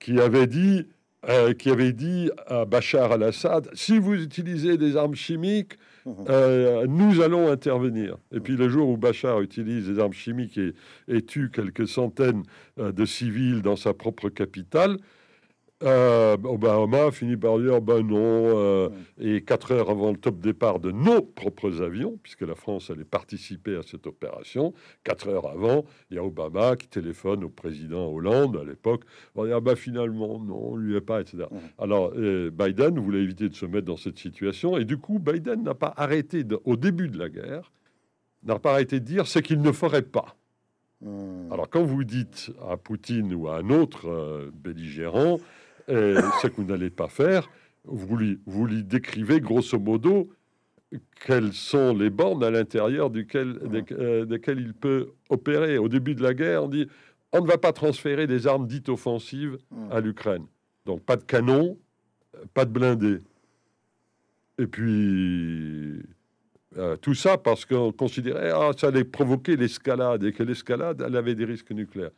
qui 0.00 0.20
avait 0.20 0.46
dit, 0.46 0.86
euh, 1.28 1.54
qui 1.54 1.70
avait 1.70 1.92
dit 1.92 2.30
à 2.46 2.64
Bachar 2.64 3.12
al-Assad, 3.12 3.70
si 3.74 3.98
vous 3.98 4.14
utilisez 4.14 4.76
des 4.76 4.96
armes 4.96 5.14
chimiques, 5.14 5.74
mhm. 6.04 6.14
euh, 6.28 6.86
nous 6.88 7.22
allons 7.22 7.50
intervenir. 7.50 8.16
Et 8.32 8.40
puis 8.40 8.56
le 8.56 8.68
jour 8.68 8.88
où 8.88 8.96
Bachar 8.96 9.40
utilise 9.40 9.88
des 9.88 9.98
armes 9.98 10.12
chimiques 10.12 10.58
et, 11.08 11.22
tue 11.22 11.50
quelques 11.50 11.88
centaines 11.88 12.42
euh, 12.78 12.92
de 12.92 13.04
civils 13.04 13.62
dans 13.62 13.76
sa 13.76 13.94
propre 13.94 14.28
capitale, 14.28 14.98
euh, 15.82 16.36
Obama 16.44 17.10
finit 17.10 17.36
par 17.36 17.58
dire 17.58 17.80
ben 17.80 18.00
non, 18.00 18.16
euh, 18.18 18.88
et 19.18 19.42
quatre 19.42 19.72
heures 19.72 19.90
avant 19.90 20.12
le 20.12 20.16
top 20.16 20.38
départ 20.38 20.78
de 20.78 20.92
nos 20.92 21.20
propres 21.20 21.82
avions, 21.82 22.18
puisque 22.22 22.42
la 22.42 22.54
France 22.54 22.90
allait 22.90 23.04
participer 23.04 23.76
à 23.76 23.82
cette 23.82 24.06
opération, 24.06 24.72
quatre 25.02 25.28
heures 25.28 25.48
avant, 25.48 25.84
il 26.10 26.16
y 26.16 26.18
a 26.18 26.24
Obama 26.24 26.76
qui 26.76 26.86
téléphone 26.86 27.42
au 27.42 27.48
président 27.48 28.08
Hollande 28.08 28.56
à 28.56 28.64
l'époque, 28.64 29.02
on 29.34 29.44
dit 29.44 29.52
ah 29.52 29.60
ben 29.60 29.74
finalement 29.74 30.38
non, 30.38 30.76
lui 30.76 30.96
est 30.96 31.00
pas, 31.00 31.20
etc. 31.20 31.44
Alors 31.78 32.12
euh, 32.16 32.50
Biden 32.50 32.98
voulait 33.00 33.22
éviter 33.22 33.48
de 33.48 33.54
se 33.54 33.66
mettre 33.66 33.86
dans 33.86 33.96
cette 33.96 34.18
situation, 34.18 34.78
et 34.78 34.84
du 34.84 34.96
coup 34.96 35.18
Biden 35.18 35.64
n'a 35.64 35.74
pas 35.74 35.92
arrêté 35.96 36.44
au 36.64 36.76
début 36.76 37.08
de 37.08 37.18
la 37.18 37.28
guerre, 37.28 37.72
n'a 38.44 38.60
pas 38.60 38.72
arrêté 38.74 39.00
de 39.00 39.04
dire 39.04 39.26
ce 39.26 39.40
qu'il 39.40 39.60
ne 39.60 39.72
ferait 39.72 40.02
pas. 40.02 40.36
Alors 41.50 41.68
quand 41.68 41.82
vous 41.82 42.04
dites 42.04 42.50
à 42.66 42.78
Poutine 42.78 43.34
ou 43.34 43.48
à 43.48 43.58
un 43.58 43.68
autre 43.68 44.50
belligérant, 44.54 45.38
ce 45.88 46.46
que 46.46 46.56
vous 46.56 46.64
n'allez 46.64 46.90
pas 46.90 47.08
faire, 47.08 47.48
vous 47.84 48.16
lui, 48.16 48.40
vous 48.46 48.66
lui 48.66 48.82
décrivez 48.82 49.40
grosso 49.40 49.78
modo 49.78 50.30
quelles 51.26 51.52
sont 51.52 51.94
les 51.94 52.10
bornes 52.10 52.44
à 52.44 52.50
l'intérieur 52.50 53.10
duquel, 53.10 53.58
euh, 53.92 54.24
desquelles 54.24 54.60
il 54.60 54.74
peut 54.74 55.12
opérer. 55.28 55.78
Au 55.78 55.88
début 55.88 56.14
de 56.14 56.22
la 56.22 56.34
guerre, 56.34 56.64
on 56.64 56.68
dit 56.68 56.86
on 57.32 57.40
ne 57.40 57.46
va 57.46 57.58
pas 57.58 57.72
transférer 57.72 58.26
des 58.26 58.46
armes 58.46 58.66
dites 58.66 58.88
offensives 58.88 59.58
à 59.90 60.00
l'Ukraine. 60.00 60.46
Donc 60.86 61.02
pas 61.02 61.16
de 61.16 61.24
canons, 61.24 61.78
pas 62.52 62.64
de 62.64 62.70
blindés. 62.70 63.20
Et 64.58 64.68
puis 64.68 66.00
euh, 66.76 66.96
tout 66.96 67.14
ça 67.14 67.38
parce 67.38 67.64
qu'on 67.64 67.90
considérait 67.90 68.50
que 68.50 68.54
ah, 68.54 68.70
ça 68.76 68.88
allait 68.88 69.04
provoquer 69.04 69.56
l'escalade 69.56 70.22
et 70.22 70.32
que 70.32 70.44
l'escalade 70.44 71.02
elle 71.04 71.16
avait 71.16 71.34
des 71.34 71.44
risques 71.44 71.72
nucléaires. 71.72 72.10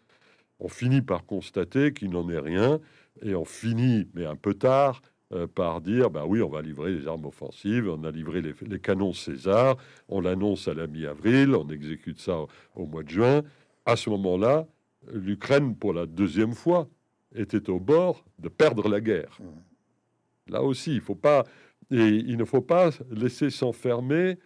On 0.59 0.69
finit 0.69 1.03
par 1.03 1.25
constater 1.25 1.93
qu'il 1.93 2.11
n'en 2.11 2.29
est 2.29 2.39
rien 2.39 2.81
et 3.23 3.35
on 3.35 3.45
finit, 3.45 4.09
mais 4.14 4.27
un 4.27 4.37
peu 4.37 4.55
tard, 4.55 5.03
euh, 5.33 5.47
par 5.47 5.81
dire 5.81 6.11
ben 6.11 6.25
oui, 6.25 6.41
on 6.41 6.49
va 6.49 6.62
livrer 6.62 6.93
les 6.93 7.09
armes 7.09 7.27
offensives, 7.27 7.89
on 7.89 8.05
a 8.05 8.11
livré 8.11 8.43
les, 8.43 8.79
canons 8.79 9.12
César, 9.12 9.77
on 10.09 10.21
l'annonce 10.21 10.69
à 10.69 10.75
la 10.75 10.87
mi-avril, 10.87 11.55
on 11.55 11.69
exécute 11.69 12.21
ça 12.21 12.45
au, 12.75 12.87
mois 12.87 13.03
de 13.03 13.09
juin. 13.09 13.43
À 13.85 13.97
ce 13.97 14.09
moment-là, 14.11 14.67
l'Ukraine, 15.12 15.75
pour 15.75 15.93
la 15.93 16.07
deuxième 16.07 16.55
fois, 16.55 16.89
était 17.35 17.69
au 17.71 17.81
bord 17.81 18.25
de 18.39 18.49
perdre 18.49 18.89
la 18.89 19.01
guerre. 19.01 19.37
Mmh. 19.41 20.53
Là 20.53 20.62
aussi, 20.62 20.95
il 20.95 21.01
faut 21.01 21.17
pas 21.17 21.45
et 21.91 22.09
il 22.09 22.37
ne 22.37 22.45
faut 22.45 22.61
pas 22.61 22.91
laisser 23.11 23.51
s'enfermer 23.51 24.39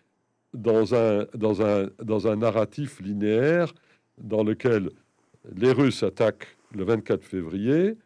dans 0.53 0.95
un, 0.95 1.27
dans, 1.35 1.62
un, 1.62 1.89
dans 2.03 2.27
un 2.27 2.37
narratif 2.37 3.01
linéaire 3.01 3.73
dans 4.18 4.43
lequel 4.43 4.91
les 5.55 5.73
Russes 5.73 6.03
attaquent 6.03 6.57
le 6.75 6.85
24 6.85 7.25
février, 7.25 7.97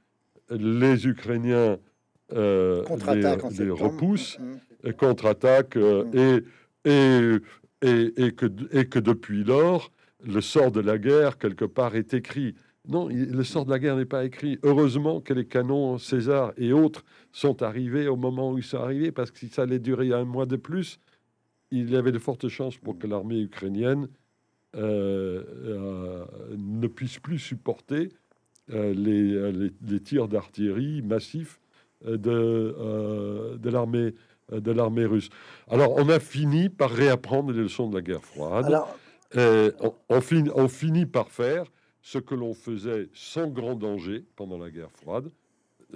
les 0.58 1.06
Ukrainiens 1.06 1.78
euh, 2.32 2.82
les, 3.58 3.70
repoussent, 3.70 4.38
mm, 4.38 4.88
mm. 4.88 4.92
contre-attaquent, 4.94 5.76
euh, 5.76 6.04
mm. 6.04 6.40
et, 6.84 7.40
et, 7.82 8.26
et, 8.26 8.32
que, 8.32 8.46
et 8.72 8.86
que 8.86 8.98
depuis 8.98 9.44
lors, 9.44 9.90
le 10.24 10.40
sort 10.40 10.72
de 10.72 10.80
la 10.80 10.98
guerre, 10.98 11.38
quelque 11.38 11.64
part, 11.64 11.96
est 11.96 12.14
écrit. 12.14 12.54
Non, 12.86 13.08
le 13.08 13.44
sort 13.44 13.64
de 13.64 13.70
la 13.70 13.78
guerre 13.78 13.96
n'est 13.96 14.04
pas 14.04 14.24
écrit. 14.24 14.58
Heureusement 14.62 15.20
que 15.20 15.32
les 15.32 15.46
canons 15.46 15.98
César 15.98 16.52
et 16.56 16.72
autres 16.72 17.04
sont 17.32 17.62
arrivés 17.62 18.08
au 18.08 18.16
moment 18.16 18.52
où 18.52 18.58
ils 18.58 18.64
sont 18.64 18.78
arrivés, 18.78 19.12
parce 19.12 19.30
que 19.30 19.38
si 19.38 19.48
ça 19.48 19.62
allait 19.62 19.78
durer 19.78 20.12
un 20.12 20.24
mois 20.24 20.46
de 20.46 20.56
plus, 20.56 20.98
il 21.70 21.90
y 21.90 21.96
avait 21.96 22.12
de 22.12 22.18
fortes 22.18 22.48
chances 22.48 22.76
pour 22.76 22.98
que 22.98 23.06
l'armée 23.06 23.40
ukrainienne 23.40 24.08
euh, 24.76 26.24
ne 26.56 26.86
puisse 26.88 27.18
plus 27.18 27.38
supporter 27.38 28.10
euh, 28.72 28.94
euh, 28.96 29.70
les, 29.86 30.00
tirs 30.00 30.26
d'artillerie 30.26 31.02
massifs 31.02 31.60
euh, 32.06 32.16
de, 32.16 33.56
de 33.58 33.70
l'armée 33.70 34.14
de 34.52 34.72
l'armée 34.72 35.06
russe. 35.06 35.30
Alors, 35.68 35.94
on 35.96 36.10
a 36.10 36.20
fini 36.20 36.68
par 36.68 36.90
réapprendre 36.90 37.50
les 37.50 37.62
leçons 37.62 37.88
de 37.88 37.94
la 37.94 38.02
guerre 38.02 38.22
froide. 38.22 38.66
Alors... 38.66 38.94
on, 40.10 40.20
finit, 40.20 40.50
on, 40.54 40.68
finit, 40.68 41.06
par 41.06 41.30
faire 41.30 41.64
ce 42.02 42.18
que 42.18 42.34
l'on 42.34 42.52
faisait 42.52 43.08
sans 43.14 43.48
grand 43.48 43.74
danger 43.74 44.26
pendant 44.36 44.58
la 44.58 44.70
guerre 44.70 44.90
froide, 44.90 45.30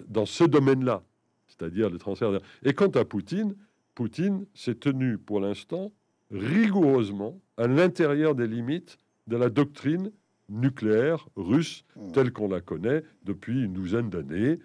dans 0.09 0.25
ce 0.25 0.45
domaine-là, 0.45 1.03
c'est-à-dire 1.47 1.91
le 1.91 1.99
transfert. 1.99 2.41
Et 2.63 2.73
quant 2.73 2.89
à 2.89 3.05
Poutine, 3.05 3.55
Poutine 3.95 4.47
s'est 4.55 4.77
tenu 4.77 5.19
pour 5.19 5.41
l'instant 5.41 5.93
rigoureusement 6.31 7.39
à 7.59 7.67
l'intérieur 7.67 8.35
des 8.35 8.47
limites 8.47 8.97
de 9.27 9.37
la 9.37 9.51
doctrine 9.51 10.11
nucléaire 10.49 11.29
russe 11.37 11.85
hmm. 11.97 12.13
telle 12.13 12.33
qu'on 12.33 12.49
la 12.49 12.61
connaît 12.61 13.03
depuis 13.25 13.65
une 13.65 13.73
douzaine 13.73 14.11
d'années. 14.11 14.59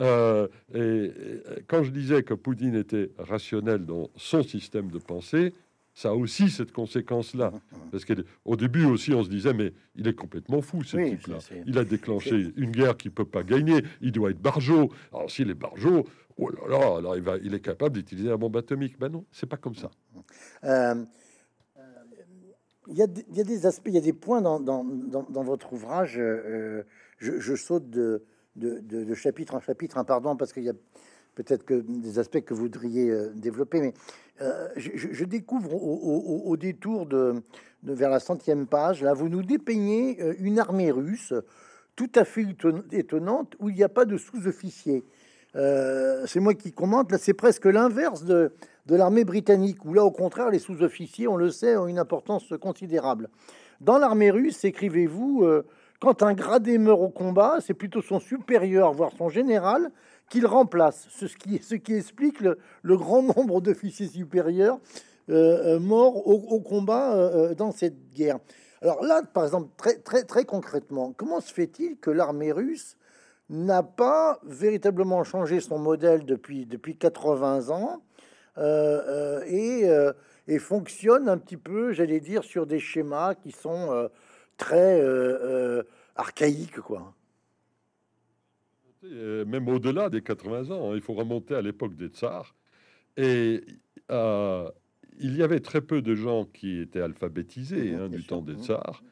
Euh, 0.00 0.48
et, 0.74 1.10
quand 1.68 1.82
je 1.82 1.90
disais 1.90 2.22
que 2.22 2.34
Poutine 2.34 2.74
était 2.74 3.10
rationnel 3.18 3.86
dans 3.86 4.10
son 4.16 4.42
système 4.42 4.90
de 4.90 4.98
pensée, 4.98 5.52
ça 5.94 6.08
a 6.08 6.12
aussi 6.12 6.50
cette 6.50 6.72
conséquence-là. 6.72 7.50
Hmm, 7.50 7.54
hmm. 7.54 7.90
Parce 7.92 8.04
qu'au 8.04 8.56
début 8.56 8.84
aussi, 8.84 9.14
on 9.14 9.22
se 9.22 9.28
disait, 9.28 9.54
mais 9.54 9.72
il 9.94 10.08
est 10.08 10.14
complètement 10.14 10.60
fou, 10.60 10.82
ce 10.82 10.96
type-là. 10.96 11.38
Il 11.66 11.78
a 11.78 11.84
déclenché 11.84 12.52
une 12.56 12.72
guerre 12.72 12.96
qu'il 12.96 13.10
ne 13.12 13.14
peut 13.14 13.24
pas 13.24 13.44
gagner. 13.44 13.84
Il 14.00 14.10
doit 14.10 14.30
être 14.30 14.40
barjot. 14.40 14.90
Alors, 15.12 15.30
s'il 15.30 15.50
est 15.50 15.54
barjot, 15.54 16.04
oh 16.36 16.50
là 16.50 16.68
là, 16.68 16.96
alors 16.98 17.16
il, 17.16 17.22
va, 17.22 17.36
il 17.38 17.54
est 17.54 17.60
capable 17.60 17.94
d'utiliser 17.94 18.28
la 18.28 18.36
bombe 18.36 18.56
atomique. 18.56 18.98
Ben 18.98 19.08
non, 19.08 19.24
c'est 19.30 19.46
pas 19.46 19.56
comme 19.56 19.76
ça. 19.76 19.90
Euh, 20.64 21.04
il 22.88 22.96
y, 22.96 23.02
a, 23.02 23.06
des 23.06 23.66
aspects, 23.66 23.88
il 23.88 23.94
y 23.94 23.98
a 23.98 24.02
des 24.02 24.12
points 24.12 24.42
dans, 24.42 24.84
votre 25.30 25.72
ouvrage. 25.72 26.16
Euh, 26.18 26.82
je, 27.18 27.54
saute 27.54 27.88
de, 27.90 28.22
chapitre 29.14 29.54
en 29.54 29.60
chapitre, 29.60 29.98
un 29.98 30.04
pardon, 30.04 30.36
parce 30.36 30.52
qu'il 30.52 30.64
y 30.64 30.70
a 30.70 30.74
peut-être 31.34 31.64
que 31.64 31.74
des 31.74 32.18
aspects 32.18 32.40
que 32.40 32.54
vous 32.54 32.62
voudriez 32.62 33.12
développer, 33.34 33.80
mais 33.80 33.94
je, 34.76 35.24
découvre 35.24 35.74
au, 35.74 36.56
détour 36.56 37.06
de, 37.06 37.42
vers 37.82 38.10
la 38.10 38.20
centième 38.20 38.66
page, 38.66 39.02
là, 39.02 39.14
vous 39.14 39.28
nous 39.28 39.42
dépeignez 39.42 40.20
une 40.38 40.58
armée 40.58 40.90
russe 40.90 41.32
tout 41.96 42.10
à 42.14 42.24
fait 42.24 42.44
étonnante 42.92 43.54
où 43.60 43.70
il 43.70 43.76
n'y 43.76 43.84
a 43.84 43.88
pas 43.88 44.04
de 44.04 44.18
sous-officiers. 44.18 45.04
c'est 45.54 46.40
moi 46.40 46.54
qui 46.54 46.72
commente, 46.72 47.10
là 47.10 47.18
c'est 47.18 47.34
presque 47.34 47.64
l'inverse 47.64 48.24
de, 48.24 48.52
de 48.86 48.96
l'armée 48.96 49.24
britannique, 49.24 49.84
où 49.84 49.94
là 49.94 50.04
au 50.04 50.10
contraire 50.10 50.50
les 50.50 50.58
sous-officiers, 50.58 51.28
on 51.28 51.36
le 51.36 51.50
sait, 51.50 51.76
ont 51.76 51.86
une 51.86 51.98
importance 51.98 52.52
considérable. 52.60 53.28
Dans 53.80 53.98
l'armée 53.98 54.30
russe, 54.30 54.64
écrivez-vous, 54.64 55.42
euh, 55.44 55.66
quand 56.00 56.22
un 56.22 56.34
gradé 56.34 56.78
meurt 56.78 57.00
au 57.00 57.08
combat, 57.08 57.58
c'est 57.60 57.74
plutôt 57.74 58.02
son 58.02 58.20
supérieur, 58.20 58.92
voire 58.92 59.12
son 59.16 59.28
général, 59.28 59.90
qu'il 60.28 60.46
remplace, 60.46 61.06
ce 61.10 61.26
qui, 61.26 61.94
explique 61.94 62.40
le, 62.40 62.96
grand 62.96 63.22
nombre 63.22 63.60
d'officiers 63.60 64.08
supérieurs 64.08 64.78
euh, 65.30 65.76
euh, 65.76 65.80
morts 65.80 66.26
au, 66.26 66.60
combat 66.60 67.54
dans 67.54 67.72
cette 67.72 68.10
guerre. 68.14 68.38
Alors 68.82 69.02
là, 69.02 69.22
par 69.22 69.44
exemple, 69.44 69.68
très, 69.76 69.96
très, 69.96 70.24
très 70.24 70.44
concrètement, 70.44 71.14
comment 71.16 71.40
se 71.40 71.52
fait-il 71.52 71.96
que 71.96 72.10
l'armée 72.10 72.52
russe 72.52 72.96
n'a 73.48 73.82
pas 73.82 74.40
véritablement 74.44 75.24
changé 75.24 75.60
son 75.60 75.78
modèle 75.78 76.24
depuis, 76.24 76.66
depuis 76.66 76.96
80 76.96 77.70
ans 77.70 78.02
et 78.56 79.88
et 80.46 80.58
fonctionne 80.58 81.28
un 81.28 81.38
petit 81.38 81.56
peu, 81.56 81.92
j'allais 81.92 82.20
dire, 82.20 82.44
sur 82.44 82.66
des 82.66 82.80
schémas 82.80 83.34
qui 83.34 83.52
sont 83.52 83.92
euh, 83.92 84.08
très 84.56 85.00
euh, 85.00 85.38
euh, 85.42 85.82
archaïques, 86.16 86.80
quoi. 86.80 87.14
Même 89.02 89.68
au-delà 89.68 90.08
des 90.08 90.22
80 90.22 90.70
ans, 90.70 90.90
hein, 90.90 90.94
il 90.94 91.02
faut 91.02 91.12
remonter 91.12 91.54
à 91.54 91.60
l'époque 91.60 91.94
des 91.94 92.08
tsars. 92.08 92.54
Et 93.18 93.62
il 94.08 95.36
y 95.36 95.42
avait 95.42 95.60
très 95.60 95.82
peu 95.82 96.00
de 96.00 96.14
gens 96.14 96.46
qui 96.46 96.80
étaient 96.80 97.02
alphabétisés 97.02 97.90
mhm, 97.90 98.00
hein, 98.00 98.08
du 98.08 98.24
temps 98.24 98.40
des 98.40 98.54
tsars. 98.54 99.02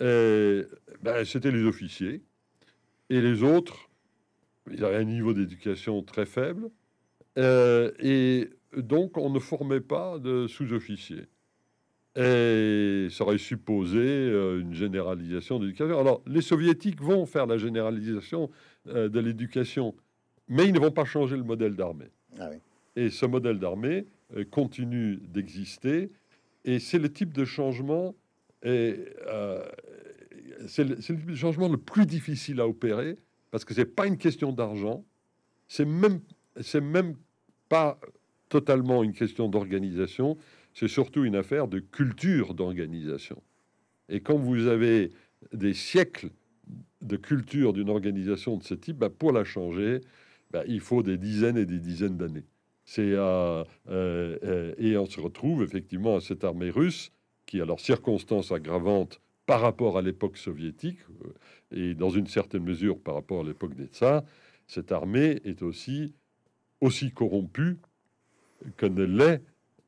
Ben, 0.00 1.24
C'était 1.24 1.52
les 1.52 1.62
officiers. 1.62 2.24
Et 3.08 3.20
les 3.20 3.44
autres, 3.44 3.88
ils 4.68 4.84
avaient 4.84 4.96
un 4.96 5.04
niveau 5.04 5.32
d'éducation 5.32 6.02
très 6.02 6.26
faible. 6.26 6.68
et 7.36 8.50
donc 8.76 9.16
on 9.18 9.30
ne 9.30 9.38
formait 9.38 9.80
pas 9.80 10.18
de 10.18 10.46
sous-officiers. 10.46 11.26
Et 12.16 13.08
ça 13.10 13.24
aurait 13.24 13.36
supposé 13.36 13.98
euh, 13.98 14.60
une 14.60 14.72
généralisation 14.72 15.58
de 15.58 15.66
l'éducation. 15.66 16.00
Alors, 16.00 16.22
les 16.26 16.40
soviétiques 16.40 17.02
vont 17.02 17.26
faire 17.26 17.46
la 17.46 17.58
généralisation 17.58 18.50
euh, 18.88 19.10
de 19.10 19.20
l'éducation, 19.20 19.94
mais 20.48 20.66
ils 20.66 20.72
ne 20.72 20.78
vont 20.78 20.90
pas 20.90 21.04
changer 21.04 21.36
le 21.36 21.42
modèle 21.42 21.76
d'armée. 21.76 22.08
Ah 22.40 22.48
et 22.98 23.10
ce 23.10 23.26
modèle 23.26 23.58
d'armée 23.58 24.06
euh, 24.34 24.44
continue 24.50 25.18
d'exister, 25.28 26.10
et 26.64 26.78
c'est 26.78 26.98
le 26.98 27.12
type 27.12 27.34
de 27.34 27.44
changement, 27.44 28.14
et 28.62 28.96
c'est 30.66 30.84
le, 30.84 30.96
le, 31.26 31.34
changement 31.34 31.68
le 31.68 31.76
plus 31.76 32.06
difficile 32.06 32.60
à 32.60 32.66
opérer, 32.66 33.18
parce 33.50 33.66
que 33.66 33.74
c'est 33.74 33.84
pas 33.84 34.06
une 34.06 34.16
question 34.16 34.52
d'argent, 34.52 35.04
c'est 35.68 35.84
même, 35.84 36.20
c'est 36.62 36.80
même 36.80 37.14
pas 37.68 38.00
totalement 38.48 39.02
une 39.02 39.12
question 39.12 39.48
d'organisation, 39.48 40.36
c'est 40.74 40.88
surtout 40.88 41.24
une 41.24 41.36
affaire 41.36 41.68
de 41.68 41.78
culture 41.78 42.54
d'organisation. 42.54 43.42
Et 44.08 44.20
quand 44.20 44.36
vous 44.36 44.66
avez 44.66 45.10
des 45.52 45.74
siècles 45.74 46.30
de 47.02 47.16
culture 47.16 47.72
d'une 47.72 47.90
organisation 47.90 48.56
de 48.56 48.62
ce 48.62 48.74
type, 48.74 48.98
bah, 48.98 49.10
pour 49.10 49.32
la 49.32 49.44
changer, 49.44 50.00
bah, 50.50 50.62
il 50.66 50.80
faut 50.80 51.02
des 51.02 51.18
dizaines 51.18 51.56
et 51.56 51.66
des 51.66 51.80
dizaines 51.80 52.16
d'années. 52.16 52.44
Euh, 52.98 53.64
euh, 53.88 54.74
et 54.78 54.96
on 54.96 55.06
se 55.06 55.20
retrouve 55.20 55.62
effectivement 55.62 56.16
à 56.16 56.20
cette 56.20 56.44
armée 56.44 56.70
russe 56.70 57.10
qui, 57.44 57.60
a 57.60 57.64
leurs 57.64 57.80
circonstances 57.80 58.52
aggravantes 58.52 59.20
par 59.44 59.60
rapport 59.60 59.98
à 59.98 60.02
l'époque 60.02 60.36
soviétique 60.36 60.98
euh, 61.24 61.32
et 61.90 61.94
dans 61.94 62.10
une 62.10 62.26
certaine 62.26 62.62
mesure 62.62 62.98
par 63.00 63.14
rapport 63.14 63.40
à 63.40 63.44
l'époque 63.44 63.74
des 63.74 63.86
tsars, 63.86 64.22
cette 64.68 64.92
armée 64.92 65.40
est 65.44 65.62
aussi 65.62 66.14
aussi 66.80 67.10
corrompue 67.10 67.78
que 68.76 68.86
ne 68.86 69.04
l'est 69.04 69.42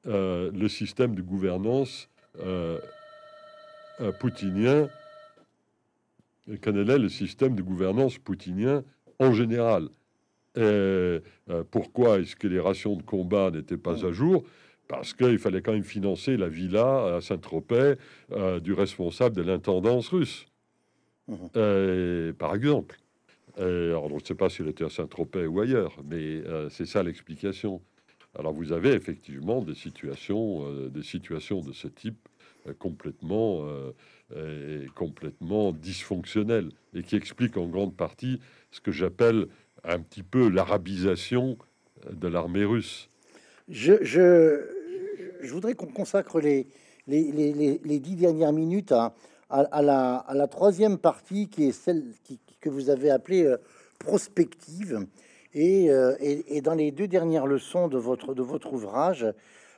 euh, 0.07 0.51
le 0.53 0.69
système 0.69 1.15
de 1.15 1.23
gouvernance 1.23 2.09
euh, 2.41 2.79
euh, 4.01 4.13
poutinien, 4.13 4.89
que 6.63 6.71
ne 6.71 6.83
l'est 6.83 6.99
le 6.99 7.09
système 7.09 7.55
de 7.55 7.63
gouvernance 7.63 8.17
poutinien 8.19 8.85
en 9.19 9.33
général. 9.33 9.89
pourquoi 11.71 12.21
est-ce 12.21 12.37
que 12.37 12.49
les 12.49 12.61
rations 12.61 12.97
de 12.97 13.03
combat 13.03 13.51
n'étaient 13.51 13.77
pas 13.77 14.07
à 14.07 14.13
jour? 14.13 14.45
Parce 14.87 15.13
qu'il 15.13 15.39
fallait 15.39 15.61
quand 15.61 15.73
même 15.73 15.85
financer 15.85 16.39
la 16.39 16.49
villa 16.49 17.17
à 17.17 17.21
Saint-Tropez 17.21 17.97
du 18.63 18.73
responsable 18.73 19.37
de 19.37 19.43
l'intendance 19.43 20.09
russe, 20.09 20.47
mmh. 21.27 22.33
par 22.39 22.55
exemple. 22.55 22.99
alors, 23.59 24.07
on 24.11 24.17
ne 24.17 24.25
sait 24.25 24.35
pas 24.35 24.49
s'il 24.49 24.69
était 24.69 24.85
à 24.85 24.89
Saint-Tropez 24.89 25.47
ou 25.47 25.61
ailleurs, 25.61 25.97
mais 26.09 26.43
c'est 26.71 26.87
ça 26.87 27.03
l'explication. 27.03 27.83
Alors 28.39 28.53
vous 28.53 28.73
avez 28.73 28.93
effectivement 28.93 29.63
des 29.63 29.75
situations, 29.75 30.65
euh, 30.65 30.89
des 30.89 31.03
situations 31.03 31.61
de 31.61 31.73
ce 31.73 31.89
type 31.89 32.29
euh, 32.69 32.73
complètement, 32.79 33.67
euh, 34.33 34.87
complètement 34.95 35.73
dysfonctionnelles 35.73 36.71
et 36.95 37.03
qui 37.03 37.17
expliquent 37.17 37.57
en 37.57 37.67
grande 37.67 37.97
partie 37.97 38.41
ce 38.71 38.81
que 38.81 38.93
j'appelle 38.93 39.49
un 39.83 39.99
petit 39.99 40.23
peu 40.23 40.49
l'arabisation 40.49 41.59
de 42.11 42.29
l'armée 42.29 42.65
russe. 42.65 43.09
Je, 43.69 44.63
voudrais 45.51 45.75
qu'on 45.75 45.87
consacre 45.87 46.41
les, 46.41 46.69
les, 47.09 47.33
les, 47.33 47.81
les, 47.85 47.99
dix 47.99 48.15
dernières 48.15 48.53
minutes 48.53 48.93
à, 48.93 49.15
à, 49.51 49.83
la, 49.83 50.17
à, 50.17 50.35
la, 50.35 50.47
troisième 50.47 50.99
partie 50.99 51.49
qui 51.49 51.65
est 51.65 51.73
celle 51.73 52.05
qui, 52.23 52.39
que 52.61 52.71
vous 52.71 52.89
avez 52.89 53.11
appelée 53.11 53.53
prospective. 53.99 55.07
Euh, 55.57 56.15
et, 56.21 56.61
dans 56.61 56.75
les 56.75 56.91
deux 56.91 57.09
dernières 57.09 57.47
leçons 57.47 57.89
de 57.89 57.99
votre, 57.99 58.73
ouvrage, 58.73 59.27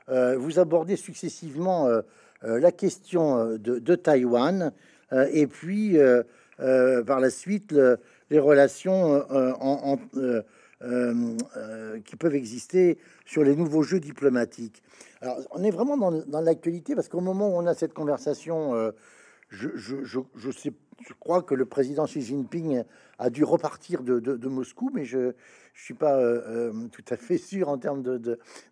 euh, 0.09 0.37
vous 0.37 0.59
abordez 0.59 0.97
successivement 0.97 1.87
euh, 1.87 2.03
la 2.43 2.73
question 2.73 3.57
de, 3.57 3.95
Taïwan 3.95 4.73
et 5.13 5.47
puis 5.47 5.99
par 6.57 7.21
la 7.21 7.31
suite 7.31 7.75
les 8.31 8.39
relations 8.39 9.25
qui 12.05 12.17
peuvent 12.17 12.35
exister 12.35 12.99
sur 13.27 13.45
les 13.45 13.55
nouveaux 13.55 13.83
jeux 13.83 14.01
diplomatiques. 14.01 14.83
Alors, 15.21 15.39
on 15.51 15.63
est 15.63 15.71
vraiment 15.71 15.97
dans, 15.99 16.41
l'actualité 16.41 16.95
parce 16.95 17.09
qu'au 17.09 17.21
moment 17.21 17.51
où 17.51 17.59
on 17.61 17.67
a 17.67 17.75
cette 17.75 17.93
conversation, 17.93 18.93
je, 19.51 19.69
je, 19.77 20.51
sais, 20.51 20.73
je 21.01 21.13
crois 21.19 21.43
que 21.43 21.55
le 21.55 21.67
président 21.67 22.05
Xi 22.05 22.23
Jinping 22.23 22.85
a 23.19 23.31
dû 23.31 23.45
repartir 23.45 24.03
de, 24.03 24.21
de, 24.21 24.49
Moscou, 24.49 24.91
mais 24.93 25.05
je 25.05 25.33
je 25.81 25.85
suis 25.85 25.95
pas 25.95 26.17
euh, 26.17 26.43
euh, 26.47 26.89
tout 26.93 27.05
à 27.09 27.17
fait 27.17 27.39
sûr 27.39 27.69
en 27.69 27.79
termes 27.79 28.03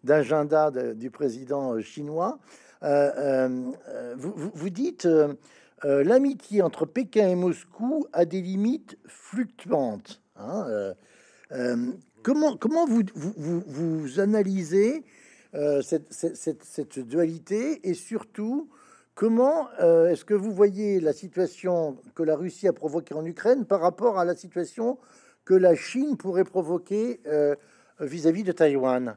d'agenda 0.05 0.70
du 0.95 1.11
président 1.11 1.74
euh, 1.74 1.81
chinois. 1.81 2.39
Vous, 2.83 4.35
vous, 4.55 4.70
dites 4.70 5.09
l'amitié 5.83 6.62
entre 6.62 6.87
Pékin 6.87 7.29
et 7.29 7.35
Moscou 7.35 8.07
a 8.12 8.24
des 8.24 8.41
limites 8.41 8.99
fluctuantes. 9.07 10.22
Hein, 10.37 10.95
comment, 12.22 12.57
comment 12.57 12.87
vous, 12.87 13.03
vous, 13.16 13.64
vous 13.66 14.21
analysez 14.21 15.05
cette, 15.83 16.13
cette, 16.13 16.63
cette, 16.63 17.00
dualité 17.00 17.80
et 17.88 17.95
surtout 17.95 18.68
comment 19.18 19.68
est-ce 19.80 20.24
que 20.24 20.32
vous 20.32 20.53
voyez 20.53 21.00
la 21.00 21.12
situation 21.12 21.99
que 22.14 22.22
la 22.22 22.36
Russie 22.36 22.68
a 22.68 22.72
provoquée 22.72 23.14
en 23.14 23.26
Ukraine 23.26 23.66
par 23.66 23.80
rapport 23.80 24.16
à 24.16 24.24
la 24.24 24.36
situation 24.36 24.96
que 25.45 25.54
la 25.54 25.74
Chine 25.74 26.16
pourrait 26.16 26.45
provoquer 26.45 27.18
euh, 27.26 27.57
vis-à-vis 27.99 28.45
de 28.45 28.53
Taïwan? 28.53 29.16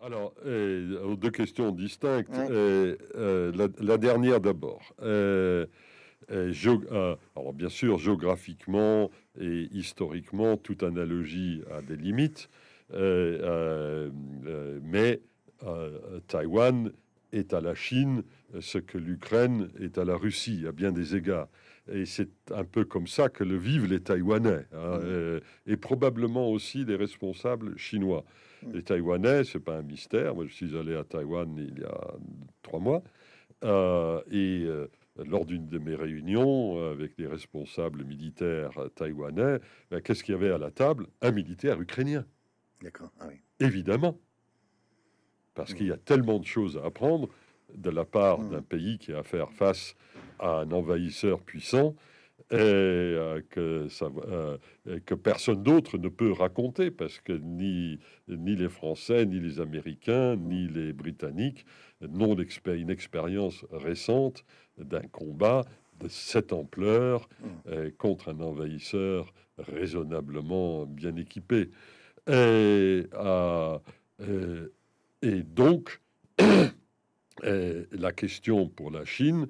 Alors, 0.00 0.32
euh, 0.46 1.14
deux 1.16 1.30
questions 1.30 1.72
distinctes. 1.72 2.30
Euh, 2.32 2.96
la, 3.78 3.98
dernière 3.98 4.40
d'abord. 4.40 4.80
alors, 4.98 5.66
bien 7.52 7.68
sûr, 7.68 7.98
géographiquement 7.98 9.10
et 9.38 9.68
historiquement, 9.72 10.56
toute 10.56 10.84
analogie 10.84 11.62
a 11.70 11.82
des 11.82 11.96
limites. 11.96 12.48
mais 12.94 14.08
Taïwan 16.28 16.90
est 17.32 17.52
à 17.52 17.60
la 17.60 17.74
Chine 17.74 18.22
ce 18.60 18.78
que 18.78 18.98
l'Ukraine 18.98 19.70
est 19.80 19.98
à 19.98 20.04
la 20.04 20.16
Russie, 20.16 20.64
à 20.66 20.72
bien 20.72 20.92
des 20.92 21.16
égards. 21.16 21.48
Et 21.90 22.04
c'est 22.04 22.30
un 22.52 22.64
peu 22.64 22.84
comme 22.84 23.06
ça 23.06 23.28
que 23.28 23.44
le 23.44 23.56
vivent 23.56 23.86
les 23.86 24.00
Taïwanais, 24.00 24.66
hein, 24.72 24.98
mmh. 24.98 25.40
et, 25.66 25.76
probablement 25.76 26.50
aussi 26.50 26.84
les 26.84 26.96
responsables 26.96 27.78
chinois. 27.78 28.24
Mmh. 28.62 28.72
Les 28.72 28.82
Taïwanais, 28.82 29.44
c'est 29.44 29.60
pas 29.60 29.78
un 29.78 29.82
mystère. 29.82 30.34
Moi, 30.34 30.46
je 30.46 30.52
suis 30.52 30.76
allé 30.76 30.94
à 30.94 31.04
Taïwan 31.04 31.54
il 31.56 31.80
y 31.80 31.84
a 31.84 32.14
trois 32.62 32.80
mois, 32.80 33.02
euh, 33.64 34.20
et 34.30 34.64
euh, 34.66 34.86
lors 35.16 35.46
d'une 35.46 35.66
de 35.66 35.78
mes 35.78 35.94
réunions 35.94 36.90
avec 36.90 37.12
les 37.18 37.26
responsables 37.26 38.04
militaires 38.04 38.72
taïwanais, 38.94 39.58
ben, 39.90 40.00
qu'est-ce 40.00 40.22
qu'il 40.22 40.34
y 40.34 40.36
avait 40.36 40.52
à 40.52 40.58
la 40.58 40.70
table? 40.70 41.06
Un 41.22 41.32
militaire 41.32 41.80
ukrainien. 41.80 42.24
D'accord. 42.82 43.10
Ah 43.20 43.28
Évidemment. 43.60 44.18
Parce 45.54 45.74
qu'il 45.74 45.88
y 45.88 45.92
a 45.92 45.96
tellement 45.96 46.38
de 46.38 46.46
choses 46.46 46.76
à 46.76 46.86
apprendre 46.86 47.28
de 47.76 47.90
la 47.90 48.04
part 48.04 48.40
Mm. 48.40 48.50
d'un 48.50 48.62
pays 48.62 48.98
qui 48.98 49.12
a 49.12 49.18
à 49.18 49.22
faire 49.22 49.50
face 49.52 49.94
à 50.38 50.60
un 50.60 50.70
envahisseur 50.72 51.40
puissant 51.40 51.94
et 52.50 52.54
euh, 52.56 53.40
que, 53.50 53.88
ça, 53.88 54.06
euh, 54.28 54.56
et 54.88 55.00
que 55.00 55.14
personne 55.14 55.62
d'autre 55.62 55.98
ne 55.98 56.08
peut 56.08 56.32
raconter 56.32 56.90
parce 56.90 57.18
que 57.20 57.32
ni, 57.32 57.98
ni 58.28 58.56
les 58.56 58.68
Français, 58.68 59.26
ni 59.26 59.38
les 59.40 59.60
Américains, 59.60 60.36
ni 60.36 60.66
les 60.68 60.92
Britanniques 60.92 61.66
n'ont 62.00 62.34
une 62.78 62.90
expérience 62.90 63.64
récente 63.70 64.44
d'un 64.78 65.02
combat 65.02 65.64
de 66.00 66.08
cette 66.08 66.52
ampleur 66.52 67.28
Mm. 67.40 67.46
euh, 67.70 67.90
contre 67.98 68.28
un 68.30 68.40
envahisseur 68.40 69.34
raisonnablement 69.58 70.86
bien 70.86 71.16
équipé. 71.16 71.70
Et, 72.28 73.06
euh, 73.14 73.78
et 75.22 75.42
donc, 75.42 76.00
la 77.42 78.12
question 78.12 78.68
pour 78.68 78.90
la 78.90 79.04
Chine 79.04 79.48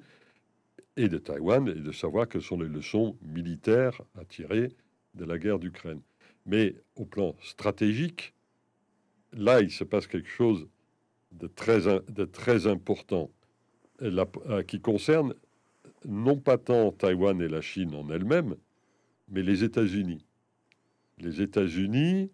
et 0.97 1.07
de 1.07 1.17
Taïwan 1.17 1.67
est 1.67 1.75
de 1.75 1.91
savoir 1.91 2.27
quelles 2.27 2.41
sont 2.41 2.59
les 2.59 2.67
leçons 2.67 3.17
militaires 3.21 4.01
à 4.15 4.25
tirer 4.25 4.69
de 5.15 5.25
la 5.25 5.37
guerre 5.37 5.59
d'Ukraine. 5.59 6.01
Mais 6.45 6.75
au 6.95 7.05
plan 7.05 7.35
stratégique, 7.41 8.33
là, 9.33 9.61
il 9.61 9.71
se 9.71 9.83
passe 9.83 10.07
quelque 10.07 10.29
chose 10.29 10.67
de 11.31 11.47
très, 11.47 12.67
important 12.67 13.29
euh, 14.01 14.63
qui 14.63 14.81
concerne 14.81 15.33
non 16.05 16.37
pas 16.37 16.57
tant 16.57 16.91
Taïwan 16.91 17.41
et 17.41 17.47
la 17.47 17.61
Chine 17.61 17.93
en 17.95 18.09
elle-même, 18.09 18.55
mais 19.29 19.43
les 19.43 19.63
États-Unis. 19.63 20.25
Les 21.19 21.41
États-Unis, 21.41 22.31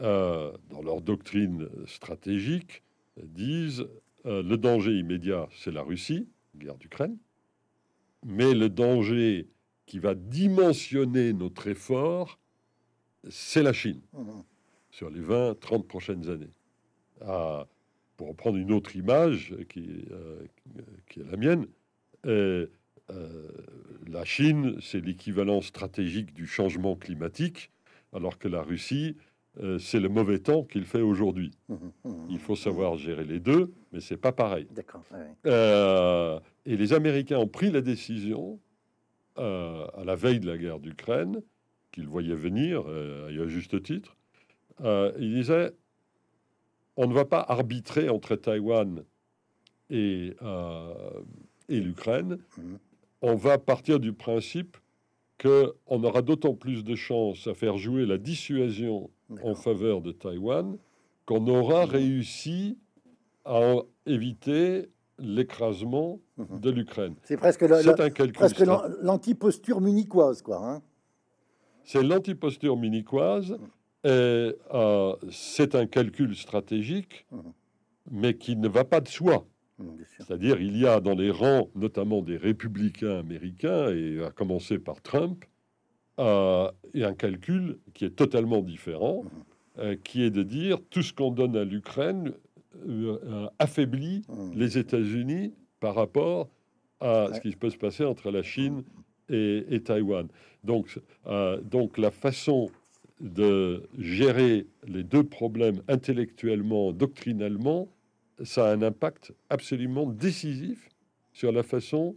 euh, 0.00 0.52
dans 0.70 0.82
leur 0.82 1.02
doctrine 1.02 1.68
stratégique, 1.86 2.82
disent 3.22 3.86
euh, 4.26 4.42
le 4.42 4.56
danger 4.56 4.92
immédiat, 4.98 5.48
c'est 5.52 5.70
la 5.72 5.82
Russie, 5.82 6.28
guerre 6.56 6.76
d'Ukraine, 6.76 7.16
mais 8.24 8.54
le 8.54 8.68
danger 8.68 9.48
qui 9.86 9.98
va 9.98 10.14
dimensionner 10.14 11.32
notre 11.32 11.66
effort, 11.68 12.38
c'est 13.28 13.62
la 13.62 13.72
Chine 13.72 14.00
Mhm. 14.12 14.42
sur 14.90 15.10
les 15.10 15.20
20-30 15.20 15.86
prochaines 15.86 16.28
années. 16.28 16.52
Pour 18.16 18.28
reprendre 18.28 18.58
une 18.58 18.72
autre 18.72 18.94
image 18.94 19.54
qui, 19.68 20.04
euh, 20.10 20.44
qui 21.08 21.20
est 21.20 21.24
la 21.30 21.36
mienne, 21.36 21.66
euh, 22.26 22.66
la 24.06 24.24
Chine, 24.24 24.76
c'est 24.80 25.00
l'équivalent 25.00 25.60
stratégique 25.60 26.32
du 26.32 26.46
changement 26.46 26.96
climatique, 26.96 27.70
alors 28.12 28.38
que 28.38 28.48
la 28.48 28.62
Russie, 28.62 29.16
euh, 29.60 29.78
c'est 29.78 30.00
le 30.00 30.08
mauvais 30.08 30.38
temps 30.38 30.64
qu'il 30.64 30.84
fait 30.84 31.02
aujourd'hui. 31.02 31.50
Mhm. 31.68 31.92
Mhm. 32.04 32.26
Il 32.30 32.38
faut 32.38 32.56
savoir 32.56 32.96
gérer 32.96 33.24
les 33.24 33.38
deux, 33.38 33.72
mais 33.92 34.00
c'est 34.00 34.16
pas 34.16 34.32
pareil. 34.32 34.66
D'accord. 34.70 35.02
ouais, 35.12 35.18
ouais. 35.18 35.34
Euh, 35.46 36.40
et 36.64 36.76
les 36.76 36.92
Américains 36.94 37.38
ont 37.38 37.48
pris 37.48 37.70
la 37.70 37.82
décision, 37.82 38.58
euh, 39.38 39.86
à 39.94 40.04
la 40.04 40.16
veille 40.16 40.40
de 40.40 40.46
la 40.46 40.56
guerre 40.56 40.80
d'Ukraine, 40.80 41.42
qu'ils 41.90 42.08
voyaient 42.08 42.34
venir, 42.34 42.84
et 43.28 43.38
à 43.38 43.46
juste 43.46 43.82
titre, 43.82 44.16
ils 44.82 45.34
disaient, 45.34 45.72
on 46.96 47.06
ne 47.06 47.12
va 47.12 47.26
pas 47.26 47.44
arbitrer 47.46 48.08
entre 48.08 48.34
Taïwan 48.34 49.04
et, 49.90 50.34
et 51.68 51.80
l'Ukraine, 51.80 52.38
on 53.20 53.34
va 53.34 53.58
partir 53.58 54.00
du 54.00 54.14
principe 54.14 54.78
qu'on 55.38 56.04
aura 56.04 56.22
d'autant 56.22 56.54
plus 56.54 56.82
de 56.82 56.94
chances 56.94 57.46
à 57.46 57.52
faire 57.52 57.76
jouer 57.76 58.06
la 58.06 58.16
dissuasion 58.16 59.10
en 59.44 59.54
faveur 59.54 60.00
de 60.00 60.12
Taïwan 60.12 60.76
qu'on 61.26 61.46
aura 61.48 61.84
Mhm. 61.86 61.90
réussi 61.92 62.78
à 63.44 63.74
éviter 64.06 64.88
l'écrasement 65.18 66.20
Mhm. 66.36 66.60
de 66.60 66.70
l'Ukraine. 66.70 67.14
C'est 67.24 67.36
presque, 67.36 67.62
l'anti-posture 69.02 69.80
munichoise, 69.80 70.42
quoi. 70.42 70.58
hein. 70.64 70.82
C'est 71.84 72.02
l'antiposture 72.02 72.76
minicoise. 72.76 73.56
et, 74.04 74.08
euh, 74.74 75.14
c'est 75.30 75.76
un 75.76 75.86
calcul 75.86 76.34
stratégique, 76.34 77.24
Mhm. 77.30 77.52
mais 78.10 78.34
qui 78.34 78.56
ne 78.56 78.66
va 78.68 78.82
pas 78.84 79.00
de 79.00 79.06
soi. 79.06 79.46
C'est-à-dire, 80.18 80.60
il 80.60 80.76
y 80.76 80.86
a 80.88 80.98
dans 81.00 81.14
les 81.14 81.30
rangs, 81.30 81.68
notamment 81.76 82.20
des 82.20 82.36
républicains 82.36 83.18
américains, 83.20 83.90
et 83.94 84.20
à 84.24 84.30
commencer 84.30 84.78
par 84.80 85.00
Trump, 85.02 85.44
et 86.18 87.04
un 87.04 87.14
calcul 87.14 87.78
qui 87.94 88.04
est 88.04 88.10
totalement 88.16 88.60
différent, 88.62 89.24
euh, 89.78 89.96
qui 90.04 90.22
est 90.22 90.30
de 90.30 90.42
dire 90.42 90.78
tout 90.90 91.02
ce 91.02 91.12
qu'on 91.12 91.30
donne 91.30 91.56
à 91.56 91.64
l'Ukraine 91.64 92.32
euh, 92.86 93.18
euh, 93.24 93.46
affaiblit 93.58 94.22
Mhm. 94.28 94.52
les 94.54 94.78
États-Unis 94.78 95.52
par 95.80 95.94
rapport 95.94 96.48
à 97.00 97.28
ce 97.34 97.40
qui 97.40 97.54
peut 97.56 97.70
se 97.70 97.76
passer 97.76 98.04
entre 98.04 98.30
la 98.30 98.42
Chine 98.42 98.84
et, 99.28 99.64
et 99.70 99.82
Taïwan. 99.82 100.28
Donc, 100.64 101.00
euh, 101.26 101.60
donc 101.60 101.98
la 101.98 102.10
façon 102.10 102.70
de 103.20 103.82
gérer 103.98 104.66
les 104.86 105.02
deux 105.04 105.24
problèmes 105.24 105.82
intellectuellement, 105.88 106.92
doctrinalement, 106.92 107.88
ça 108.44 108.68
a 108.68 108.72
un 108.72 108.82
impact 108.82 109.32
absolument 109.50 110.06
décisif 110.06 110.88
sur 111.32 111.52
la 111.52 111.62
façon 111.62 112.14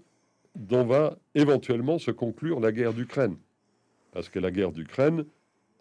dont 0.56 0.86
va 0.86 1.18
éventuellement 1.36 2.00
se 2.00 2.12
conclure 2.12 2.60
la 2.60 2.72
guerre 2.72 2.94
d'Ukraine. 2.94 3.38
Parce 4.16 4.30
que 4.30 4.40
la 4.40 4.50
guerre 4.50 4.72
d'Ukraine, 4.72 5.26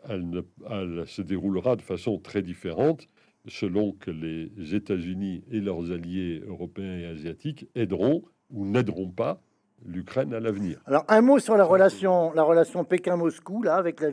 elle, 0.08 0.28
ne- 0.28 0.42
elle 0.68 1.06
se 1.06 1.22
déroulera 1.22 1.76
de 1.76 1.82
façon 1.82 2.18
très 2.18 2.42
différente 2.42 3.08
selon 3.46 3.92
que 3.92 4.10
les 4.10 4.74
États-Unis 4.74 5.44
et 5.52 5.60
leurs 5.60 5.92
alliés 5.92 6.42
européens 6.44 6.98
et 6.98 7.06
asiatiques 7.06 7.68
aideront 7.76 8.24
ou 8.50 8.66
n'aideront 8.66 9.08
pas 9.08 9.40
l'Ukraine 9.86 10.34
à 10.34 10.40
l'avenir. 10.40 10.80
Alors, 10.86 11.04
un 11.08 11.20
mot 11.20 11.38
sur 11.38 11.56
la 11.56 11.64
relation, 11.64 12.32
la 12.32 12.42
relation 12.42 12.84
Pékin-Moscou, 12.84 13.62
là, 13.62 13.76
avec 13.76 14.00
la- 14.00 14.10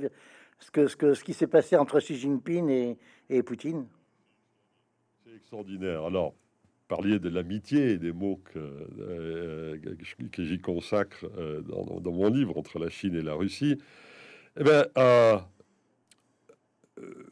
ce, 0.60 0.70
que, 0.70 0.86
ce, 0.86 0.96
que, 0.96 1.16
ce 1.16 1.24
qui 1.24 1.34
s'est 1.34 1.48
passé 1.48 1.76
entre 1.76 2.00
Xi 2.00 2.16
Jinping 2.16 2.70
et, 2.70 2.98
et 3.32 3.42
Poutine. 3.42 3.88
C'est 5.26 5.34
extraordinaire. 5.36 6.04
Alors, 6.04 6.36
parliez 6.88 7.18
de 7.18 7.30
l'amitié 7.30 7.94
et 7.94 7.98
des 7.98 8.12
mots 8.12 8.40
que, 8.54 8.60
euh, 9.00 9.78
que 10.32 10.44
j'y 10.44 10.60
consacre 10.60 11.26
euh, 11.40 11.62
dans, 11.62 12.00
dans 12.00 12.12
mon 12.12 12.30
livre 12.30 12.56
entre 12.60 12.78
la 12.78 12.90
Chine 12.90 13.16
et 13.16 13.24
la 13.24 13.34
Russie. 13.34 13.80
Eh 14.60 14.64
bien, 14.66 14.86
euh, 14.98 15.38
euh, 17.00 17.26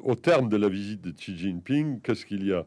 au 0.00 0.14
terme 0.14 0.48
de 0.48 0.56
la 0.56 0.68
visite 0.68 1.00
de 1.00 1.10
Xi 1.10 1.36
Jinping, 1.36 2.00
qu'est-ce 2.00 2.24
qu'il 2.24 2.46
y 2.46 2.52
a? 2.52 2.64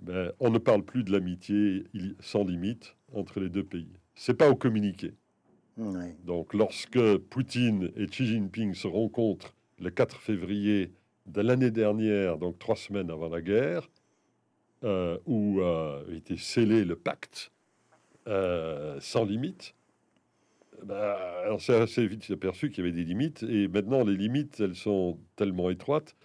Ben, 0.00 0.32
On 0.40 0.50
ne 0.50 0.56
parle 0.56 0.82
plus 0.82 1.04
de 1.04 1.12
l'amitié 1.12 1.84
sans 2.20 2.44
limite 2.44 2.96
entre 3.12 3.40
les 3.40 3.50
deux 3.50 3.64
pays. 3.64 3.92
C'est 4.14 4.34
pas 4.34 4.48
au 4.48 4.56
communiqué. 4.56 5.14
Donc, 6.24 6.52
lorsque 6.54 7.16
Poutine 7.16 7.90
et 7.96 8.06
Xi 8.06 8.26
Jinping 8.26 8.74
se 8.74 8.86
rencontrent 8.86 9.54
le 9.78 9.90
4 9.90 10.16
février 10.18 10.92
de 11.26 11.40
l'année 11.42 11.70
dernière, 11.70 12.38
donc 12.38 12.58
trois 12.58 12.76
semaines 12.76 13.10
avant 13.10 13.28
la 13.28 13.40
guerre, 13.40 13.88
euh, 14.84 15.18
où 15.26 15.60
a 15.60 16.02
été 16.10 16.36
scellé 16.38 16.84
le 16.84 16.96
pacte 16.96 17.52
sans 18.26 19.24
limite, 19.24 19.74
ben, 20.84 21.14
alors 21.44 21.60
c'est 21.60 21.74
assez 21.74 22.06
vite 22.06 22.30
aperçu 22.30 22.70
qu'il 22.70 22.84
y 22.84 22.88
avait 22.88 22.96
des 22.96 23.04
limites, 23.04 23.42
et 23.42 23.68
maintenant 23.68 24.04
les 24.04 24.16
limites, 24.16 24.60
elles 24.60 24.74
sont 24.76 25.18
tellement 25.36 25.70
étroites 25.70 26.16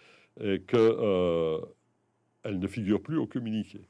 euh, 0.41 0.57
que 0.65 0.77
euh, 0.77 1.59
elles 2.43 2.59
ne 2.59 2.67
figurent 2.67 3.01
plus 3.01 3.17
au 3.17 3.27
communiqué. 3.27 3.81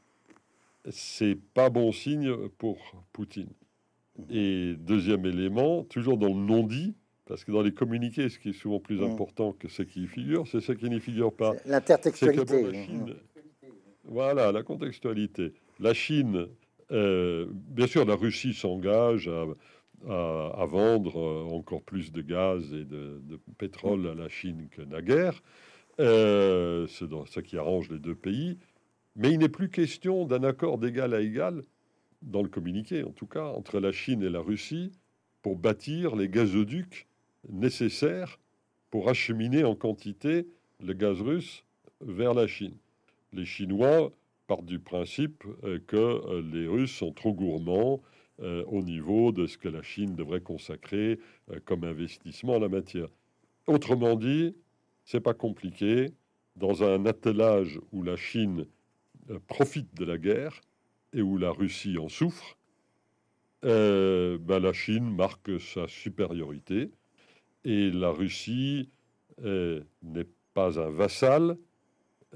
C'est 0.90 1.38
pas 1.54 1.70
bon 1.70 1.92
signe 1.92 2.32
pour 2.58 2.78
Poutine. 3.12 3.50
Et 4.30 4.76
deuxième 4.78 5.26
élément, 5.26 5.84
toujours 5.84 6.18
dans 6.18 6.30
le 6.30 6.36
non-dit, 6.36 6.96
parce 7.26 7.44
que 7.44 7.52
dans 7.52 7.64
les 7.64 7.74
communiqués, 7.74 8.30
ce 8.30 8.38
qui 8.38 8.50
est 8.50 8.54
souvent 8.54 8.80
plus 8.80 9.02
Mm. 9.02 9.12
important 9.12 9.52
que 9.54 9.68
ce 9.68 9.82
qui 9.82 10.04
y 10.04 10.08
figure, 10.08 10.48
c'est 10.48 10.62
ce 10.62 10.72
qui 10.72 10.90
n'y 10.90 11.00
figure 11.00 11.34
pas. 11.34 11.54
L'intertextualité. 11.66 12.64
la. 12.72 12.86
Chine, 12.86 13.16
voilà 14.04 14.52
la 14.52 14.64
contextualité. 14.64 15.54
La 15.80 15.94
Chine, 15.94 16.48
euh, 16.92 17.48
bien 17.52 17.88
sûr, 17.88 18.06
la 18.06 18.16
Russie 18.16 18.54
s'engage 18.54 19.28
à, 19.28 19.46
à- 20.08 20.66
vendre 20.66 21.20
euh, 21.20 21.56
encore 21.56 21.82
plus 21.82 22.12
de 22.12 22.22
gaz 22.22 22.74
et 22.74 22.86
de, 22.86 23.22
pétrole 23.58 24.08
à 24.08 24.16
la 24.16 24.30
Chine 24.30 24.68
que 24.70 24.82
naguère. 24.82 25.42
Euh, 26.00 26.88
c'est 26.88 27.06
ce 27.26 27.40
qui 27.40 27.58
arrange 27.58 27.90
les 27.90 28.00
deux 28.00 28.16
pays. 28.16 28.58
Mais 29.16 29.32
il 29.32 29.40
n'est 29.40 29.50
plus 29.50 29.70
question 29.70 30.26
d'un 30.26 30.44
accord 30.44 30.78
d'égal 30.78 31.14
à 31.14 31.22
égal, 31.22 31.64
dans 32.22 32.44
le 32.44 32.50
communiqué 32.50 33.04
en 33.04 33.12
tout 33.12 33.28
cas, 33.28 33.46
entre 33.46 33.80
la 33.80 33.92
Chine 33.92 34.22
et 34.24 34.30
la 34.30 34.42
Russie 34.42 34.92
pour 35.42 35.56
bâtir 35.56 36.16
les 36.16 36.28
gazoducs 36.28 37.08
nécessaires 37.50 38.40
pour 38.90 39.10
acheminer 39.10 39.64
en 39.64 39.76
quantité 39.76 40.48
le 40.84 40.94
gaz 40.94 41.22
russe 41.22 41.64
vers 42.02 42.34
la 42.34 42.48
Chine. 42.48 42.76
Les 43.32 43.46
Chinois 43.46 44.12
partent 44.48 44.66
du 44.66 44.80
principe 44.80 45.44
euh, 45.64 45.80
que 45.88 46.42
les 46.52 46.68
Russes 46.68 46.96
sont 46.96 47.12
trop 47.12 47.34
gourmands 47.34 48.02
au 48.40 48.82
niveau 48.82 49.32
de 49.32 49.48
ce 49.48 49.58
que 49.58 49.70
la 49.70 49.82
Chine 49.82 50.16
devrait 50.16 50.42
consacrer 50.42 51.20
comme 51.64 51.84
investissement 51.84 52.56
en 52.56 52.60
la 52.60 52.70
matière. 52.70 53.08
Autrement 53.66 54.16
dit, 54.16 54.56
c'est 55.06 55.22
pas 55.22 55.34
compliqué. 55.34 56.12
Dans 56.56 56.84
un 56.84 57.06
attelage 57.06 57.80
où 57.92 58.04
la 58.04 58.18
Chine 58.18 58.66
profite 59.48 59.96
de 59.96 60.06
la 60.06 60.18
guerre 60.18 60.62
et 61.14 61.22
où 61.22 61.38
la 61.38 61.52
Russie 61.52 61.98
en 61.98 62.10
souffre, 62.10 62.58
ben, 63.62 64.60
la 64.60 64.74
Chine 64.74 65.16
marque 65.16 65.60
sa 65.60 65.88
supériorité 65.88 66.92
et 67.64 67.90
la 67.90 68.10
Russie 68.10 68.90
n'est 69.42 70.28
pas 70.54 70.80
un 70.80 70.90
vassal, 70.90 71.58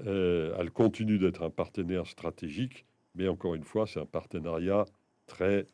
euh, 0.06 0.54
elle 0.58 0.70
continue 0.70 1.18
d'être 1.18 1.42
un 1.42 1.50
partenaire 1.50 2.06
stratégique, 2.06 2.86
mais 3.14 3.28
encore 3.28 3.54
une 3.54 3.64
fois, 3.64 3.86
c'est 3.86 4.00
un 4.00 4.06
partenariat 4.06 4.84
très, 5.26 5.66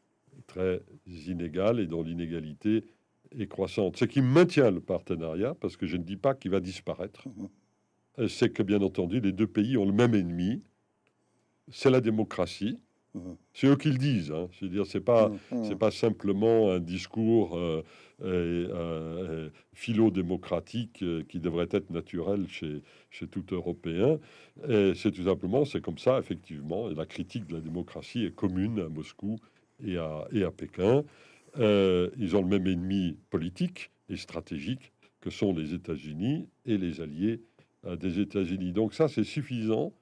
très 0.46 0.82
inégal 1.06 1.80
et 1.80 1.86
dont 1.86 2.02
l'inégalité 2.02 2.84
est 3.38 3.46
croissante. 3.46 3.96
Ce 3.96 4.04
qui 4.04 4.22
maintient 4.22 4.70
le 4.70 4.80
partenariat, 4.80 5.54
parce 5.54 5.76
que 5.76 5.86
je 5.86 5.96
ne 5.96 6.02
dis 6.02 6.16
pas 6.16 6.34
qu'il 6.34 6.50
va 6.50 6.60
disparaître, 6.60 7.28
mmh 7.28 7.46
euh, 8.18 8.28
c'est 8.28 8.48
que 8.48 8.62
bien 8.62 8.80
entendu, 8.80 9.20
les 9.20 9.32
deux 9.32 9.46
pays 9.46 9.76
ont 9.76 9.84
le 9.84 9.92
même 9.92 10.14
ennemi, 10.14 10.62
c'est 11.70 11.90
la 11.90 12.00
démocratie. 12.00 12.78
Mmh 13.14 13.20
c'est 13.52 13.66
eux 13.66 13.76
qui 13.76 13.90
le 13.90 13.98
disent. 13.98 14.32
Hein. 14.32 14.48
Je 14.52 14.64
veux 14.64 14.70
dire, 14.70 14.86
c'est 14.86 15.00
pas, 15.00 15.28
mmh 15.28 15.64
c'est 15.64 15.76
pas 15.76 15.90
simplement 15.90 16.70
un 16.70 16.80
discours 16.80 17.58
euh, 18.22 18.66
euh, 18.72 19.50
philo-démocratique 19.74 21.02
euh, 21.02 21.22
qui 21.28 21.38
devrait 21.38 21.68
être 21.70 21.90
naturel 21.90 22.48
chez, 22.48 22.82
chez 23.10 23.26
tout 23.26 23.44
Européen. 23.50 24.18
C'est 24.94 25.12
tout 25.12 25.24
simplement, 25.24 25.66
c'est 25.66 25.82
comme 25.82 25.98
ça, 25.98 26.18
effectivement. 26.18 26.90
Et 26.90 26.94
la 26.94 27.04
critique 27.04 27.46
de 27.46 27.56
la 27.56 27.60
démocratie 27.60 28.24
est 28.24 28.34
commune 28.34 28.80
à 28.80 28.88
Moscou 28.88 29.38
et 29.84 29.96
à, 29.98 30.50
Pékin. 30.56 31.04
Euh, 31.58 32.10
ils 32.18 32.36
ont 32.36 32.42
le 32.42 32.48
même 32.48 32.66
ennemi 32.66 33.16
politique 33.30 33.90
et 34.08 34.16
stratégique 34.16 34.92
que 35.20 35.30
sont 35.30 35.52
les 35.52 35.74
États-Unis 35.74 36.48
et 36.64 36.78
les 36.78 37.00
alliés 37.00 37.42
des 37.84 38.20
États-Unis. 38.20 38.72
Donc 38.72 38.94
ça, 38.94 39.08
c'est 39.08 39.24
suffisant 39.24 39.92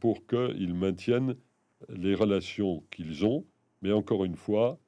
pour 0.00 0.26
qu'ils 0.26 0.74
maintiennent 0.74 1.34
les 1.88 2.14
relations 2.14 2.82
qu'ils 2.90 3.24
ont. 3.24 3.44
Mais 3.82 3.92
encore 3.92 4.24
une 4.24 4.36
fois, 4.36 4.78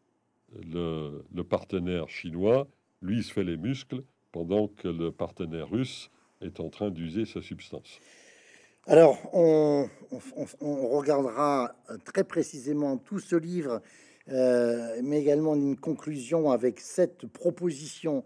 le, 0.53 1.43
partenaire 1.43 2.09
chinois, 2.09 2.69
lui, 3.03 3.23
se 3.23 3.33
fait 3.33 3.45
les 3.45 3.57
muscles 3.57 4.03
pendant 4.33 4.69
que 4.69 4.89
le 4.89 5.13
partenaire 5.13 5.71
russe 5.71 6.11
est 6.41 6.61
en 6.61 6.71
train 6.71 6.91
d'user 6.91 7.25
sa 7.25 7.43
substance. 7.43 8.01
Alors, 8.87 9.19
on, 9.35 9.89
regardera 10.61 11.75
très 12.05 12.25
précisément 12.25 12.97
tout 12.97 13.21
ce 13.21 13.37
livre, 13.37 13.83
euh, 14.31 15.01
mais 15.03 15.21
également 15.21 15.55
une 15.55 15.77
conclusion 15.77 16.51
avec 16.51 16.81
cette 16.81 17.27
proposition, 17.27 18.25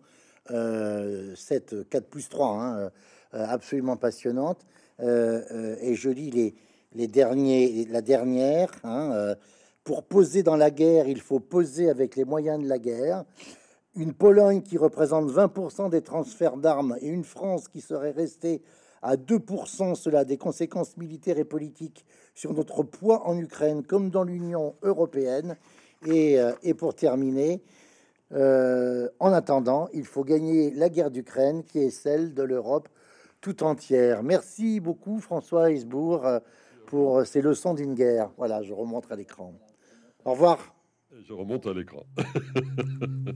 euh, 0.50 1.34
cette 1.36 1.88
4 1.88 2.06
plus 2.08 2.28
3, 2.28 2.48
hein, 2.48 2.78
euh, 2.78 2.90
absolument 3.32 3.96
passionnante. 3.96 4.66
et 5.00 5.94
je 5.94 6.10
lis 6.10 6.54
les, 6.92 7.06
derniers, 7.08 7.86
la 7.90 8.02
dernière. 8.02 8.70
Hein, 8.84 9.34
pour 9.82 10.04
poser 10.04 10.42
dans 10.42 10.56
la 10.56 10.70
guerre, 10.70 11.08
il 11.08 11.20
faut 11.20 11.40
poser 11.40 11.90
avec 11.90 12.16
les 12.16 12.24
moyens 12.24 12.62
de 12.62 12.68
la 12.68 12.78
guerre. 12.78 13.24
Une 13.96 14.12
Pologne 14.12 14.62
qui 14.62 14.78
représente 14.78 15.30
20% 15.30 15.90
des 15.90 16.02
transferts 16.02 16.56
d'armes 16.56 16.96
et 17.00 17.08
une 17.08 17.24
France 17.24 17.68
qui 17.68 17.80
serait 17.80 18.10
restée 18.10 18.62
à 19.02 19.16
2%, 19.16 19.94
cela 19.94 20.20
a 20.20 20.24
des 20.24 20.38
conséquences 20.38 20.96
militaires 20.96 21.38
et 21.38 21.44
politiques 21.44 22.06
sur 22.34 22.54
notre 22.54 22.82
poids 22.82 23.26
en 23.28 23.38
Ukraine 23.38 23.82
comme 23.82 24.10
dans 24.10 24.24
l'Union 24.24 24.74
européenne. 24.82 25.56
Et, 26.06 26.38
euh, 26.38 26.52
pour 26.76 26.94
terminer, 26.94 27.62
euh, 28.32 29.08
en 29.20 29.32
attendant, 29.32 29.88
il 29.92 30.04
faut 30.04 30.24
gagner 30.24 30.70
la 30.70 30.88
guerre 30.88 31.10
d'Ukraine 31.10 31.64
qui 31.64 31.78
est 31.78 31.90
celle 31.90 32.34
de 32.34 32.42
l'Europe 32.42 32.88
tout 33.40 33.62
entière. 33.62 34.22
Merci 34.22 34.80
beaucoup 34.80 35.18
François 35.20 35.70
Heisbourg 35.70 36.26
euh, 36.26 36.40
pour 36.86 37.24
ces 37.26 37.42
leçons 37.42 37.74
d'une 37.74 37.94
guerre. 37.94 38.30
Voilà, 38.36 38.62
je 38.62 38.72
remonte 38.72 39.10
à 39.10 39.16
l'écran. 39.16 39.54
Au 40.24 40.32
revoir. 40.32 40.74
Je 41.26 41.32
remonte 41.32 41.66
à 41.66 41.72
l'écran. 41.72 42.04